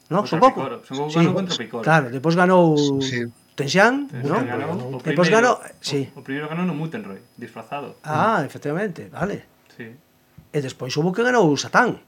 [0.10, 0.26] ¿no?
[0.26, 0.66] Son Goku.
[0.66, 0.82] Picoro.
[0.82, 1.18] Son Goku sí.
[1.22, 1.84] ganou contra Picoro.
[1.86, 2.74] Claro, depois ganou
[3.06, 3.30] sí.
[3.54, 4.42] Tenxian, ¿no?
[4.42, 6.10] Ganou, depois ganou, sí.
[6.18, 8.02] O, o primeiro ganou no Mutenroy, disfrazado.
[8.02, 8.50] Ah, mm.
[8.50, 9.46] efectivamente, vale.
[9.78, 9.94] Sí.
[9.94, 12.02] E despois hubo que ganou Satán.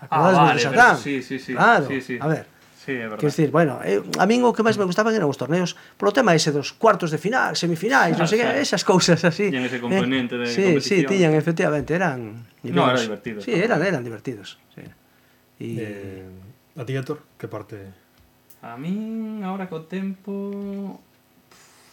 [0.00, 0.96] Acordades ah, vale, de Satán?
[0.96, 1.52] Pero, sí, sí, sí.
[1.52, 2.16] Claro, sí, sí.
[2.16, 2.48] a ver.
[2.80, 3.20] Sí, é verdade.
[3.20, 6.16] Quer decir, bueno, eu, a min o que máis me gustaban eran os torneos polo
[6.16, 9.52] tema ese dos cuartos de final, semifinais, non sei que, ah, esas cousas así.
[9.52, 10.80] Tiñan ese componente eh, de sí, competición.
[10.80, 12.48] Sí, sí, tiñan, efectivamente, eran...
[12.64, 13.44] No, eran divertidos.
[13.44, 14.56] Sí, eran, eran divertidos.
[14.72, 14.80] Sí.
[15.60, 15.76] Y...
[15.76, 17.92] Eh, a ti, Héctor, que parte...
[18.64, 20.96] A min, agora co tempo...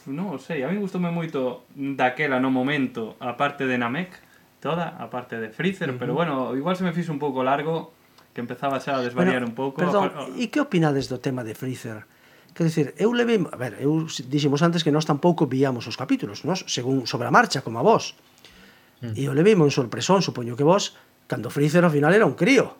[0.08, 4.16] Non sei, a min gustoume moito daquela no momento a parte de Namek,
[4.64, 6.00] toda, a parte de Freezer, uh -huh.
[6.00, 7.92] pero bueno, igual se me fixo un pouco largo
[8.38, 9.82] que empezaba xa a desvariar bueno, un pouco.
[9.82, 10.30] Perdón, a...
[10.38, 12.06] e que opinades do tema de Freezer?
[12.54, 13.42] Quer dizer, eu levei...
[13.42, 17.34] A ver, eu dixemos antes que nós tampouco víamos os capítulos, nós, según sobre a
[17.34, 18.14] marcha, como a vos.
[19.02, 19.18] Mm.
[19.18, 20.94] E eu levei un sorpresón, supoño que vos,
[21.26, 22.78] cando Freezer ao final era un crío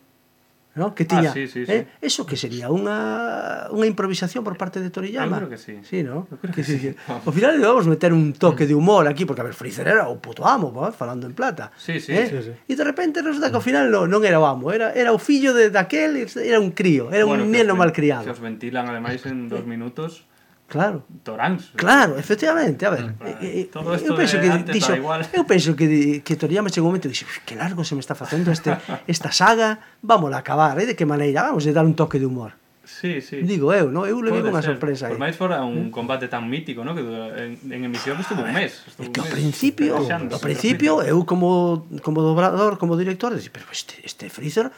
[0.78, 0.94] no?
[0.94, 1.88] que tiña ah, sí, sí, eh?
[1.90, 2.06] sí.
[2.06, 5.42] eso que sería unha unha improvisación por parte de Toriyama.
[5.42, 5.76] Eu creo que sí.
[5.82, 6.30] Sí, no?
[6.30, 6.78] Eu creo que, que sí.
[6.78, 6.90] sí.
[7.10, 8.70] Ao final vamos meter un toque mm.
[8.70, 10.94] de humor aquí porque a ver Freezer era o puto amo, ¿va?
[10.94, 11.74] falando en plata.
[11.76, 12.30] Sí, sí, eh?
[12.30, 12.54] sí, sí.
[12.70, 15.20] E de repente resulta que ao final no, non era o amo, era era o
[15.20, 18.30] fillo de daquel, era un crío, era bueno, un neno malcriado.
[18.30, 19.68] Se os ventilan ademais en dos eh.
[19.68, 20.30] minutos
[20.68, 21.04] Claro.
[21.24, 21.72] Toráns.
[21.76, 23.16] Claro, efectivamente, a ver.
[23.16, 23.40] Claro.
[23.42, 25.24] Eh, eh, Todo eh, eu penso que dixo, igual.
[25.32, 28.20] eu penso que que Toriyama chegou un momento e dixo, que largo se me está
[28.20, 28.76] facendo este
[29.08, 30.92] esta saga, vamos a acabar, e eh?
[30.92, 32.60] de que maneira, vamos a dar un toque de humor.
[32.88, 33.44] Sí, sí.
[33.44, 34.08] Digo eu, no?
[34.08, 35.16] eu levei unha sorpresa aí.
[35.16, 35.92] Por máis fora un ¿Eh?
[35.92, 36.96] combate tan mítico, no?
[36.96, 38.84] que en, en emisión estuvo un mes.
[38.88, 44.00] Estuvo que ao principio, ao principio, eu como, como dobrador, como director, dixi, pero este,
[44.04, 44.72] este Freezer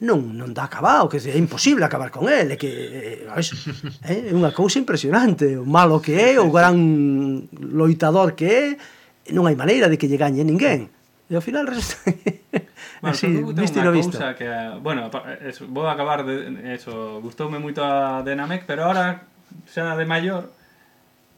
[0.00, 4.48] non, non dá acabado, que é imposible acabar con ele, que eh, é, é unha
[4.56, 6.76] cousa impresionante, o malo que é, o gran
[7.52, 8.64] loitador que é,
[9.36, 10.88] non hai maneira de que lle gañe ninguén.
[11.28, 12.00] E ao final resta...
[13.00, 14.20] Bueno, Así, visto e no visto.
[14.36, 14.48] Que,
[14.84, 15.08] bueno,
[15.40, 19.24] eso, vou acabar de, eso, gustoume moito a Denamec, pero ahora
[19.64, 20.52] xa de maior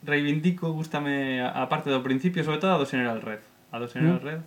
[0.03, 3.43] reivindico, gustame a, a parte do principio, sobre todo a do General Red.
[3.71, 4.27] A do General mm.
[4.27, 4.41] Red.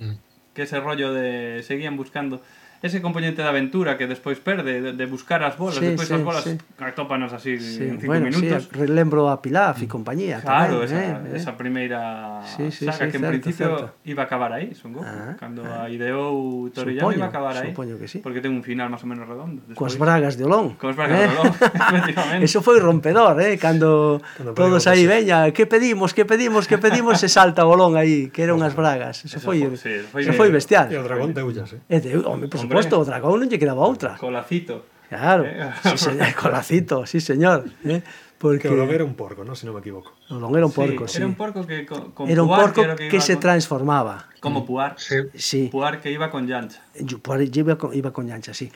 [0.00, 0.16] Mm.
[0.56, 2.40] Que ese rollo de seguían buscando
[2.82, 6.14] ese componente de aventura que despois perde de, de buscar as bolas, sí, despois sí,
[6.14, 6.58] as bolas sí.
[6.78, 7.82] atópanos así sí.
[7.82, 8.68] en cinco bueno, minutos.
[8.68, 12.84] Sí, relembro a Pilaf e compañía claro, tamén, esa, eh, eh, esa primeira sí, sí,
[12.84, 13.94] saga sí, que en certo, principio certo.
[14.04, 15.88] iba a acabar aí, Son Goku, ah, cando ah.
[15.88, 17.70] ideou Toriyama supoño, iba a acabar aí.
[17.72, 18.18] Supoño que sí.
[18.20, 19.64] Porque ten un final máis ou menos redondo.
[19.64, 20.76] Despois, Coas bragas de Olón.
[20.76, 21.24] Coas bragas eh?
[21.24, 21.52] de Olón,
[22.02, 22.44] efectivamente.
[22.44, 27.18] Eso foi rompedor, eh, cando, cando todos aí veña, que pedimos, que pedimos, que pedimos,
[27.22, 29.24] se salta o Olón aí, que eran unhas bragas.
[29.24, 30.90] Eso, eso foi, sí, foi, eso foi bestial.
[30.92, 31.80] E o dragón de ullas, eh.
[31.88, 34.18] É de, home, pues, suposto, o dragón non lle quedaba outra.
[34.18, 34.90] Colacito.
[35.08, 35.70] Claro, eh?
[35.86, 37.70] sí, señor, eh, colacito, sí, señor.
[37.86, 38.02] Eh?
[38.38, 38.68] Porque...
[38.68, 39.54] Que o era un porco, ¿no?
[39.54, 40.12] si non me equivoco.
[40.28, 41.16] O non era un porco, sí.
[41.16, 41.24] sí.
[41.24, 43.48] Era un porco que con, con Era un puar, porco que, que, que se con...
[43.48, 44.28] transformaba.
[44.42, 44.66] Como mm.
[44.66, 44.90] puar.
[44.98, 45.30] Sí.
[45.32, 45.62] sí.
[45.72, 46.82] Puar que iba con llancha.
[47.22, 48.68] Puar iba con, iba con Yancha, sí.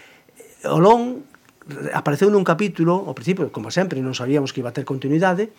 [0.65, 1.29] Olón
[1.93, 5.53] apareceu nun capítulo, ao principio, como sempre, non sabíamos que iba a ter continuidade,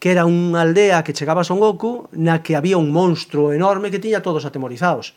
[0.00, 3.92] que era unha aldea que chegaba a Son Goku na que había un monstro enorme
[3.92, 5.14] que tiña todos atemorizados.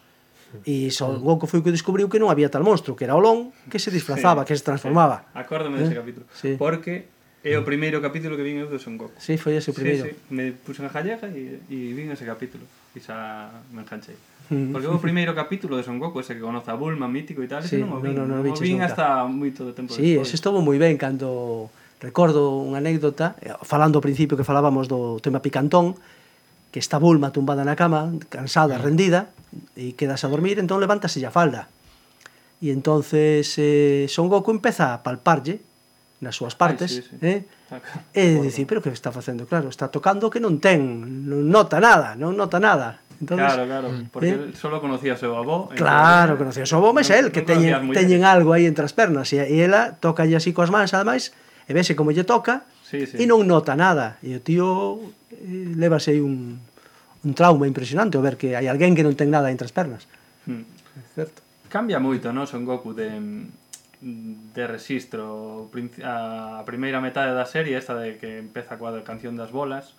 [0.61, 3.49] E Son Goku foi o que descubriu que non había tal monstro, que era Olón,
[3.67, 5.25] que se disfrazaba, sí, que se transformaba.
[5.33, 5.41] Sí.
[5.41, 5.99] Acórdame dese eh?
[5.99, 6.25] capítulo.
[6.37, 6.53] Sí.
[6.61, 7.09] Porque
[7.43, 9.17] é o primeiro capítulo que vin eu do Son Goku.
[9.19, 10.07] Sí, foi ese o primeiro.
[10.07, 10.31] Sí, sí.
[10.31, 12.63] Me puse a jalleja e, e vin ese capítulo.
[12.93, 14.15] E xa me enganchei.
[14.47, 14.71] Mm-hmm.
[14.71, 17.65] Porque o primeiro capítulo de Son Goku, ese que conoce a Bulma, mítico e tal,
[17.65, 20.29] sí, non o vin, no, no, no, o vin hasta moito de tempo sí, despois.
[20.29, 21.67] Sí, ese estuvo moi ben cando
[22.03, 25.95] recordo unha anécdota, eh, falando ao principio que falábamos do tema picantón,
[26.73, 28.81] que está Bulma tumbada na cama, cansada, mm.
[28.81, 29.29] rendida,
[29.77, 31.69] e quedas a dormir, entón levántase a falda.
[32.57, 35.61] E entonces eh, Son Goku empeza a palparlle
[36.17, 37.17] nas súas partes, Ay, sí, sí.
[37.21, 37.39] eh?
[37.69, 37.77] Ah,
[38.09, 39.45] e de dicir, pero que está facendo?
[39.45, 40.81] Claro, está tocando que non ten,
[41.29, 43.05] non nota nada, non nota nada.
[43.21, 44.09] Entonces, claro, claro, mm.
[44.09, 45.69] porque eh, solo conocía a seu avó.
[45.77, 48.81] Claro, entonces, conocía a seu avó, mas é el, que teñen, teñen algo aí entre
[48.81, 51.37] as pernas, e, e ela toca así coas mans, ademais,
[51.69, 53.15] e vese como lle toca, sí, sí.
[53.17, 54.21] e non nota nada.
[54.21, 55.01] E o tío
[55.33, 56.61] eh, levase un,
[57.25, 60.05] un trauma impresionante o ver que hai alguén que non ten nada entre as pernas.
[60.45, 60.61] Hmm.
[60.93, 61.41] É certo.
[61.73, 63.09] Cambia moito, non, Son Goku de
[64.03, 65.71] de registro
[66.03, 69.95] a primeira metade da serie esta de que empeza coa canción das bolas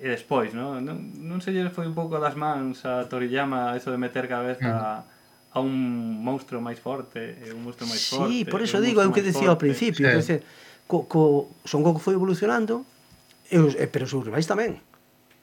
[0.00, 0.80] e despois, non?
[0.80, 4.48] Non, non se lle foi un pouco das mans a Toriyama eso de meter cada
[4.48, 5.76] vez a, a un
[6.24, 8.32] monstro máis forte e un monstro máis sí, forte.
[8.32, 10.40] Sí, por eso digo, é o que decía ao principio, sí.
[10.40, 10.40] que
[10.88, 12.82] co, co Son Goku foi evolucionando
[13.52, 14.80] e os, e, eh, pero os seus rivais tamén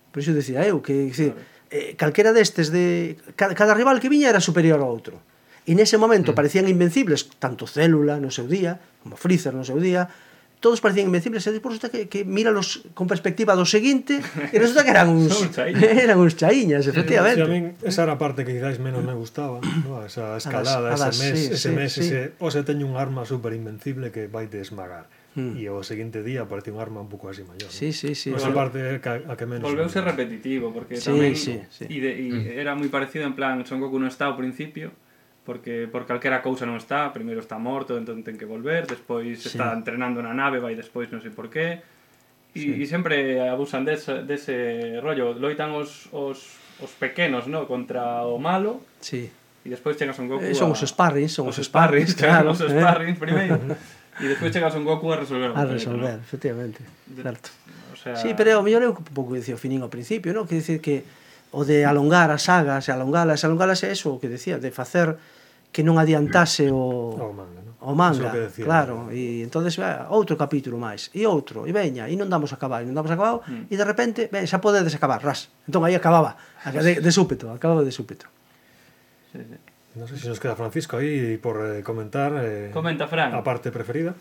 [0.10, 1.40] por iso decía eu que que claro.
[1.70, 5.22] eh, calquera destes de cada, cada rival que viña era superior ao outro
[5.70, 6.36] e nese momento mm.
[6.36, 10.10] parecían invencibles tanto Célula no seu día como Freezer no seu día
[10.66, 14.18] todos parecían invencibles e despois resulta que, que míralos con perspectiva do seguinte
[14.50, 15.38] e resulta que eran uns
[16.06, 17.38] eran uns chaiñas, efectivamente.
[17.38, 20.02] Sí, a min esa era a parte que quizás menos me gustaba, no?
[20.02, 23.30] esa escalada, adas, ese mes, sí, ese mes, sí, ese, o se teño un arma
[23.30, 25.06] super invencible que vai de esmagar.
[25.36, 25.60] Mm.
[25.60, 27.68] E o seguinte día aparece un arma un pouco así maior.
[27.68, 28.32] Sí, sí, sí.
[28.32, 29.68] Esa parte é a que menos.
[29.68, 31.36] Volveuse repetitivo, porque sí, tamén...
[31.36, 31.92] Sí, sí.
[31.92, 32.64] E, de, e mm.
[32.64, 34.96] era moi parecido, en plan, Son Goku non está ao principio,
[35.44, 39.52] porque por calquera cousa non está, primeiro está morto, entón ten que volver, despois sí.
[39.52, 41.84] está entrenando na nave, vai despois non sei por qué,
[42.56, 42.72] e, sí.
[42.72, 47.68] e sempre abusan dese, dese rollo, loitan os, os, os pequenos, no?
[47.68, 49.28] contra o malo, sí.
[49.28, 50.80] e despois chega Son Goku eh, son a...
[50.80, 53.60] os sparrings, son os, os sparrings, sparrings claro, claro, os sparrings primeiro.
[54.20, 55.52] E despois chega Son Goku a resolver.
[55.52, 56.24] A resolver, ¿no?
[56.24, 56.80] efectivamente.
[57.08, 57.24] De...
[57.24, 57.50] Certo.
[57.92, 58.16] O sea...
[58.16, 60.48] Sí, pero o mellor eu un pouco dicía o Finín ao principio, non?
[60.48, 61.04] Que dicir que
[61.52, 65.20] o de alongar as sagas, alongalas, alongalas é eso o que decía, de facer
[65.76, 67.76] que non adiantase o, o manga, ¿no?
[67.84, 72.16] o manga decía, claro, e entonces va, outro capítulo máis, e outro, e veña, e
[72.16, 73.68] non damos acabado, e non damos acabado, mm.
[73.68, 75.52] e de repente, ben, xa podedes acabar, ras.
[75.68, 76.40] Entón aí acababa,
[76.72, 78.32] de, de súpeto, acababa de súpeto.
[79.36, 79.58] Sí, sí.
[79.96, 82.34] No sé si nos queda Francisco ahí por eh, comentar.
[82.44, 83.34] Eh, Comenta, Fran.
[83.34, 84.14] A parte preferida.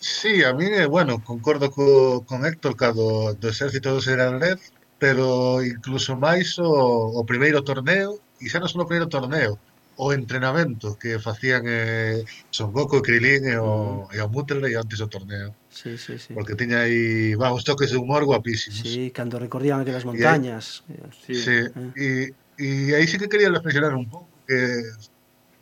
[0.00, 4.62] Sí, a mí, eh, bueno, concordo co, con Héctor cado do Exército do Serenaled,
[5.02, 6.70] pero incluso máis o,
[7.18, 9.58] o primeiro torneo, e xa non só o primeiro torneo,
[9.98, 12.22] o entrenamento que facían eh,
[12.54, 15.50] Son Goku, Krilin e eh, o, e o Mutley antes do torneo.
[15.66, 16.30] Sí, sí, sí.
[16.30, 18.86] Porque tiña aí, va, uns toques de humor guapísimos.
[18.86, 20.86] Sí, cando recorrían aquelas montañas.
[21.26, 21.34] Sí.
[21.34, 21.58] sí.
[21.98, 22.30] Eh.
[22.54, 24.82] E, e aí sí que quería reflexionar un pouco que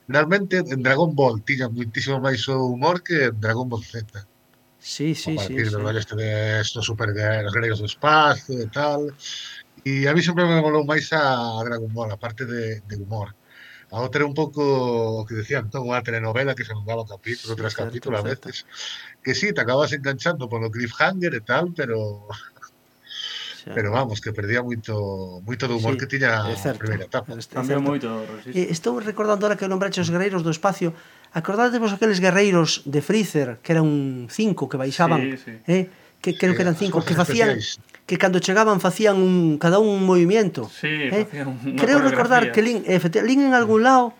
[0.06, 4.06] realmente en Dragon Ball tiña muitísimo máis o humor que en Dragon Ball Z.
[4.78, 5.98] Sí, sí, a partir sí, do sí.
[5.98, 9.10] este de estos super los guerreiros do espacio e tal.
[9.82, 13.34] E a mí sempre me molou máis a Dragon Ball, a parte de, de humor.
[13.90, 17.54] A outra era un pouco o que decían, todo unha telenovela que se alongaba capítulo
[17.54, 18.30] sí, tras certo, capítulo certo.
[18.30, 18.66] a veces.
[19.22, 22.30] Que sí, te acabas enganchando polo cliffhanger e tal, pero
[23.66, 23.74] xa.
[23.74, 27.34] Pero vamos, que perdía moito moito do humor sí, que tiña a primeira etapa.
[27.34, 28.06] Cambiou moito.
[28.55, 30.94] Eh, estou recordando ahora que nombrache os guerreiros do espacio.
[31.34, 35.55] Acordádevos aqueles guerreiros de Freezer, que eran cinco que baixaban, sí, sí.
[35.66, 35.90] eh?
[36.22, 39.82] Que creo sí, que eran cinco, que facían especiais que cando chegaban facían un cada
[39.82, 40.70] un un movimiento.
[40.70, 41.26] Sí, eh?
[41.26, 44.14] facían unha Creo recordar que lin, lin en algún lado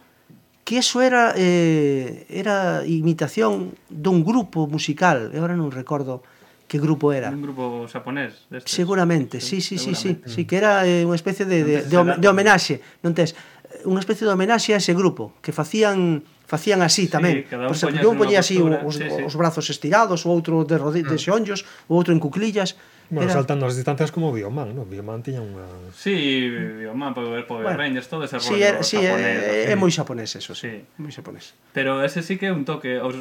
[0.66, 6.27] que eso era eh, era imitación dun grupo musical, e agora non recordo
[6.66, 7.30] que grupo era.
[7.30, 8.74] Un grupo xaponés destes.
[8.74, 12.26] Seguramente, sí, sí, sí, sí, sí, que era eh, unha especie de, de, de, de
[12.26, 17.10] homenaxe, non tes, eh, unha especie de homenaxe a ese grupo, que facían facían así
[17.10, 17.43] tamén.
[17.43, 19.22] Sí, Por exemplo, un poñía así os, sí, sí.
[19.26, 21.14] os brazos estirados, o outro de, rodillas, ah.
[21.14, 21.60] de xeonllos,
[21.90, 22.78] o outro en cuclillas,
[23.09, 23.39] Bueno, era...
[23.39, 24.85] saltando as distancias como Bioman, ¿no?
[24.85, 25.62] Bioman tiña unha...
[25.95, 29.70] Sí, Bioman, Power, Power bueno, Rangers, todo ese sí, rollo sí, japonés.
[29.70, 30.83] É, é, moi xaponés eso, sí.
[30.99, 31.55] moi xaponés.
[31.70, 33.15] Pero ese sí que é un toque os,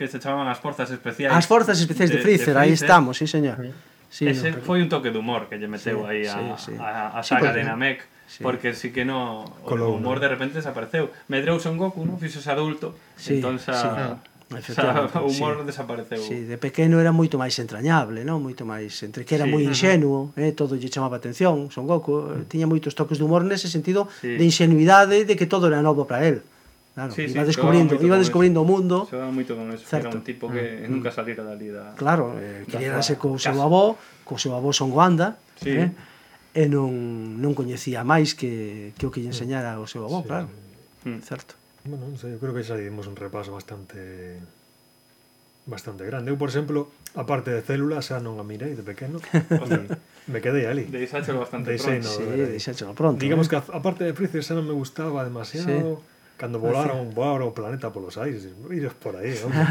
[0.00, 1.36] que se chamaban as forzas especiais.
[1.36, 3.60] As forzas especiais de, de, Freezer, de Freezer, aí estamos, sí, señor.
[4.08, 4.64] Sí, ese no, pero...
[4.64, 6.74] foi un toque de humor que lle meteu sí, aí a, sí, sí.
[6.80, 8.00] a, a saga pois, sí, pues, de Namek.
[8.26, 8.42] Sí.
[8.42, 10.20] porque sí que no o humor uno.
[10.20, 11.14] de repente desapareceu.
[11.28, 12.18] Medrou Son Goku, no?
[12.18, 12.98] Fixose adulto.
[13.14, 13.74] Sí, entón xa...
[13.76, 13.86] sí.
[13.86, 14.18] Ah.
[14.46, 15.66] Xa, o humor sí.
[15.66, 16.22] desapareceu.
[16.22, 18.38] Sí, de pequeno era moito máis entrañable, non?
[18.38, 20.46] Moito máis, entre que era sí, moi inxenuo, uh -huh.
[20.46, 22.46] eh, todo lle chamaba atención, Son Goku eh, uh -huh.
[22.46, 24.38] tiña moitos toques de humor nese sentido sí.
[24.38, 26.46] de inxenuidade de que todo era novo para él.
[26.94, 29.04] Claro, sí, iba sí, descubrindo, iba descubrindo o mundo.
[29.10, 30.14] Se daba moito con eso, certo.
[30.14, 31.92] era un tipo que nunca salira dali da.
[31.98, 35.74] Claro, eh, quererase co seu avó, co seu avó Son Wanda, sí.
[35.74, 35.90] eh?
[36.56, 39.34] e non, non coñecía máis que, que o que lle mm.
[39.36, 40.30] enseñara o seu avó, sí.
[40.30, 40.48] claro.
[41.04, 41.20] Mm.
[41.20, 41.58] Certo.
[41.86, 44.42] Bueno, non sei, eu creo que xa dimos un repaso bastante
[45.66, 46.30] bastante grande.
[46.30, 50.38] Eu, por exemplo, a parte de células xa non a mirei de pequeno e me
[50.42, 50.86] quedei ali.
[50.86, 52.10] Deixáchelo bastante Deixei, pronto.
[52.10, 53.18] No, sí, deixáchelo pronto.
[53.18, 53.50] Digamos eh?
[53.50, 56.02] que a, parte de Freezer xa non me gustaba demasiado.
[56.02, 56.14] Sí.
[56.36, 59.64] Cando volaron, volaron o planeta polos aires, iros por aí, hombre.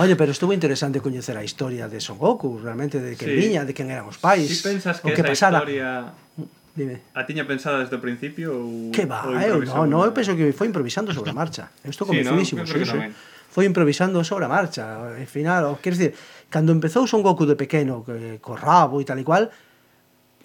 [0.00, 3.36] Oye, pero estuvo interesante coñecer a historia de Son Goku, realmente, de que sí.
[3.36, 5.60] viña, de quen eran os pais, si sí pensas que o que pasara.
[5.60, 6.08] historia
[6.40, 6.59] mm.
[6.74, 7.02] Dime.
[7.14, 10.14] A tiña pensada desde o principio ou Que va, ou eh, eu non, no, eu
[10.14, 11.74] penso que foi improvisando sobre a marcha.
[11.82, 12.86] Eu estou convencidísimo, sí, no?
[12.86, 12.98] sí, sí.
[13.50, 15.18] Foi improvisando sobre a marcha.
[15.18, 16.10] Al final, quer dizer,
[16.46, 19.50] cando empezou Son Goku de pequeno, que, co rabo e tal e cual,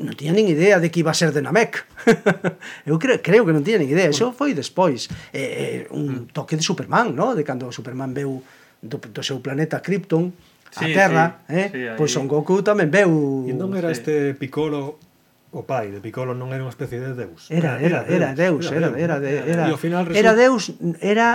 [0.02, 1.86] non tiña nin idea de que iba a ser de Namek.
[2.90, 5.06] eu creo, creo que non tiña nin idea, eso foi despois.
[5.30, 6.36] Eh, eh, un mm.
[6.36, 7.38] toque de Superman, no?
[7.38, 8.42] de cando Superman veu
[8.82, 10.34] do, do seu planeta Krypton,
[10.76, 11.68] a sí, Terra, sí, eh?
[11.72, 13.46] Sí, pois Son Goku tamén veu...
[13.48, 14.02] E non era sí.
[14.02, 15.00] este Piccolo
[15.56, 17.48] o pai de Piccolo non era unha especie de deus.
[17.48, 20.20] Era, era, era, era deus, era, era, de, era, era, final resulta...
[20.20, 20.64] era deus,
[21.00, 21.28] era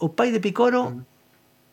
[0.00, 1.00] o pai de Piccolo mm.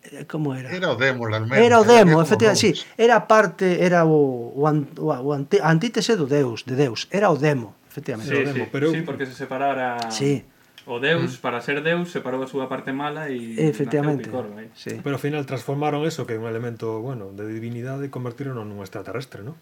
[0.04, 0.68] eh, como era?
[0.68, 1.64] Era o demo, realmente.
[1.64, 6.20] Era o demo, era efectivamente, sí, era parte, era o, o, o, o anti, antítese
[6.20, 8.36] do deus, de deus, era o demo, efectivamente.
[8.36, 8.86] Sí, o demo, sí, pero...
[8.92, 10.12] sí porque se separara...
[10.12, 10.44] Sí
[10.88, 11.42] o Deus, mm.
[11.44, 14.32] para ser Deus, separou a súa parte mala e efectivamente.
[14.32, 14.72] Picoro, eh?
[14.72, 14.96] sí.
[15.04, 18.80] Pero ao final transformaron eso que é un elemento, bueno, de divinidade e convertirono nun
[18.80, 19.60] extraterrestre, ¿no?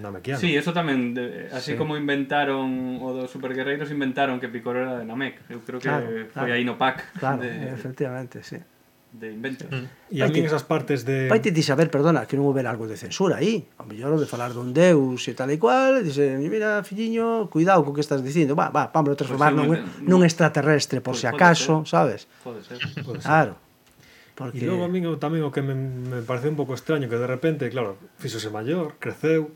[0.00, 0.38] Namekiano.
[0.38, 1.78] Sí, eso tamén, de, así sí.
[1.78, 5.42] como inventaron o dos superguerreiros, inventaron que Picoro era de Namek.
[5.50, 6.52] Eu creo que claro, foi claro.
[6.54, 7.18] aí no pack.
[7.18, 8.58] Claro, de, efectivamente, sí.
[9.12, 9.68] De inventos.
[9.68, 9.86] Mm.
[10.08, 11.28] E a mí esas partes de...
[11.28, 13.68] Vai te saber, perdona, que non houve algo de censura aí.
[13.76, 17.92] A mellor de falar dun deus e tal e cual, dice, mira, filliño, cuidado co
[17.92, 18.56] que estás dicindo.
[18.56, 21.92] Va, va, vámonos transformar pues sí, nun, nun extraterrestre, por pues, si acaso, ser.
[21.92, 22.20] sabes?
[22.40, 22.80] Pode ser.
[23.04, 23.28] Pode ser.
[23.28, 23.60] Claro.
[24.32, 24.64] Porque...
[24.64, 27.28] E logo a min tamén o que me, me pareceu un pouco extraño que de
[27.28, 29.52] repente, claro, fixose maior, creceu,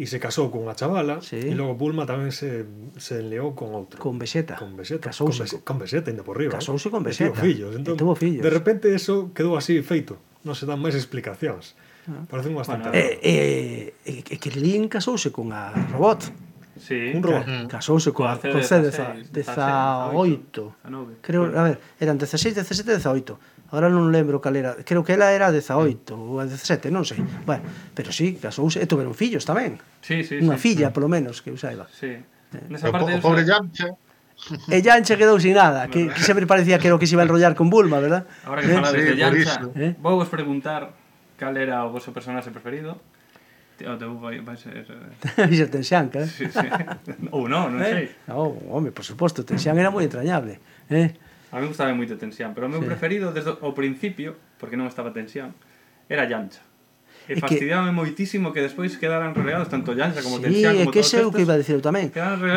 [0.00, 1.36] e se casou cunha chavala sí.
[1.36, 2.64] e logo Bulma tamén se,
[2.96, 4.00] se enleou con outro.
[4.00, 4.56] Con Vegeta.
[4.56, 5.12] Con Vexeta.
[5.12, 5.44] Casouse.
[5.44, 6.56] Con, con Vexeta, ainda por riba.
[6.56, 6.56] ¿eh?
[6.56, 7.36] Casouse con Vexeta.
[7.36, 7.76] E tivo fillos.
[7.76, 8.40] Entón, e tivo fillos.
[8.40, 10.16] De repente eso quedou así feito.
[10.40, 11.76] Non se dan máis explicacións.
[12.08, 12.24] Ah.
[12.24, 12.88] Parece un bastante...
[12.88, 16.32] Bueno, eh, eh, eh, eh, Kirlin casouse con a robot.
[16.80, 17.44] Sí, un robot.
[17.44, 17.68] Uh.
[17.68, 19.36] Casouse coa con C18.
[21.20, 23.36] Creo, a ver, eran 16, 17, 18
[23.70, 27.22] Ahora non lembro cal era, creo que ela era 18 ou a 17, non sei.
[27.46, 27.62] Bueno,
[27.94, 29.78] pero sí, casouse e tuveron fillos tamén.
[30.02, 30.94] Sí, sí, Unha sí, filla, sí.
[30.94, 31.86] polo menos, que eu saiba.
[31.94, 32.18] Sí.
[32.18, 32.66] Eh.
[32.66, 33.94] Nesa parte o, o pobre Yamcha.
[34.72, 37.22] E Yanche quedou sin nada, que, que sempre parecía que era o que se iba
[37.22, 38.24] a enrollar con Bulma, verdad?
[38.42, 38.74] Ahora que eh?
[38.74, 39.92] falades sí, de Yancha, ¿Eh?
[40.00, 40.96] vou vos preguntar
[41.38, 42.98] cal era o vosso personaxe preferido.
[43.80, 44.84] O teu vai, vai ser...
[44.84, 46.28] Eh, vai ser Tenxianca, eh?
[46.28, 46.68] Sí, sí.
[47.32, 48.12] Ou non, non sei.
[48.12, 48.28] Eh?
[48.28, 50.60] Non, home, por suposto, Tenxian era moi entrañable.
[50.92, 51.16] Eh?
[51.50, 52.86] A mí gustaba moito Tensión, pero o meu sí.
[52.86, 55.50] preferido desde o principio, porque non estaba Tensión,
[56.06, 56.62] era Yancha.
[57.26, 57.98] E, é fastidiábame que...
[57.98, 61.20] moitísimo que despois quedaran relegados tanto Yancha como sí, Tensión como que todos estes.
[61.20, 62.06] Sí, que que iba a dicir tamén.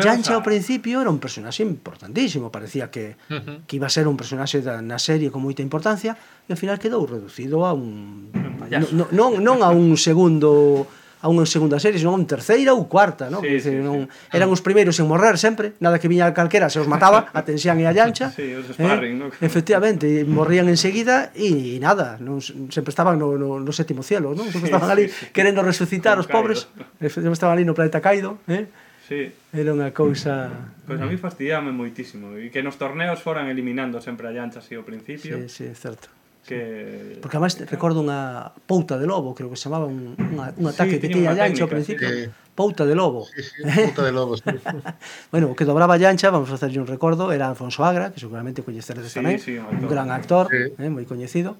[0.02, 0.36] Yancha a...
[0.38, 3.56] ao principio era un personaxe importantísimo, parecía que uh -huh.
[3.66, 6.14] que iba a ser un personaxe da, na serie con moita importancia
[6.46, 10.86] e ao final quedou reducido a un no, no, non non a un segundo
[11.24, 13.40] a unha segunda serie, senón a terceira ou cuarta, non?
[13.40, 14.36] Sí, dizer, sí, non sí.
[14.36, 17.80] eran os primeiros en morrer sempre, nada que viña calquera se os mataba, a tensión
[17.80, 18.28] e a llancha.
[18.28, 18.76] Sí, os eh?
[18.76, 19.20] sparring, eh?
[19.24, 19.28] non?
[19.40, 24.52] Efectivamente, morrían enseguida e, e nada, non sempre estaban no, no, no sétimo cielo, non?
[24.52, 26.68] Sempre estaban ali sí, sí, querendo resucitar os pobres,
[27.00, 28.68] sempre estaban ali no planeta Caído, eh?
[29.08, 29.32] Sí.
[29.52, 30.52] Era unha cousa...
[30.84, 31.20] Pois pues a mí eh.
[31.20, 32.36] fastidiame moitísimo.
[32.36, 35.40] E que nos torneos foran eliminando sempre a llancha así ao principio.
[35.44, 36.08] Sí, sí, certo
[36.44, 40.66] que Porque además recordo unha pouta de lobo, creo que se chamaba un, unha, un
[40.68, 42.04] ataque sí, que tiña Yancha ao principio.
[42.04, 42.28] Que...
[42.54, 43.26] Pouta de lobo.
[43.26, 44.44] Sí, sí, pouta de lobo, sí.
[45.32, 48.62] bueno, o que dobraba Llancha, vamos a hacerlle un recordo, era Alfonso Agra, que seguramente
[48.62, 50.62] coñeceredes sí, tamén, sí, un, actor, un gran actor, sí.
[50.78, 51.56] eh, moi coñecido,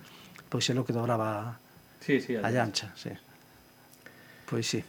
[0.53, 1.59] pois é o que dobraba
[2.05, 3.11] sí, sí, a Llancha, sí.
[4.45, 4.85] Pois sí.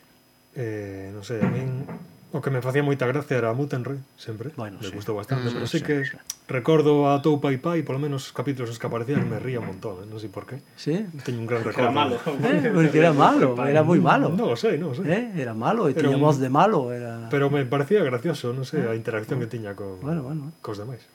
[0.59, 1.87] Eh, non sei, a min
[2.35, 4.51] O que me facía moita gracia era Mutenre, sempre.
[4.59, 4.91] Bueno, me sí.
[4.91, 6.19] gustou bastante, mm, pero sí, sí que sí.
[6.51, 9.71] recordo a Toupa Pai Pai, polo menos os capítulos os que aparecían me ría un
[9.71, 10.07] montón, eh?
[10.11, 10.59] non sei por qué.
[10.75, 10.99] Sí?
[11.23, 11.87] Teño un gran recordo.
[11.87, 12.19] Era malo.
[12.19, 14.35] Eh, porque era malo, era moi malo.
[14.35, 15.07] Non, no, sei, non sei.
[15.07, 16.91] Eh, era malo, e tiña voz de malo.
[16.91, 17.31] Era...
[17.31, 18.99] Pero me parecía gracioso, non sei, a ah.
[18.99, 20.51] interacción que tiña con, bueno, bueno.
[20.59, 21.07] cos demais.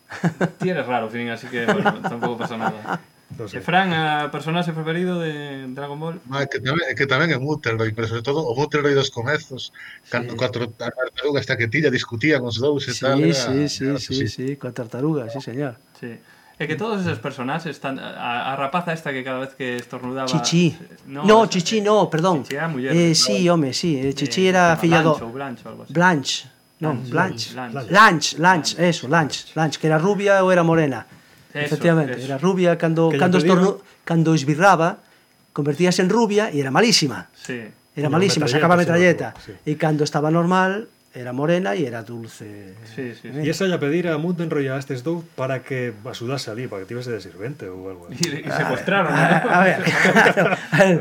[0.56, 2.96] Ti eres raro, fin, así que, bueno, tampouco pasa nada.
[3.38, 3.58] No sei.
[3.58, 6.16] E eh, Fran, a personaxe preferido de Dragon Ball?
[6.30, 10.10] Ah, que, tamén, que tamén é Mutterdoid, pero sobre todo o Mutterdoid dos comezos, sí.
[10.10, 13.22] cando coa tartaruga esta que tilla discutían os dous e sí, tal.
[13.22, 15.78] Era, sí, sí, era, sí, sí, sí, coa tartaruga, sí, señor.
[15.98, 16.18] Sí.
[16.60, 20.28] É que todos esos personaxes están a, a rapaza esta que cada vez que estornudaba
[20.28, 20.76] Chichi.
[20.76, 22.44] Eh, no, no esa, Chichi no, perdón.
[22.44, 22.92] Chichi era muller.
[22.92, 25.92] Eh, sí, home, sí, eh, Chichi eh, era filla do Blanche, algo así.
[25.94, 26.50] Blanche.
[26.84, 27.52] Non, Blanche.
[27.52, 31.06] Blanche, Blanche, Blanche, Blanche, Blanche eso, Blanche, Blanche, que era rubia ou era morena.
[31.50, 32.26] Eso, Efectivamente, eso.
[32.26, 34.98] era rubia cando, cando, estorno, cando esbirraba,
[35.52, 37.26] convertíase en rubia e era malísima.
[37.34, 37.58] Sí.
[37.96, 39.34] Era malísima, sacaba metralleta.
[39.42, 39.52] Sí.
[39.66, 42.78] E cando estaba normal, era morena e era dulce.
[42.86, 43.42] Sí, sí, sí.
[43.42, 46.88] E esa lla pedir a Mutenroy a estes dous para que axudase ali, para que
[46.94, 48.06] tivese de sirvente ou algo.
[48.14, 49.10] E secuestraron.
[49.10, 50.54] A, a, ver, claro.
[50.54, 50.96] A ver,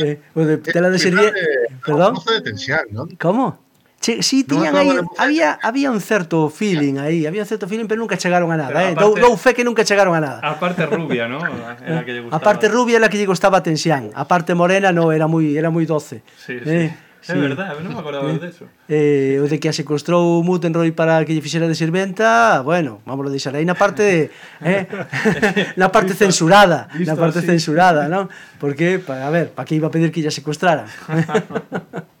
[0.00, 1.44] eh, bueno, tela de sirviente...
[1.84, 2.16] Perdón?
[2.24, 3.04] de tensión, ¿no?
[3.20, 3.69] Como?
[4.00, 8.00] Che, sí, tiñan aí, había, había un certo feeling aí, había un certo feeling, pero
[8.00, 8.94] nunca chegaron a nada, pero eh.
[8.96, 10.40] Dou, dou fe que nunca chegaron a nada.
[10.40, 11.36] A parte rubia, ¿no?
[11.84, 12.40] Era que lle gustaba.
[12.40, 15.52] A parte rubia era que lle gustaba a tensión, a parte morena no, era moi
[15.52, 16.24] era moi doce.
[16.40, 16.88] Sí, sí.
[16.88, 16.90] Eh,
[17.20, 17.32] Sí.
[17.32, 18.40] É verdade, non me acordaba ¿Eh?
[18.40, 18.64] de eso.
[18.88, 23.28] Eh, o de que se construou Mutenroy para que lle fixera de sirventa, bueno, vamos
[23.28, 24.32] a deixar aí na parte
[24.64, 24.88] eh,
[25.76, 27.52] na parte visto, censurada, visto na parte así.
[27.52, 28.32] censurada, non?
[28.56, 30.88] Porque, pa, a ver, para que iba a pedir que lle secuestraran.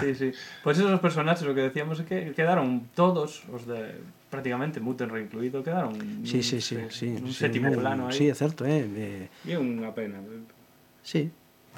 [0.00, 0.28] Sí, sí.
[0.64, 4.00] Pois pues esos personaxes, o que decíamos é que quedaron todos os de
[4.32, 5.92] prácticamente Muten reincluído, quedaron
[6.24, 8.16] sí, sí, sí, un, sí, un sí, sétimo sí, plano aí.
[8.16, 8.88] Sí, é certo, eh.
[8.88, 10.16] Eh, e é unha pena.
[11.04, 11.28] Sí,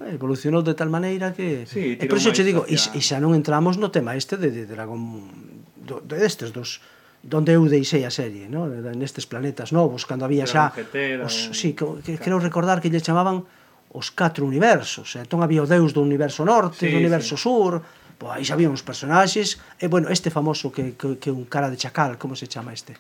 [0.03, 3.19] evolucionou de tal maneira que sí, eh, e por iso te digo, e, e xa
[3.19, 4.99] non entramos no tema este de, de Dragon
[5.79, 6.83] do, de estes dos
[7.25, 8.69] donde eu deixei a serie, no?
[8.69, 10.71] nestes planetas novos, cando había xa
[11.25, 13.47] os, sí, que, que, creo recordar que lle chamaban
[13.95, 17.47] os catro universos, entón había o deus do universo norte, sí, do universo sí.
[17.47, 17.81] sur,
[18.19, 21.77] Pois aí xa uns personaxes, e bueno, este famoso que, que, que un cara de
[21.77, 22.95] chacal, como se chama este?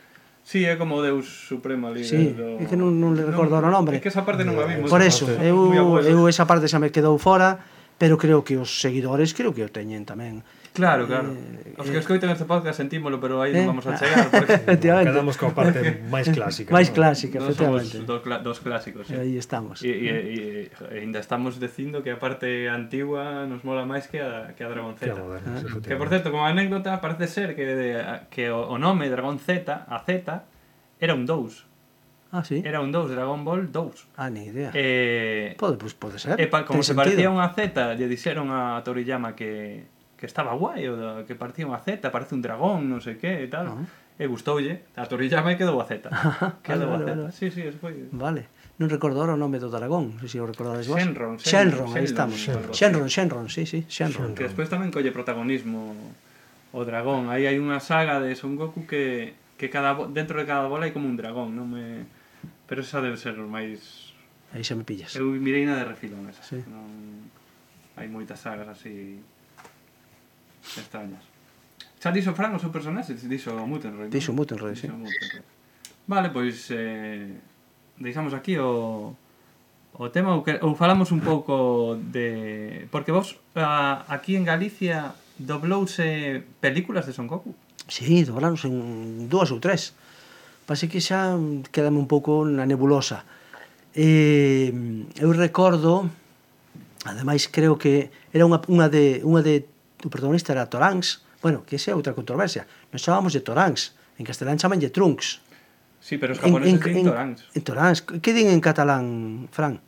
[0.44, 2.60] Sí, é como o Deus Supremo ali sí, do...
[2.60, 3.96] é que non, non le recordo non, o nome.
[3.96, 4.92] É que esa parte non a vimos.
[4.92, 5.40] Por eso, parte.
[5.40, 5.72] eu,
[6.04, 7.56] eu esa parte xa me quedou fora,
[7.96, 10.44] pero creo que os seguidores creo que o teñen tamén.
[10.74, 11.28] Claro, eh, claro.
[11.32, 14.30] Eh, Os que escoiten este podcast sentímolo, pero aí eh, non vamos a chegar.
[14.34, 14.58] Porque...
[14.58, 15.10] Efectivamente.
[15.10, 16.70] Quedamos coa parte máis clásica.
[16.70, 18.02] máis clásica, no efectivamente.
[18.02, 19.06] Dos, dos clásicos.
[19.10, 19.18] Eh?
[19.22, 19.82] Aí estamos.
[19.82, 24.54] E, e, e, ainda estamos dicindo que a parte antigua nos mola máis que a,
[24.54, 25.14] que a Dragon Z.
[25.14, 25.82] Moderna, ah.
[25.82, 27.88] Que, por certo, como anécdota, parece ser que, de,
[28.30, 30.46] que o, o nome Dragon Z, a Z,
[31.02, 32.34] era un 2.
[32.34, 32.62] Ah, sí?
[32.66, 34.18] Era un 2, Dragon Ball 2.
[34.18, 34.70] Ah, ni idea.
[34.74, 36.34] Eh, pode, pues, pode ser.
[36.38, 37.02] E pa, como Ten se sentido.
[37.02, 39.90] parecía unha Z, lle dixeron a Toriyama que
[40.24, 43.44] que estaba guai, o da, que parecía unha Z, parece un dragón, non sei que
[43.44, 43.68] e tal.
[43.68, 44.16] Uh -huh.
[44.16, 46.08] E gustoulle, a Toriyama e quedou a Z.
[46.64, 47.12] quedou vale, a Z.
[47.12, 47.36] Vale, vale.
[47.36, 48.08] Sí, sí, eso foi.
[48.08, 48.48] Vale.
[48.80, 50.96] Non recordo ahora o nome do dragón, se si o recordades vos.
[50.96, 52.40] Shenron, Shenron, Shenron, aí estamos.
[52.40, 54.32] Shenron, Shenron, Shenron sí, sí, Shenron.
[54.32, 55.92] Que despois tamén colle protagonismo
[56.72, 57.28] o dragón.
[57.28, 60.92] Aí hai unha saga de Son Goku que que cada dentro de cada bola hai
[60.96, 62.08] como un dragón, non me
[62.64, 64.08] pero esa debe ser os máis
[64.56, 65.12] Aí xa me pillas.
[65.20, 66.40] Eu mirei na de refilón esa.
[66.40, 66.64] Sí.
[66.64, 67.28] Non
[67.94, 69.22] hai moitas sagas así
[70.76, 71.22] extrañas.
[72.00, 74.12] Xa dixo Fran o seu personaxe, dixo Mutenroy.
[74.12, 74.88] Dixo Mutenroy, sí.
[74.88, 75.44] Mutenroy.
[76.04, 77.32] Vale, pois eh,
[77.96, 79.16] deixamos aquí o,
[79.96, 82.84] o tema ou, que, ou falamos un pouco de...
[82.92, 87.56] Porque vos a, aquí en Galicia doblouse películas de Son Goku.
[87.88, 89.96] Sí, doblaronse en dúas ou tres.
[90.68, 91.36] Pase que xa
[91.72, 93.24] quedame un pouco na nebulosa.
[93.96, 94.68] Eh,
[95.16, 96.10] eu recordo,
[97.08, 99.64] ademais creo que era unha, unha, de, unha de
[100.06, 104.24] o protagonista era Toráns, bueno, que esa é outra controversia, nos chamamos de Toráns, en
[104.24, 105.40] castelán chaman de Trunks.
[106.04, 107.06] Sí, pero os japoneses en, en, din
[107.64, 108.04] Toráns.
[108.08, 109.80] En, en que din en catalán, Fran?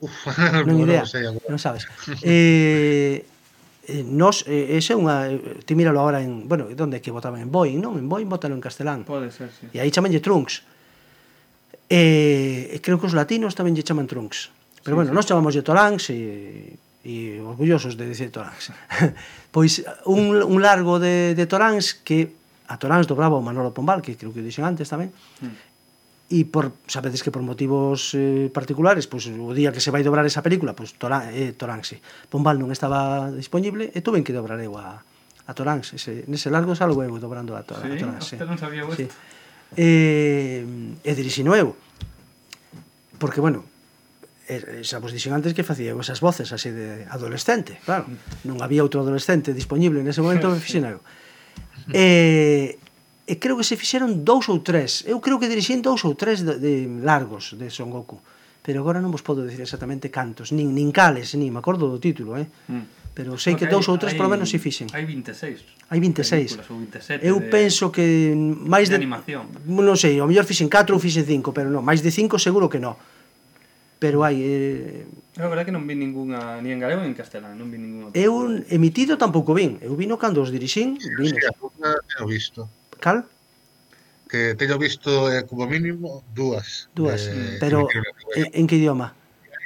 [0.00, 0.10] Uf,
[0.64, 1.84] non bueno, idea, non, sei, non sabes.
[2.24, 3.20] Eh,
[3.84, 7.44] eh, nos, eh, ese é unha, eh, ti míralo agora en, bueno, onde que votaban
[7.44, 8.00] en Boeing, non?
[8.00, 9.04] En Boeing votalo en castelán.
[9.04, 9.68] Pode ser, sí.
[9.76, 10.64] E aí chamanlle Trunks.
[11.90, 14.54] Eh, creo que os latinos tamén lle chaman Trunks.
[14.80, 15.16] Pero sí, bueno, sí.
[15.16, 18.74] nos chamamos de Toráns e e orgullosos de decir Toráns.
[19.54, 22.36] pois un, un largo de, de Toráns que
[22.70, 25.10] a Toráns dobraba o Manolo Pombal, que creo que o dixen antes tamén,
[25.40, 25.70] mm
[26.30, 30.22] e por sabedes que por motivos eh, particulares, pois o día que se vai dobrar
[30.22, 31.98] esa película, pois Torán, eh, Toranxe,
[32.30, 35.90] Pombal non estaba disponible e tuven que dobrar eu a, a Toráns.
[35.90, 38.34] ese, nese largo salgo eu dobrando a, a, sí, a Toranxe.
[38.38, 38.94] Sí, non sabía vos.
[38.94, 39.10] Sí.
[39.74, 40.62] Eh,
[41.02, 41.74] e dirixino eu.
[43.18, 43.66] Porque, bueno,
[44.50, 48.10] eh, xa vos dixen antes que facía esas voces así de adolescente, claro.
[48.42, 50.98] Non había outro adolescente disponible nese momento, fixen eu.
[51.94, 55.06] E, eh, e creo que se fixeron dous ou tres.
[55.06, 56.74] Eu creo que dirixín dous ou tres de, de
[57.06, 58.18] largos de Son Goku.
[58.60, 61.96] Pero agora non vos podo dicir exactamente cantos, nin, nin cales, nin me acordo do
[62.02, 62.44] título, eh?
[62.68, 63.14] Mm.
[63.14, 64.90] Pero sei Porque que dous ou tres polo menos se fixen.
[64.92, 65.90] Hai 26.
[65.90, 66.58] Hai 26.
[66.62, 69.46] 27 Eu de, penso que máis de, de animación.
[69.66, 72.66] Non sei, ao mellor fixen 4 ou fixen 5, pero non, máis de 5 seguro
[72.66, 72.98] que non
[74.00, 74.40] pero hai...
[74.40, 75.04] Eh...
[75.36, 78.10] É verdade que non vi ningunha, ni en galego ni en castelán, non vi ningunha.
[78.16, 81.36] Eu emitido tampouco vin, eu vino cando os dirixín, vino.
[81.36, 81.46] Sí,
[82.08, 82.66] teño visto.
[82.98, 83.28] Cal?
[84.26, 86.88] Que teño visto eh, como mínimo dúas.
[86.96, 87.86] Dúas, eh, mm, pero
[88.34, 89.14] en, en que idioma?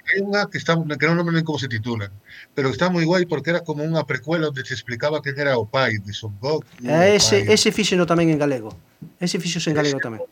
[0.05, 2.13] Hai unha que, está, que non lembro como se titulan,
[2.53, 5.65] pero está moi guai porque era como unha precuela onde se explicaba que era o
[5.65, 6.67] pai de Son Goku.
[6.85, 8.77] Eh, ese, ese fíxeno tamén en galego.
[9.17, 10.21] Ese fixo en galego tamén.
[10.21, 10.29] Foi,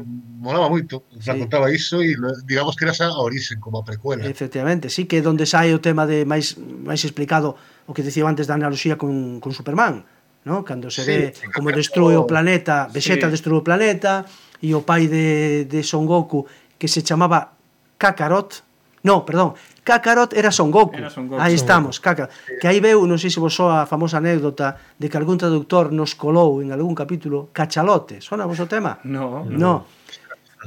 [0.00, 1.40] molaba moito, xa sí.
[1.42, 2.16] contaba iso e
[2.46, 4.24] digamos que era xa a orixen como a precuela.
[4.24, 8.46] Efectivamente, sí que donde sai o tema de máis máis explicado o que dicía antes
[8.46, 10.06] da analoxía con, con Superman,
[10.44, 10.64] no?
[10.64, 13.32] Cando se sí, ve como destrue o planeta, Vegeta sí.
[13.34, 14.24] destrue o planeta
[14.62, 16.46] e o pai de, de Son Goku
[16.78, 17.54] que se chamaba
[17.98, 18.62] Kakarot,
[19.02, 20.96] No, perdón, Kakarot era Son Goku.
[20.96, 21.42] Era Son Goku.
[21.42, 22.30] Aí estamos, Kakarot.
[22.60, 25.90] Que aí veu, non sei se vos soa a famosa anécdota de que algún traductor
[25.90, 28.22] nos colou en algún capítulo Cachalote.
[28.22, 29.02] Sona vos o tema?
[29.02, 29.42] No.
[29.42, 29.90] No.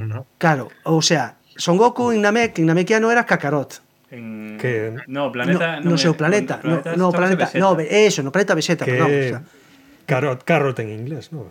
[0.04, 0.28] no.
[0.36, 3.80] Claro, ou sea, Son Goku en Namek, en Namekiano era Kakarot.
[4.12, 4.58] En...
[4.60, 4.92] Que...
[5.08, 5.80] No, planeta...
[5.80, 6.60] No, no, no seu planeta.
[6.64, 8.92] No, planeta, no, planeta no, eso, no, planeta Vegeta, que...
[8.92, 9.08] perdón.
[9.08, 9.42] O sea.
[10.06, 11.48] Carrot, carrot en inglés, non?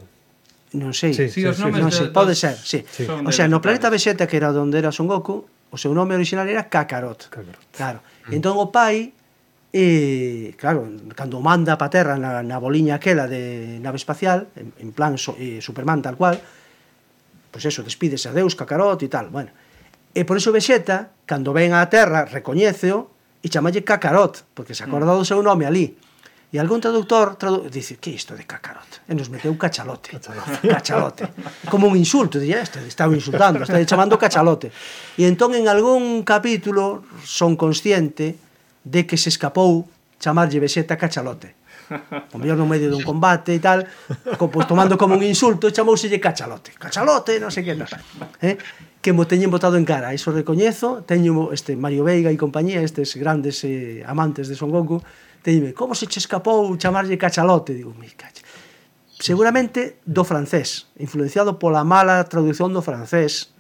[0.74, 1.15] Non sei.
[1.15, 1.81] Sí, sí, sí, sí, sí.
[1.81, 2.82] Non sei, pode ser, sí.
[2.85, 3.06] sí.
[3.06, 6.47] O sea, no planeta Vegeta, que era onde era Son Goku, o seu nome original
[6.47, 7.27] era Kakarot.
[7.27, 7.67] Kakarot.
[7.75, 7.99] Claro.
[8.31, 8.39] Mm.
[8.39, 9.11] Entón o pai
[9.75, 10.87] eh, claro,
[11.19, 15.35] cando manda pa terra na, na boliña aquela de nave espacial, en, en plan so,
[15.35, 19.51] eh, Superman tal cual, pois pues eso, despídese a Deus, Kakarot e tal, bueno.
[20.15, 23.11] E por iso Vegeta, cando ven á terra, recoñeceo
[23.43, 25.19] e chamalle Kakarot, porque se acorda mm.
[25.19, 25.99] do seu nome ali.
[26.55, 29.02] E algún traductor tradu dice, que isto de cacarote?
[29.10, 30.14] E nos meteu cachalote.
[30.62, 31.26] Cachalote.
[31.66, 34.70] Como un insulto, dille, este está insultando, está chamando cachalote.
[35.18, 38.39] E entón en algún capítulo son consciente
[38.86, 39.90] de que se escapou
[40.22, 41.59] chamarlle beseta cachalote.
[42.31, 43.90] O mellor no medio dun combate e tal,
[44.39, 46.70] co, pues, tomando como un insulto, chamouselle cachalote.
[46.78, 47.90] Cachalote, non sei que, non.
[48.39, 48.55] Eh?
[49.02, 53.18] que mo teñen botado en cara, iso recoñezo, teño este Mario Veiga e compañía, estes
[53.20, 55.05] grandes eh, amantes de Son Goku,
[55.53, 57.75] dime, como se che escapou chamarlle cachalote?
[57.75, 58.43] Digo, mi cacha.
[59.19, 63.53] Seguramente do francés, influenciado pola mala traducción do francés.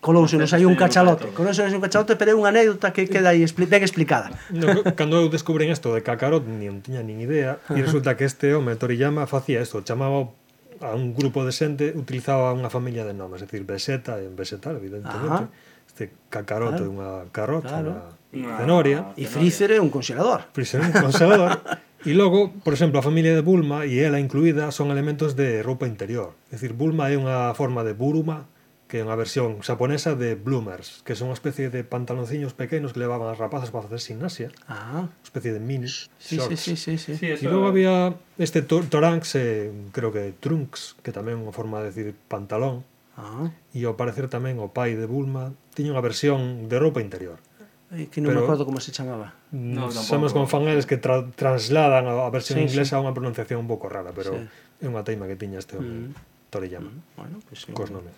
[0.00, 3.06] Colouse nos hai un cachalote Colouse nos hai un cachalote Pero é unha anécdota que
[3.06, 7.22] queda aí expli ben explicada no, Cando eu descubren isto de Kakarot Non tiña nin
[7.22, 10.34] idea E resulta que este home Toriyama facía isto Chamaba
[10.82, 14.74] a un grupo de xente Utilizaba unha familia de nomes É dicir, Beseta e Beseta,
[14.74, 15.86] evidentemente Ajá.
[15.86, 16.88] Este Kakaroto claro.
[16.88, 19.12] é unha carrota claro no, zanoria.
[19.16, 20.44] E Freezer é un congelador.
[20.52, 21.60] Freezer é un congelador.
[22.08, 25.88] e logo, por exemplo, a familia de Bulma e ela incluída son elementos de roupa
[25.88, 26.36] interior.
[26.52, 28.46] É dicir, Bulma é unha forma de Buruma,
[28.88, 33.04] que é unha versión xaponesa de bloomers, que son unha especie de pantalonciños pequenos que
[33.04, 34.48] levaban as rapazas para facer gimnasia.
[34.64, 35.12] Ah.
[35.12, 36.56] Una especie de mini sí, shorts.
[36.56, 37.36] Sí, sí, sí, sí.
[37.36, 41.52] sí e logo había este tor toranx, eh, creo que trunks, que tamén é unha
[41.52, 42.88] forma de decir pantalón.
[43.20, 43.52] Ah.
[43.76, 47.44] E ao parecer tamén o pai de Bulma tiña unha versión de roupa interior
[47.88, 49.32] que non Pero, me acordo como se chamaba.
[49.48, 52.96] No, Somos con fangares que tra trasladan a, a versión sí, inglesa sí.
[52.96, 54.44] a unha pronunciación un pouco rara, pero sí.
[54.84, 56.52] é unha teima que tiña este home, mm.
[56.52, 56.92] Toriyama.
[56.92, 57.00] Mm.
[57.16, 57.72] Bueno, pues, sí.
[57.72, 58.12] Cos nomes.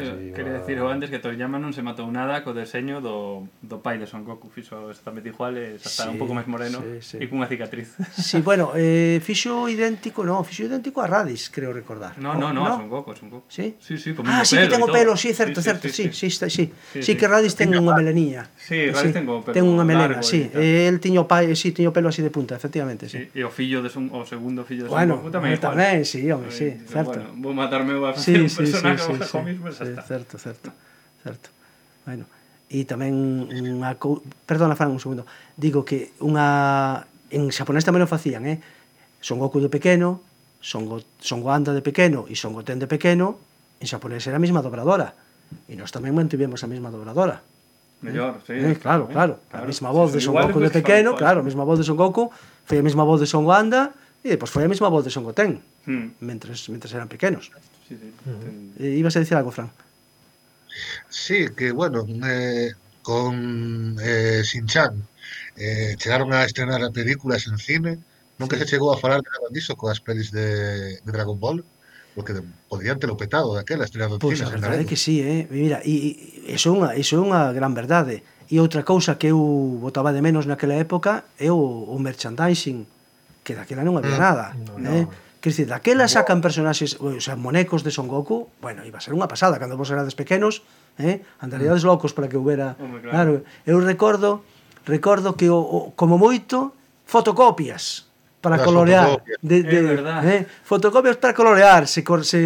[0.00, 0.34] Iba...
[0.34, 4.10] Quería decir antes que Toriyama non se matou nada co deseño do, do pai de
[4.10, 4.50] Son Goku.
[4.50, 7.16] Fixo exactamente igual, está sí, un pouco máis moreno sí, sí.
[7.22, 7.94] e cunha cicatriz.
[8.14, 12.18] Sí, bueno, eh, fixo idéntico no, fixo idéntico a Radis, creo recordar.
[12.18, 12.76] No, no, no, no?
[12.76, 13.46] Son Goku, Son Goku.
[13.48, 13.76] Sí?
[13.78, 16.30] Sí, sí, ah, sí que ten o pelo, sí, certo, sí, certo sí, sí, sí,
[16.30, 19.84] sí, sí, sí, sí, que Radis ten unha melenía sí, Radis sí, ten, ten unha
[19.84, 20.50] melena, sí.
[20.54, 23.28] el tiño pai, eh, sí, tiño pelo así de punta, efectivamente sí.
[23.30, 25.76] e o fillo de Son, o segundo fillo de Son bueno, Goku tamén igual.
[25.76, 29.83] tamén, sí, home, sí, certo vou matarme a facer un personaje sí, sí, sí, sí,
[29.84, 30.02] sí, está.
[30.02, 30.68] Certo, certo,
[31.22, 31.48] certo.
[32.04, 32.24] Bueno,
[32.68, 34.24] e tamén unha co...
[34.48, 35.28] perdona Fran un segundo.
[35.54, 38.58] Digo que unha en xaponés tamén o facían, eh?
[39.20, 40.20] Son Goku de pequeno,
[40.60, 41.00] Son, Go...
[41.20, 43.40] Son Goanda de pequeno e Son Goten de pequeno,
[43.80, 45.12] en xaponés era a mesma dobradora.
[45.68, 47.44] E nós tamén mantivemos a mesma dobradora.
[48.04, 48.46] Mellor, eh?
[48.48, 48.54] sí.
[48.56, 49.64] Eh, claro, claro, claro.
[49.64, 52.32] A mesma voz de Son Goku de pequeno, claro, a mesma voz de Son Goku,
[52.64, 53.92] foi a mesma voz de Son Goanda,
[54.24, 56.20] e depois foi a mesma voz de Son Goten, hmm.
[56.24, 57.52] mentres, mentres eran pequenos.
[57.88, 58.72] Sí, sí, ten...
[58.78, 59.70] Eh, ibas a dicir algo, Fran.
[61.08, 65.06] Sí, que bueno, eh, con eh, Sinchan
[65.56, 67.98] eh, chegaron a estrenar películas en cine.
[68.38, 68.62] Nunca sí.
[68.62, 71.62] se chegou a falar de Abandiso coas pelis de, de Dragon Ball
[72.14, 72.34] porque
[72.68, 75.50] podrían ter o petado daquela estrenado pois, pues, a verdade é que sí, eh?
[75.50, 78.22] Mira, e, e iso é unha, iso é unha gran verdade.
[78.46, 79.38] E outra cousa que eu
[79.82, 82.86] botaba de menos naquela época é o, o merchandising,
[83.42, 84.22] que daquela non había mm.
[84.22, 85.04] nada, no, eh?
[85.44, 89.12] Quer dicir, daquela sacan personaxes, o sea, monecos de Son Goku, bueno, iba a ser
[89.12, 90.64] unha pasada, cando vos erades pequenos,
[90.96, 91.88] eh, andaríades mm.
[91.92, 92.80] locos para que houbera...
[92.80, 93.44] Hombre, claro.
[93.44, 93.68] claro.
[93.68, 94.40] Eu recordo,
[94.88, 96.72] recordo que o, o como moito
[97.04, 98.08] fotocopias
[98.40, 99.38] para Las colorear fotocopias.
[99.44, 99.80] de, de
[100.32, 102.40] eh, fotocopias para colorear se, se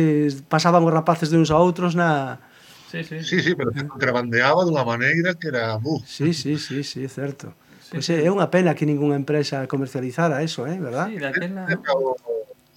[0.50, 2.42] pasaban os rapaces de uns a outros na
[2.90, 3.22] Sí, sí.
[3.22, 5.78] sí, sí pero se contrabandeaba dunha maneira que era...
[5.78, 6.02] Uh.
[6.02, 7.54] Sí, sí, sí, sí, certo.
[7.78, 7.94] Sí.
[7.94, 11.06] Pois pues, é, é unha pena que ningunha empresa comercializara eso, eh, verdad?
[11.06, 11.62] Sí, daquela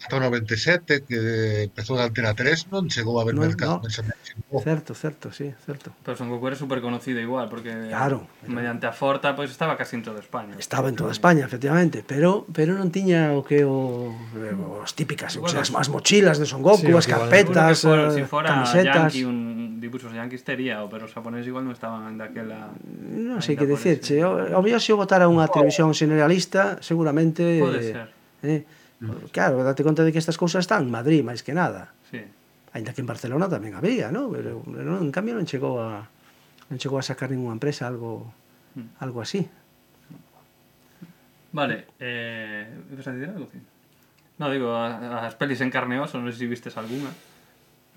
[0.02, 3.90] ata o 97 que empezou da Antena 3 non chegou a haber no, mercado no.
[4.50, 8.90] Oh, certo, certo, sí, certo pero Son Goku era super conocido igual porque claro, mediante
[8.90, 10.56] a Forta pois pues, estaba casi en toda España.
[10.58, 14.10] Estaba en toda España, efectivamente pero pero non tiña o que o,
[14.82, 18.10] os típicas, igual, o sea, as, as mochilas de Son Goku, sí, as carpetas for,
[18.10, 19.14] eh, si fora camisetas.
[19.14, 23.70] yankee, un dibuixos Yankees tería, pero os japoneses igual non estaban daquela non sei que
[23.70, 25.54] decirche, o, o mellor se o botara unha oh.
[25.54, 28.10] televisión generalista seguramente pode ser.
[28.42, 28.66] eh,
[29.34, 31.90] claro, date conta de que estas cousas están en Madrid máis que nada.
[32.14, 32.22] Sí.
[32.78, 34.30] Ainda que en Barcelona tamén había, ¿no?
[34.32, 36.06] Pero, pero en cambio non chegou a
[36.72, 38.30] non chegou a sacar ninguna empresa algo
[38.72, 39.04] Mm.
[39.04, 39.44] algo así.
[41.52, 42.64] Vale, eh...
[42.94, 43.50] ¿Ibas a decir algo?
[44.40, 47.12] No, digo, a- as pelis en carne oso, non sei se vistes algunha.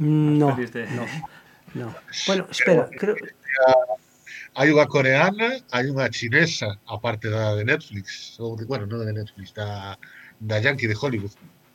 [0.02, 1.04] Mm, No, de- no,
[1.78, 1.88] no.
[2.26, 3.14] Bueno, espera, creo...
[4.58, 9.54] Hai unha coreana, hai unha chinesa, aparte da de Netflix, ou, bueno, non de Netflix,
[9.54, 9.94] da,
[10.38, 11.32] da Yankee de Hollywood.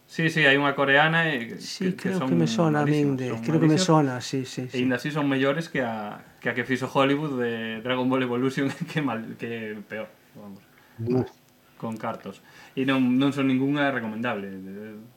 [0.10, 2.82] Sí, sí, hai unha coreana eh, e sí, que, creo que, son que me sona
[2.82, 4.74] a min de, creo que me sona, sí, sí, sí.
[4.74, 8.26] E ainda así son mellores que a que a que fixo Hollywood de Dragon Ball
[8.26, 10.66] Evolution que mal que peor, vamos.
[10.98, 11.30] Uh.
[11.78, 12.42] Con cartos.
[12.74, 14.50] E non non son ningunha recomendable.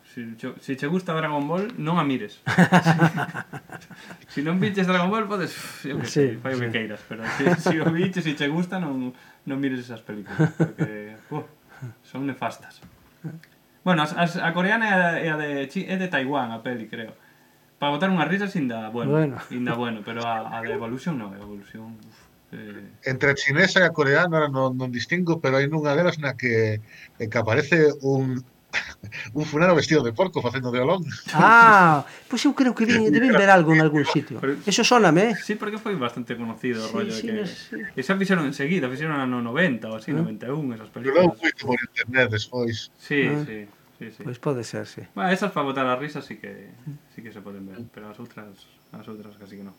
[0.04, 2.44] Se si, si che gusta Dragon Ball, non a mires.
[4.28, 5.56] Se si, non viches Dragon Ball, podes,
[5.88, 6.68] eu que sí, fai o sí.
[6.68, 9.08] que queiras, pero se si, si o viches e che gusta, non
[9.48, 11.48] non mires esas películas, porque uh,
[12.04, 12.84] son nefastas.
[13.84, 17.14] Bueno, as, as, a coreana é a, de, é de Taiwán, a peli, creo.
[17.82, 19.10] Para botar unhas risas, inda bueno.
[19.10, 19.36] bueno.
[19.50, 21.98] Inda bueno, pero a, a de Evolution non, Evolution...
[21.98, 22.18] Uf,
[22.54, 22.86] eh...
[23.02, 26.78] Entre a chinesa e a coreana non, non distingo, pero hai nunha delas na que,
[26.78, 28.38] eh, que aparece un,
[29.34, 31.04] un fulano vestido de porco facendo de olón.
[31.32, 34.40] Ah, pois pues eu creo que vin, deben ver algo en algún sitio.
[34.40, 35.36] Pero, Eso soname, eh?
[35.36, 37.40] Sí, porque foi bastante conocido o sí, rollo sí, de que...
[37.40, 37.76] No sé.
[37.96, 40.20] Esa fixeron enseguida, fixeron no 90 ou así, ah.
[40.20, 40.36] ¿Eh?
[40.48, 41.14] 91, esas películas.
[41.14, 42.90] Pero non moito por internet despois.
[42.98, 43.44] Sí, ¿Eh?
[43.44, 43.58] sí.
[44.02, 44.22] Sí, sí.
[44.26, 45.02] Pois pues pode ser, sí.
[45.14, 46.74] Bueno, esas para botar a risa sí que
[47.14, 47.90] sí que se poden ver, mm.
[47.94, 48.50] pero as outras
[48.90, 49.78] as outras casi que non.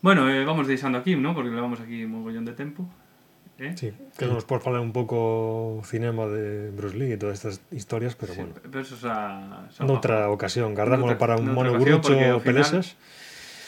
[0.00, 1.34] Bueno, eh, vamos deixando aquí, ¿no?
[1.34, 2.88] Porque levamos aquí un mogollón de tempo.
[3.58, 3.74] Eh?
[3.78, 8.18] Sí, que nos podes falar un pouco cinema de Bruce Lee e todas estas historias,
[8.18, 8.58] pero sí, bueno.
[8.58, 12.98] Pero eso xa, xa noutra ocasión, gardámoslo para un mono brucho pelesas.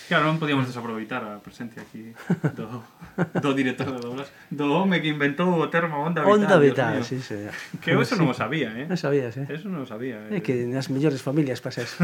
[0.06, 2.14] Claro, non podíamos desaproveitar a presencia aquí
[2.54, 2.82] do,
[3.42, 6.34] do director de doblas, do home que inventou o termo onda vital.
[6.34, 7.38] Onda vital, Dios sí, sí.
[7.82, 8.18] Que eso sí.
[8.18, 8.86] non o sabía, eh?
[8.86, 9.50] Non sabías, eh?
[9.50, 10.22] Eso non o sabía.
[10.30, 10.46] Eh?
[10.46, 11.98] Que nas mellores familias pasa eso.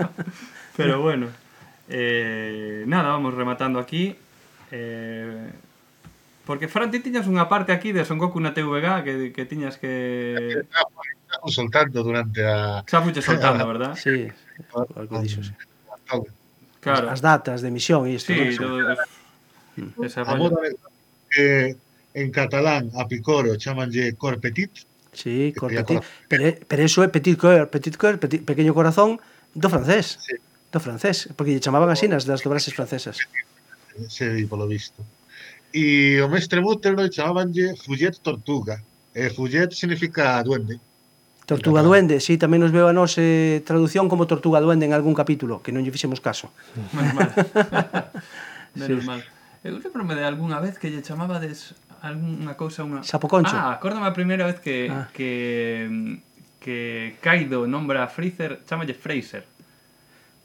[0.80, 1.28] pero bueno,
[1.92, 4.16] eh, nada, vamos rematando aquí.
[4.72, 5.67] Eh,
[6.48, 9.76] Porque, Fran, ti tiñas unha parte aquí de Son Goku na TVG que, que tiñas
[9.76, 10.64] que...
[10.64, 12.80] Estamos soltando durante a...
[12.88, 13.92] Xa fuche soltando, verdad?
[13.92, 14.32] Sí,
[14.72, 15.52] algo dixo, sí.
[16.80, 17.12] Claro.
[17.12, 18.32] As datas de emisión e isto.
[18.32, 18.80] Sí, todo...
[19.76, 19.92] Mm.
[20.08, 20.72] Esa Agora,
[21.28, 21.76] que
[22.16, 24.88] en catalán a picoro chamanlle corpetit.
[25.12, 26.00] Sí, corpetit.
[26.32, 29.20] Pero, pero eso é petit cœur, petit cœur, petit, pequeño corazón
[29.52, 30.16] do francés.
[30.24, 30.40] Sí.
[30.72, 33.20] Do francés, porque lle chamaban así nas das dobrases francesas.
[34.08, 35.04] Sí, polo visto.
[35.72, 38.80] E o mestre Butterloy chamabanlle Fullet Tortuga.
[39.14, 40.80] Eh, e Fullet significa duende.
[41.48, 44.92] Tortuga Duende, si, sí, tamén nos veo a nos eh, traducción como Tortuga Duende en
[44.92, 46.52] algún capítulo, que non lle fixemos caso.
[46.92, 47.32] Menos mal.
[48.76, 49.08] Menos sí.
[49.08, 49.20] mal.
[49.64, 51.72] Eu lembrome de algunha vez que lle chamabades
[52.04, 53.56] algunha cousa unha Sapoconcho.
[53.56, 55.08] Ah, acórdame a primeira vez que ah.
[55.16, 56.20] que
[56.60, 59.48] que Kaido nombra a Freezer, chamalle Fraser.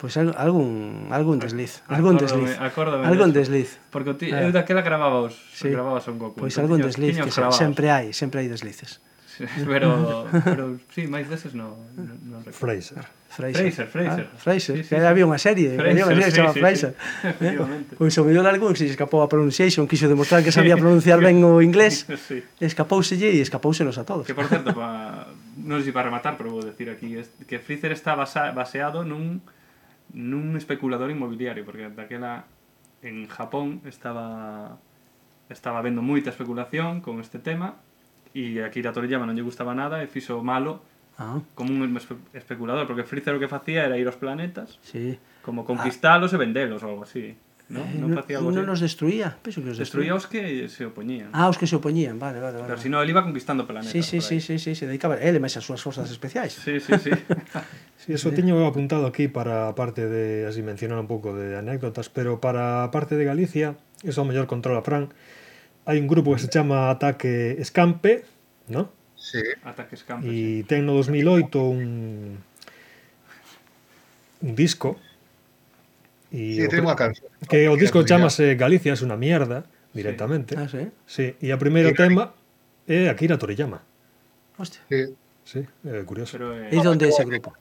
[0.03, 2.59] Pois pues algún, algún desliz, algún acórdome, desliz.
[2.59, 3.07] Acórdame.
[3.07, 3.39] algún eso.
[3.39, 3.79] desliz.
[3.89, 4.47] Porque ti, claro.
[4.47, 5.71] eu daquela grababa os, sí.
[5.71, 6.43] grababa son Goku.
[6.43, 7.55] Pois pues algún tiños, desliz, que grabados.
[7.55, 8.99] sempre hai, sempre hai deslices.
[9.31, 12.99] Sí, pero, pero sí, máis veces no, no, no Fraser.
[13.31, 13.63] Fraser.
[13.63, 14.27] Fraser, Fraser.
[14.27, 14.75] Ah, Fraser.
[14.75, 15.07] Sí, sí, que sí.
[15.07, 16.91] había unha serie, Fraser, había unha serie sí, que se sí, Fraser.
[17.39, 17.95] Sí, eh?
[17.95, 21.63] Pois o mellor algún se escapou a pronunciation, quixo demostrar que sabía pronunciar ben o
[21.63, 22.43] inglés, sí.
[22.59, 24.27] escapouselle e escapousenos a todos.
[24.27, 25.31] Que por certo, pa,
[25.63, 27.15] non sei para rematar, pero vou decir aquí
[27.47, 29.39] que Fraser está basa, baseado nun
[30.13, 32.45] nun especulador inmobiliario, porque daquela
[33.01, 34.77] en Japón estaba
[35.49, 37.75] estaba vendo moita especulación con este tema
[38.33, 40.81] e a Kira Toriyama non lle gustaba nada e fixo malo
[41.19, 41.37] ah.
[41.53, 45.19] como un espe especulador, porque Freezer o que facía era ir aos planetas, sí.
[45.45, 46.35] como conquistalos ah.
[46.37, 47.37] e vendelos ou algo así.
[47.73, 50.13] No, eh, non facía algo non nos destruía, penso que nos destruía.
[50.13, 51.33] destruía os que se opoñían.
[51.33, 52.69] Ah, os que se opoñían, vale, vale, vale.
[52.69, 53.89] Pero si no, él iba conquistando planetas.
[53.89, 56.53] Sí, sí, sí, sí, sí, se dedicaba ele máis as súas forzas especiais.
[56.53, 57.11] Sí, sí, sí.
[58.03, 62.11] Sí, eso teño apuntado aquí para a parte de, así mencionar un pouco de anécdotas,
[62.11, 65.07] pero para a parte de Galicia, eso ao mellor controla Fran,
[65.87, 68.27] hai un grupo que se chama Ataque Escampe,
[68.67, 68.91] ¿no?
[69.15, 69.39] Sí.
[69.63, 72.43] Ataque Escampe, E ten no 2008 un,
[74.43, 74.99] un disco
[76.33, 77.29] E sí, o, ten unha canción.
[77.45, 80.57] Que o disco chamase Galicia es una mierda, directamente.
[80.57, 80.61] Sí.
[80.61, 80.83] Ah, sí?
[81.05, 81.25] sí.
[81.37, 82.33] E a primeiro tema
[82.89, 83.85] é Akira Toriyama.
[84.57, 84.81] Hostia.
[84.89, 85.13] Sí.
[85.43, 86.33] Sí, é curioso.
[86.33, 86.73] Pero, eh...
[86.73, 87.53] E onde é ese grupo?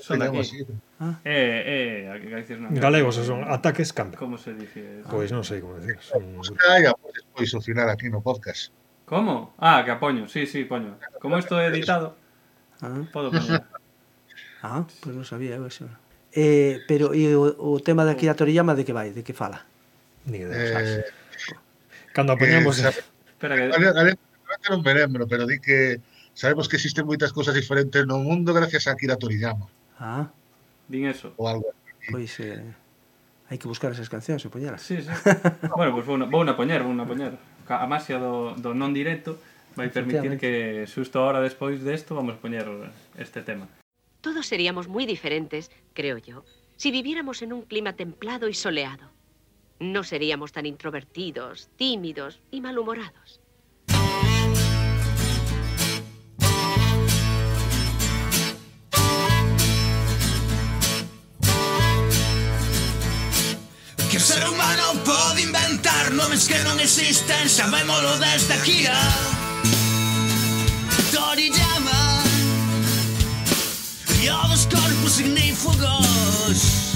[0.00, 0.64] Son de aquí.
[1.00, 1.20] Ah.
[1.24, 2.56] Eh, eh, Galicia.
[2.70, 4.16] Galegos son ataques campe.
[4.16, 5.02] Como se dice?
[5.04, 5.98] Pois pues non sei como decir.
[6.00, 6.22] Son...
[6.38, 8.72] Busca e apoias pois solucionar aquí no podcast.
[9.04, 9.52] Como?
[9.60, 10.96] Ah, que apoño, sí, sí, poño.
[11.20, 12.16] Como isto é editado,
[12.80, 13.04] ah.
[13.12, 13.66] podo poñer.
[14.64, 15.84] Ah, pois pues non sabía eu eso.
[16.34, 19.62] Eh, pero e o, o tema da Akira Toriyama de que vai, de que fala?
[20.26, 21.06] Ni de, eh,
[22.10, 23.70] cando apoñamos eh, Espera que...
[23.70, 24.10] Ale, ale,
[24.58, 26.02] que non me lembro, pero di que
[26.34, 29.70] sabemos que existen moitas cousas diferentes no mundo gracias a Akira Toriyama.
[30.02, 30.26] Ah.
[30.90, 31.30] Din eso.
[31.38, 31.70] O algo.
[32.10, 32.66] Pois eh,
[33.46, 34.82] hai que buscar esas cancións e poñelas.
[34.82, 35.10] Sí, sí.
[35.78, 37.38] bueno, pois pues vou na, vou na poñer, vou na poñer.
[37.70, 39.38] A máxia do, do non directo
[39.78, 42.66] vai permitir que xusto ahora despois desto vamos poñer
[43.14, 43.70] este tema.
[44.24, 46.46] Todos seríamos muy diferentes, creo yo,
[46.76, 49.10] si viviéramos en un clima templado y soleado.
[49.80, 53.42] No seríamos tan introvertidos, tímidos y malhumorados.
[64.10, 68.96] Que o ser humano pode inventar nomes que non existen Sabémolo desde Akira
[71.12, 71.83] Toriyama
[74.24, 76.94] Logo escorpo signífugos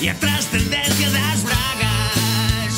[0.00, 2.74] e a trascendencia das bragas.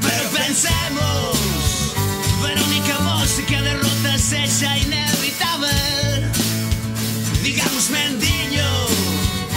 [0.00, 1.94] Pero pensemos,
[2.40, 6.30] Verónica vos que a derrota sexa inevitável.
[7.42, 8.70] Digamos mendiño,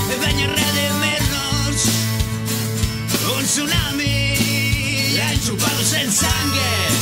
[0.09, 1.77] e veña redimirnos
[3.37, 4.33] un tsunami
[5.31, 6.92] enchupados en sangue.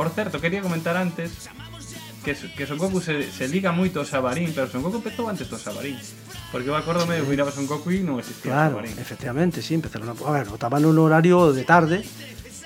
[0.00, 1.30] Por certo, quería comentar antes
[2.24, 5.44] que, que Son Goku se, se liga moito ao Sabarín, pero Son Goku empezou antes
[5.44, 6.00] do Sabarín.
[6.48, 8.96] Porque eu acórdome, eu miraba Son Goku e non existía claro, Sabarín.
[8.96, 12.00] efectivamente, sí, empezaron a, a ver, botaban un horario de tarde,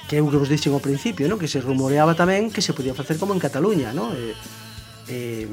[0.07, 1.35] que eu que vos dixen ao principio, ¿no?
[1.35, 4.15] que se rumoreaba tamén que se podía facer como en Cataluña, non?
[4.15, 4.39] Eh,
[5.11, 5.51] eh,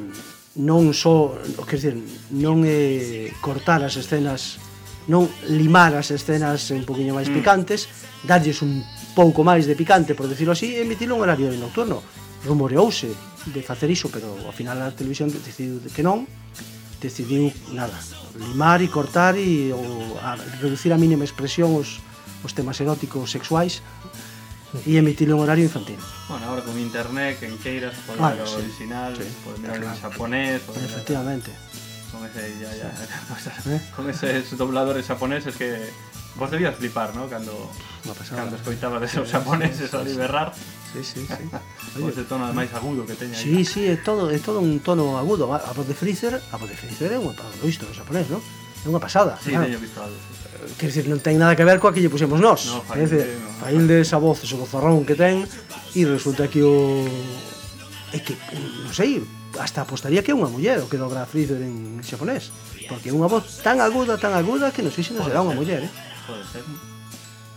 [0.62, 1.82] non só, o que
[2.30, 4.62] non eh, cortar as escenas,
[5.10, 7.42] non limar as escenas un poquinho máis mm.
[7.42, 8.30] picantes, mm.
[8.30, 8.86] darlles un
[9.16, 12.04] pouco máis de picante, por decirlo así, e emitilo en horario nocturno.
[12.46, 13.12] Rumoreouse
[13.46, 16.26] de facer iso, pero ao final a televisión decidiu que non,
[17.02, 17.98] decidiu nada,
[18.38, 22.00] limar e cortar e ou, a, reducir a mínima expresión os,
[22.46, 23.82] os temas eróticos sexuais
[24.86, 26.00] e emitilo en horario infantil.
[26.30, 29.96] Bueno, ahora con internet, quen en queiras, poder claro, sí, original, sí, poder mirar claro.
[29.96, 30.62] en japonés...
[30.62, 31.52] Poder Efectivamente.
[32.12, 33.70] Con ese, ya, ya, sí.
[33.70, 33.82] ¿Eh?
[33.96, 35.90] con eses dobladores japoneses que
[36.36, 37.28] Vos debías flipar, ¿no?
[37.28, 37.52] Cando,
[38.06, 38.42] Una pasada.
[38.42, 40.54] cando escoitabas esos japoneses sí, sí, sí, ali berrar.
[40.94, 42.04] Sí, sí, sí.
[42.08, 43.66] Ese tono máis agudo que teña Sí, ahí.
[43.68, 45.52] sí, é todo, é todo un tono agudo.
[45.52, 48.32] A voz de Freezer, a voz de Freezer é unha para o isto, o japonés,
[48.32, 48.40] ¿no?
[48.84, 49.36] É unha pasada.
[49.44, 49.68] Sí, claro.
[49.68, 50.16] teño visto algo.
[50.16, 50.76] Sí.
[50.80, 52.68] Quer dizer, non ten nada que ver coa que lle pusemos nós.
[52.72, 53.52] No, Failde, no.
[53.64, 55.44] Failde, esa voz, ese gozarrón que ten,
[55.96, 57.08] e resulta que o...
[58.12, 58.36] É que,
[58.88, 59.24] non sei,
[59.60, 62.52] hasta apostaría que é unha muller o que dobra Freezer en xaponés
[62.92, 65.56] porque é unha voz tan aguda, tan aguda que non sei se non será unha
[65.56, 65.92] muller, eh?
[66.32, 66.64] pode ser.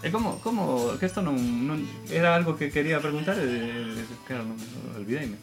[0.05, 1.81] E como, como, que isto non, non
[2.13, 4.59] era algo que quería preguntar e, claro, non,
[4.99, 5.41] olvideime.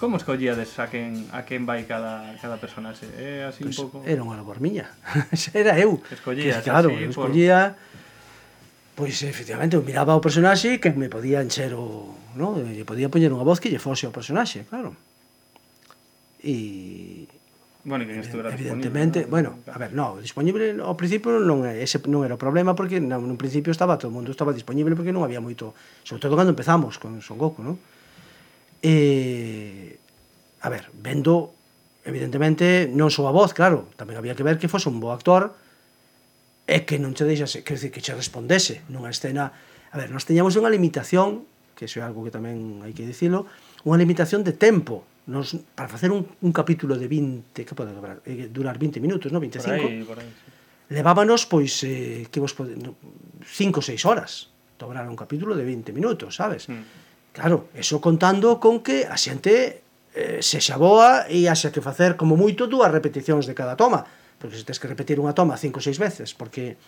[0.00, 3.04] Como escollíades a quen, a quen vai cada, cada personaxe?
[3.18, 3.96] É así pues, un pouco...
[4.06, 4.88] Era unha bormiña,
[5.52, 6.00] era eu.
[6.08, 7.76] Escollías que, claro, así, eu escollía...
[8.96, 9.06] Por...
[9.06, 12.16] Pois, efectivamente, eu miraba o personaxe que me podía encher o...
[12.34, 12.56] No?
[12.58, 14.96] Lle podía poñer unha voz que lle fose ao personaxe, claro.
[16.40, 17.27] E,
[17.88, 19.30] Bueno, que estuvera Evidentemente, disponible.
[19.30, 23.00] bueno, a ver, no, disponible ao principio non é ese non era o problema porque
[23.00, 25.72] no, principio estaba todo o mundo estaba disponible porque non había moito,
[26.04, 27.80] sobre todo cando empezamos con Son Goku, non?
[28.84, 31.56] E eh, a ver, vendo
[32.04, 35.56] evidentemente non só a voz, claro, tamén había que ver que fose un bo actor
[36.68, 39.56] e que non che deixase, que, que che respondese nunha escena.
[39.88, 43.48] A ver, nós teñamos unha limitación, que iso é algo que tamén hai que dicilo,
[43.88, 48.24] unha limitación de tempo nos, para facer un, un capítulo de 20, que pode durar,
[48.24, 50.94] eh, durar 20 minutos, no 25, por aí, por aí, sí.
[50.96, 54.48] levábanos, pois, eh, que vos pode, 5 ou 6 horas
[54.80, 56.68] dobrar un capítulo de 20 minutos, sabes?
[56.68, 57.36] Mm.
[57.36, 59.84] Claro, eso contando con que a xente
[60.16, 64.08] eh, se xaboa e haxa que facer como moito dúas repeticións de cada toma,
[64.40, 66.80] porque se tens que repetir unha toma cinco ou seis veces, porque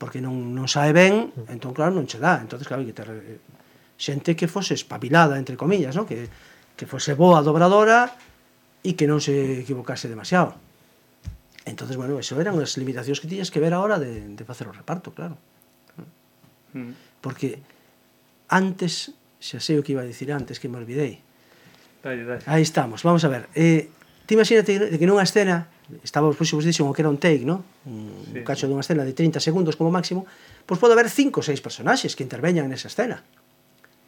[0.00, 2.40] porque non, non sae ben, entón claro, non che dá.
[2.42, 3.38] Entón, claro, que ter eh,
[4.00, 6.08] xente que fose espabilada, entre comillas, no?
[6.08, 6.26] que
[6.76, 8.10] que fose boa dobradora
[8.82, 10.58] e que non se equivocase demasiado.
[11.64, 14.68] Entonces, bueno, eso eran as limitacións que tiñas que ver a hora de, de facer
[14.68, 15.40] o reparto, claro.
[16.76, 16.92] Mm.
[17.24, 17.64] Porque
[18.52, 21.24] antes, xa sei o que iba a dicir antes, que me olvidei.
[22.04, 22.44] Dale, dale.
[22.44, 23.48] Aí estamos, vamos a ver.
[23.56, 23.88] Eh,
[24.28, 25.72] ti imagínate que nunha escena,
[26.04, 27.64] estaba pois, vos dixen o que era un take, no?
[27.88, 28.36] Un, sí.
[28.36, 30.28] un cacho dunha escena de 30 segundos como máximo,
[30.68, 33.24] pois pode haber cinco ou seis personaxes que interveñan nesa escena.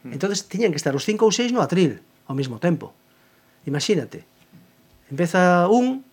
[0.04, 0.12] Mm.
[0.12, 2.04] Entonces tiñan que estar os cinco ou seis no atril.
[2.04, 2.92] Mm ao mesmo tempo.
[3.66, 4.26] Imagínate,
[5.10, 6.06] empeza un,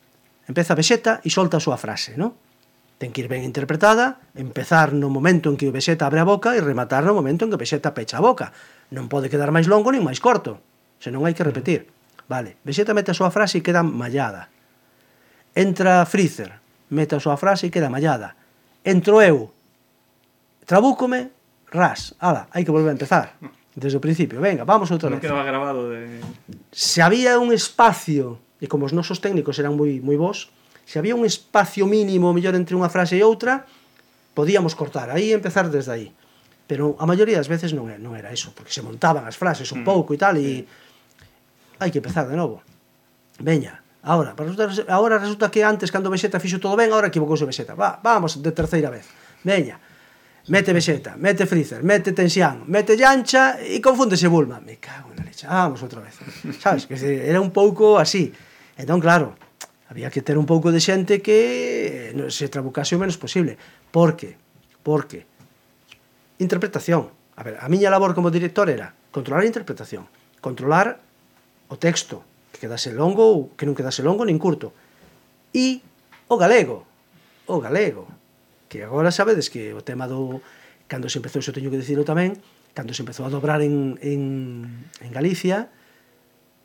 [0.48, 2.34] empeza Vegeta e solta a súa frase, non?
[2.98, 6.54] Ten que ir ben interpretada, empezar no momento en que o Vegeta abre a boca
[6.54, 8.54] e rematar no momento en que o Vegeta pecha a boca.
[8.94, 10.62] Non pode quedar máis longo nin máis corto,
[11.02, 11.90] senón hai que repetir.
[12.30, 14.50] Vale, Vegeta mete a súa frase e queda mallada.
[15.54, 16.58] Entra Freezer,
[16.94, 18.38] mete a súa frase e queda mallada.
[18.86, 19.54] Entro eu,
[20.66, 21.34] trabúcome,
[21.70, 23.38] ras, ala, hai que volver a empezar.
[23.76, 24.38] desde o principio.
[24.42, 25.20] Venga, vamos outra vez.
[25.20, 26.22] Quedaba grabado de...
[26.72, 30.54] Se había un espacio, e como os nosos técnicos eran moi moi bons,
[30.86, 33.66] se había un espacio mínimo mellor entre unha frase e outra,
[34.38, 36.08] podíamos cortar aí e empezar desde aí.
[36.70, 39.70] Pero a maioría das veces non era, non era eso, porque se montaban as frases
[39.74, 39.88] un mm.
[39.88, 40.56] pouco e tal, e sí.
[41.82, 42.62] hai que empezar de novo.
[43.42, 47.74] Veña, ahora, resulta, ahora resulta que antes, cando Vegeta fixo todo ben, ahora equivocouse Vegeta.
[47.74, 49.10] Va, vamos, de terceira vez.
[49.44, 49.82] Veña,
[50.48, 54.60] mete Vegeta, mete Freezer, mete Tensian, mete Yancha e confúndese Bulma.
[54.60, 56.20] Me cago na leche, ah, vamos outra vez.
[56.60, 58.34] Sabes, que era un pouco así.
[58.76, 59.36] Entón, claro,
[59.88, 63.56] había que ter un pouco de xente que se trabucase o menos posible.
[63.92, 64.36] Por que?
[64.84, 65.24] Porque
[66.40, 67.08] interpretación.
[67.36, 70.10] A ver, a miña labor como director era controlar a interpretación,
[70.42, 71.00] controlar
[71.72, 72.22] o texto,
[72.52, 74.76] que quedase longo ou que non quedase longo nin curto.
[75.56, 75.80] E
[76.28, 76.84] o galego,
[77.48, 78.06] o galego,
[78.74, 80.42] que agora sabedes que o tema do
[80.90, 82.42] cando se empezou, se teño que dicirlo tamén,
[82.74, 85.70] cando se empezou a dobrar en, en, en Galicia,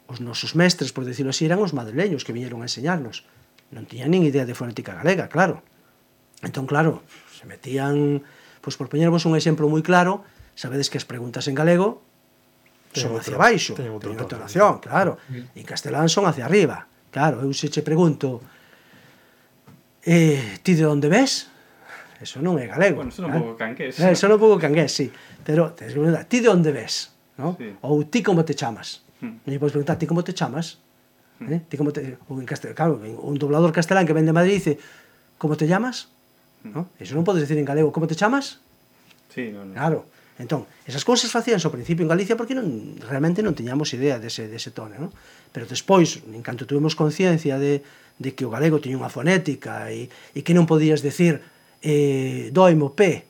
[0.08, 3.28] os nosos mestres, por decirlo así, eran os madrileños que viñeron a enseñarnos.
[3.68, 5.60] Non tiñan nin idea de fonética galega, claro.
[6.40, 8.24] Entón, claro, se metían...
[8.64, 10.24] Pois, por poñervos un exemplo moi claro,
[10.56, 12.00] sabedes que as preguntas en galego
[12.96, 15.20] son hacia outro, baixo, outra entonación, claro.
[15.28, 16.88] En castelán son hacia arriba.
[17.12, 18.40] Claro, eu se che pregunto
[20.08, 21.52] eh, ti de onde ves?
[22.18, 23.02] eso non é galego.
[23.02, 23.94] Bueno, son un pouco canqués.
[24.02, 25.06] Eh, son eh, un pouco canqués, sí.
[25.46, 27.14] Pero tens que preguntar, ti de onde ves?
[27.38, 27.54] No?
[27.54, 27.70] Sí.
[27.86, 29.06] Ou ti como te chamas?
[29.22, 29.38] Hmm.
[29.46, 30.82] Non lle podes preguntar, ti como te chamas?
[31.38, 31.54] Hmm.
[31.54, 31.60] Eh?
[31.70, 32.18] Ti como te...
[32.26, 32.74] Ou en castel...
[32.74, 34.82] claro, un doblador castelán que vende Madrid dice,
[35.38, 36.10] como te llamas?
[36.66, 36.74] Hmm.
[36.74, 36.80] No?
[36.98, 38.58] Eso non podes decir en galego, como te chamas?
[39.30, 39.74] Sí, no, no.
[39.78, 40.10] Claro.
[40.38, 44.46] Entón, esas cousas facíanse ao principio en Galicia porque non, realmente non tiñamos idea dese,
[44.46, 45.10] dese tono, non?
[45.50, 47.82] Pero despois, en canto tuvemos conciencia de,
[48.22, 51.42] de que o galego tiña unha fonética e, e que non podías decir
[51.82, 53.24] eh, doimo pé,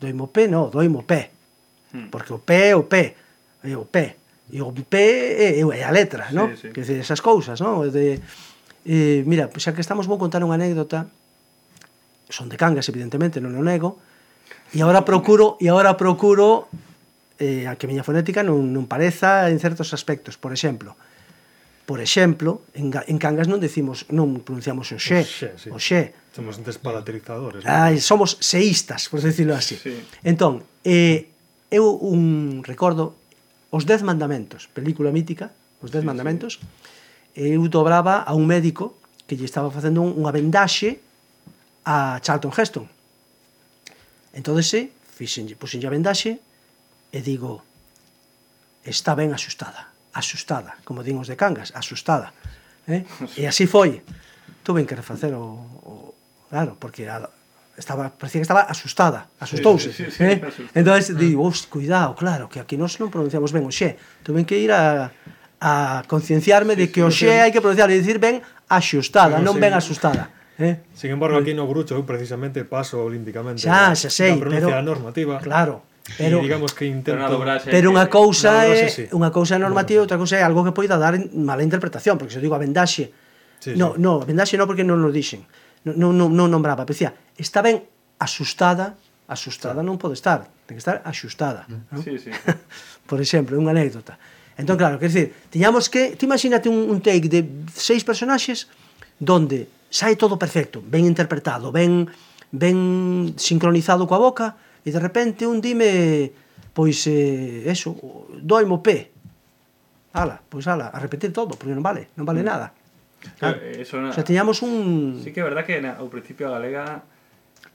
[0.00, 1.30] doimo pé non, doimo pé,
[1.94, 2.08] hmm.
[2.10, 3.14] porque o pé é o pé,
[3.62, 4.18] é eh, o pé,
[4.50, 6.52] e o pé é, é a letra, non?
[6.58, 6.74] Sí.
[6.74, 7.86] Que dizer, esas cousas, non?
[7.88, 8.18] De,
[8.84, 11.06] eh, mira, xa que estamos, vou contar unha anécdota,
[12.28, 14.02] son de Cangas, evidentemente, non o nego,
[14.74, 16.66] e agora procuro, e agora procuro
[17.38, 20.98] eh, a que miña fonética non, non pareza en certos aspectos, por exemplo,
[21.92, 25.68] Por exemplo, en, en Cangas non decimos, non pronunciamos o xe, o xe, sí.
[25.68, 26.16] o xe.
[26.32, 27.68] Somos despalaterizadores.
[27.68, 29.76] Ai, somos seístas, por decirlo así.
[29.76, 29.92] Sí.
[30.24, 31.28] Entón, eh,
[31.68, 33.12] eu un recordo
[33.68, 35.52] Os Dez Mandamentos, película mítica,
[35.84, 36.64] Os Dez sí, Mandamentos,
[37.36, 37.44] sí.
[37.52, 38.96] eu dobraba a un médico
[39.28, 40.96] que lle estaba facendo unha vendaxe
[41.84, 42.88] a Charlton Heston.
[44.32, 46.40] Entón, se eh, fixenlle, puxenlle a vendaxe
[47.12, 47.60] e digo,
[48.80, 52.32] está ben axustada asustada, como din os de Cangas, asustada.
[52.86, 53.04] Eh?
[53.36, 54.04] E así foi.
[54.62, 56.14] Tuven que refacer o, o
[56.50, 57.26] claro, porque a,
[57.76, 59.92] estaba, parecía que estaba asustada, asustouse.
[59.92, 60.38] Sí, sí, sí, eh?
[60.38, 60.78] sí, asustou.
[60.78, 63.96] Entón, digo, os, cuidado, claro, que aquí nos non pronunciamos ben o xe.
[64.22, 65.10] Tuven que ir a,
[65.62, 67.38] a concienciarme sí, de que o xe sí.
[67.42, 69.60] hai que pronunciar e dicir ben axustada, non sí.
[69.62, 70.30] ben asustada.
[70.60, 70.84] Eh?
[70.94, 71.58] Sin embargo, aquí eh.
[71.58, 75.40] no Brucho eu precisamente paso olímpicamente xa, xa sei, a pronuncia pero, normativa.
[75.40, 75.82] Claro,
[76.18, 79.06] pero y digamos que intento pero unha cousa é sí.
[79.14, 82.42] unha cousa é normativa, outra cousa é algo que poida dar mala interpretación, porque se
[82.42, 83.14] eu digo a vendaxe.
[83.62, 84.02] Sí, no, sí.
[84.02, 85.46] no, a vendaxe non porque non nos dixen.
[85.86, 87.86] Non non non nombraba, pero decía, está ben
[88.18, 88.98] asustada,
[89.30, 89.86] asustada sí.
[89.86, 91.94] non pode estar, ten que estar axustada, mm.
[91.94, 91.98] ¿no?
[92.02, 92.34] Sí, sí.
[93.10, 94.18] Por exemplo, unha anécdota.
[94.58, 98.66] Entón claro, quer dizer, tiñamos que, ti imagínate un, un take de seis personaxes
[99.22, 102.10] donde sai todo perfecto, ben interpretado, ben
[102.52, 106.32] ben sincronizado coa boca, e de repente un dime
[106.72, 107.96] pois eh, eso,
[108.40, 109.12] doimo pé.
[110.12, 112.48] Ala, pois ala, a repetir todo, porque non vale, non vale mm.
[112.48, 112.66] nada.
[113.38, 114.10] Claro, eh, eso na...
[114.10, 115.20] O sea, teñamos un...
[115.22, 117.04] Sí que é verdad que na, ao principio a galega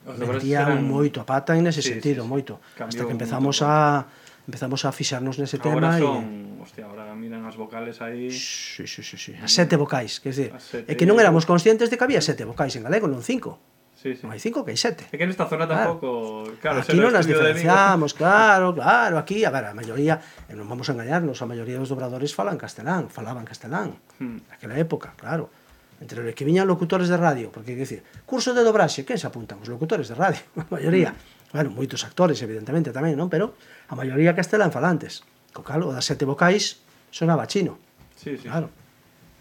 [0.06, 0.86] metían eran...
[0.86, 2.34] moito a pata en ese sí, sentido, sí, sí.
[2.34, 2.54] moito.
[2.76, 4.06] Cambiou Hasta que empezamos a
[4.48, 8.32] empezamos a fixarnos nese tema e son, hostia, ahora miran as vocales aí.
[8.32, 9.32] Sí, sí, sí, sí.
[9.36, 10.52] As sete vocais, que é dicir,
[10.88, 13.60] é que non éramos conscientes de que había sete vocais en galego, non cinco.
[13.98, 14.22] Sí, sí.
[14.22, 15.10] Non hai cinco, que hai sete.
[15.10, 15.98] É que nesta zona claro.
[15.98, 16.46] tampouco...
[16.62, 20.70] Claro, aquí non as diferenciamos, claro, claro, aquí, a ver, a maioría, e eh, non
[20.70, 24.54] vamos a engañarnos, a maioría dos dobradores falan castelán, falaban castelán, hmm.
[24.54, 25.50] naquela época, claro.
[25.98, 29.26] Entre os que viñan locutores de radio, porque, quer decir, curso de dobraxe, que se
[29.26, 29.58] apuntan?
[29.66, 31.18] Os locutores de radio, a maioría.
[31.18, 31.58] Hmm.
[31.58, 33.34] Bueno, moitos actores, evidentemente, tamén, non?
[33.34, 33.58] Pero
[33.90, 35.26] a maioría castelán falantes.
[35.58, 37.82] Co cal, o das sete vocais sonaba chino.
[38.14, 38.46] Sí, sí.
[38.46, 38.70] Claro.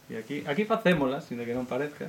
[0.08, 2.08] E aquí, aquí facémolas, sin que non parezca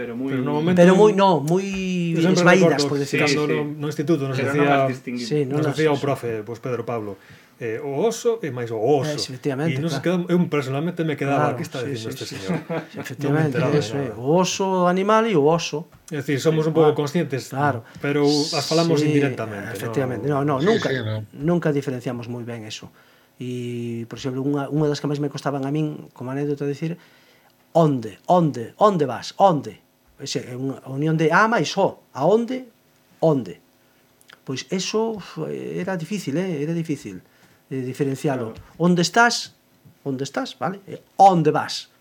[0.00, 3.46] pero muy pero, no momento, pero muy no, muy esvaídas, por decirlo sí, así.
[3.46, 6.58] No, no instituto nos pero decía, no sí, no nos nos decía o profe, pois
[6.58, 7.18] pues Pedro Pablo,
[7.60, 9.12] eh, o oso e máis o oso.
[9.12, 10.24] Eh, efectivamente, e nos claro.
[10.24, 12.64] quedamos, eu personalmente me quedaba, claro, que está sí, dicindo sí, este sí, señor?
[12.92, 15.92] Sí, efectivamente, no eso, eh, o oso animal e o oso.
[16.08, 17.84] É dicir, somos un pouco conscientes, claro.
[18.00, 19.76] pero as falamos sí, indirectamente.
[19.76, 21.28] Efectivamente, no, no, no nunca, sí, sí, no.
[21.36, 22.88] nunca diferenciamos moi ben eso.
[23.36, 26.96] E, por exemplo, unha, unha das que máis me costaban a min, como anécdota, dicir,
[27.76, 29.89] onde, onde, onde vas, onde?
[30.20, 32.04] ese, é unha unión de A máis O.
[32.12, 32.68] a Onde.
[33.20, 33.60] onde.
[34.44, 36.62] Pois eso era difícil, eh?
[36.62, 37.20] era difícil
[37.68, 38.52] de diferencialo.
[38.52, 38.74] Claro.
[38.78, 39.54] Onde estás?
[40.02, 40.80] Onde estás, vale?
[40.88, 41.92] E onde vas?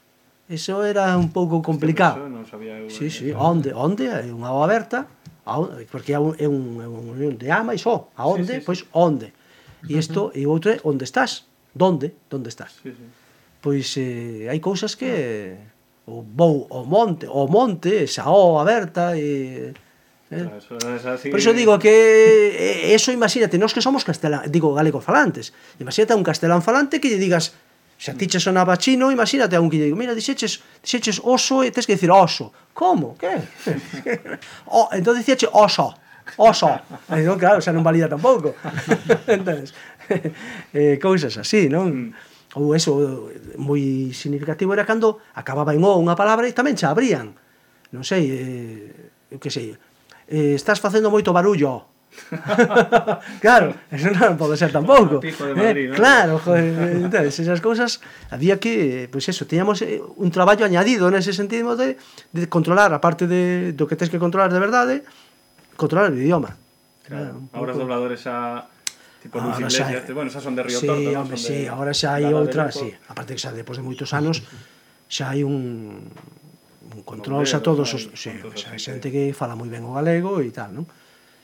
[0.50, 2.26] Eso era un pouco complicado.
[2.26, 2.90] Este non sabía eu.
[2.90, 3.14] Sí, eh.
[3.14, 5.06] sí, onde, onde é unha O aberta,
[5.46, 8.10] onde, porque é un, é un, é un unión de A máis O.
[8.18, 8.58] Aonde?
[8.58, 8.90] Sí, sí, pois sí.
[8.98, 9.30] onde.
[9.86, 11.46] E isto e outro é onde estás?
[11.70, 12.18] Donde?
[12.32, 12.82] Donde estás?
[12.82, 13.06] Sí, sí.
[13.62, 15.54] Pois eh, hai cousas que
[16.10, 19.74] o vou ao monte, ao monte, xaó aberta e
[20.30, 20.46] Eh?
[20.46, 21.30] Claro, es así...
[21.34, 25.58] Por iso digo que eh, eso imagínate, nós que somos castelán, digo galego falantes.
[25.82, 27.58] Imagínate a un castelán falante que lle digas
[28.00, 31.20] Se a ti che sonaba chino, imagínate a un que lle digo, mira, dixeches, dixeches
[31.20, 32.54] oso e tes que dicir oso.
[32.72, 33.18] Como?
[33.20, 33.44] Que?
[34.72, 35.92] o, entón dixeche oso,
[36.40, 36.80] oso.
[37.12, 38.56] E, entón, claro, xa non valida tampouco.
[39.28, 39.76] Entonces,
[40.72, 41.92] eh, cousas así, non?
[41.92, 42.98] Mm ou eso
[43.30, 47.38] eh, moi significativo era cando acababa en o unha palabra e tamén xa abrían.
[47.94, 49.78] Non sei eh, eu que sei
[50.30, 51.86] eh, estás facendo moito barullo.
[53.40, 55.22] Claro, eso non pode ser tampouco.
[55.56, 55.96] Madrid, eh, ¿no?
[55.96, 58.02] claro joder, entonces, esas cousas
[58.34, 62.02] había que, pois pues eso, teñamos eh, un traballo añadido nese sentido de,
[62.34, 64.96] de controlar a parte de, do que tens que controlar de verdade
[65.80, 66.58] controlar o idioma.
[67.08, 68.79] Claro, ah, claro ahora os dobladores xa a
[69.22, 71.28] tipo ah, Luis Iglesias, xa, bueno, esas son de Río sí, Torto, non?
[71.28, 74.16] Hombre, son sí, de, ahora xa hai outra, sí, aparte que xa depois de moitos
[74.16, 74.44] anos
[75.12, 76.08] xa hai un
[76.90, 80.40] un control xa todos os, sí, xa hai xente que fala moi ben o galego
[80.42, 80.86] e tal, non?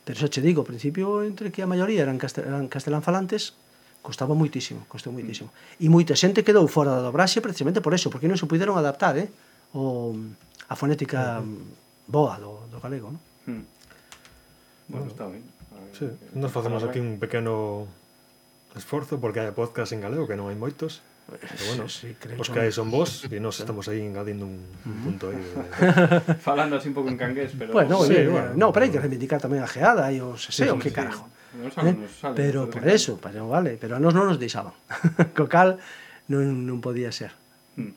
[0.05, 3.57] Pero xa che digo, ao principio entre que a maioría eran, castel, eran castelán falantes,
[4.05, 5.49] costaba moitísimo, costou moitísimo.
[5.49, 5.85] Mm.
[5.85, 9.17] E moita xente quedou fora da dobraxe precisamente por eso, porque non se puderon adaptar,
[9.17, 9.27] eh?
[9.73, 10.13] O,
[10.69, 12.05] a fonética mm.
[12.05, 13.21] boa do, do galego, non?
[13.49, 13.65] Hmm.
[14.85, 15.54] Bueno, bueno, está ben.
[15.95, 17.87] Sí, nos facemos aquí un pequeno
[18.75, 20.99] esforzo porque hai podcast en galego que non hai moitos.
[21.25, 24.59] Pero bueno, sí, creo os que hai son vos e nos estamos aí engadindo un,
[24.59, 25.39] un punto aí.
[25.39, 26.35] De...
[26.51, 27.71] Falando así un pouco en cangués, pero...
[27.71, 30.51] Bueno, pues sí, eh, bueno, no, pero hai que reivindicar tamén a geada e os
[30.51, 30.99] seseo, sí, que sí.
[30.99, 31.31] carajo.
[31.55, 31.95] No eh?
[32.35, 34.75] pero por eso, pero vale, pero a nos non nos deixaban.
[35.37, 35.79] Co cal
[36.27, 37.31] non, non podía ser.
[37.79, 37.95] Hmm.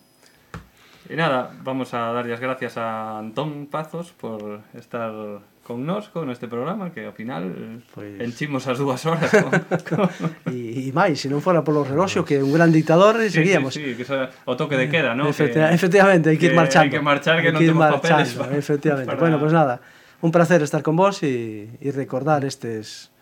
[1.10, 6.48] E nada, vamos a dar as gracias a Antón Pazos por estar con nosco neste
[6.48, 7.52] programa que ao final
[7.92, 8.16] pues...
[8.24, 9.52] enchimos as dúas horas con,
[9.92, 10.08] con...
[10.48, 13.76] e, e máis, se non fora polo reloxo que un gran dictador sí, seguíamos.
[13.76, 15.28] sí, sí, que xa, o toque de queda, ¿no?
[15.28, 16.88] Efecti que, efectivamente, hai que ir marchando.
[16.88, 19.20] hai que marchar que, que non temos papeles para, efectivamente, para...
[19.20, 19.84] bueno, pois pues nada
[20.24, 23.12] un placer estar con vos e, e recordar estes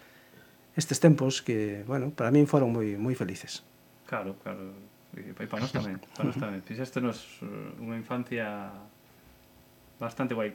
[0.78, 3.66] estes tempos que, bueno, para min foron moi moi felices.
[4.06, 4.70] Claro, claro.
[5.18, 6.62] E para nós tamén, para nós tamén.
[6.68, 8.70] Fixeste nos eh, unha infancia
[9.98, 10.54] bastante guai.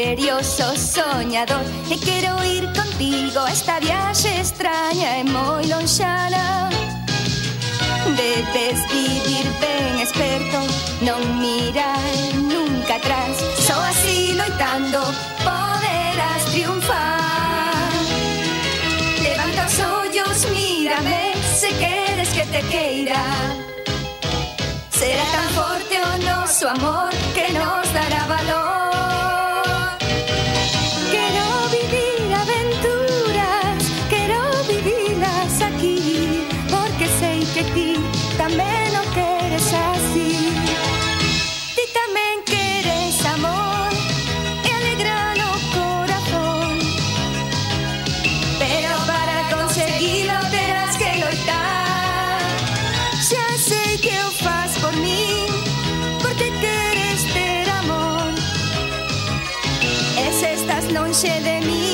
[0.00, 1.62] misterioso soñador.
[1.90, 6.70] E quero ir contigo a esta viaxe extraña e moi lonxana
[8.16, 10.58] Debes vivir ben experto,
[11.02, 12.00] non mirar
[12.34, 13.36] nunca atrás.
[13.66, 15.00] Só así loitando
[15.44, 17.92] poderás triunfar.
[19.22, 23.22] Levanta os ollos, mírame, se queres que te queira
[24.90, 28.79] Será tan forte o noso amor que nos dará valor.
[61.12, 61.89] 写的你。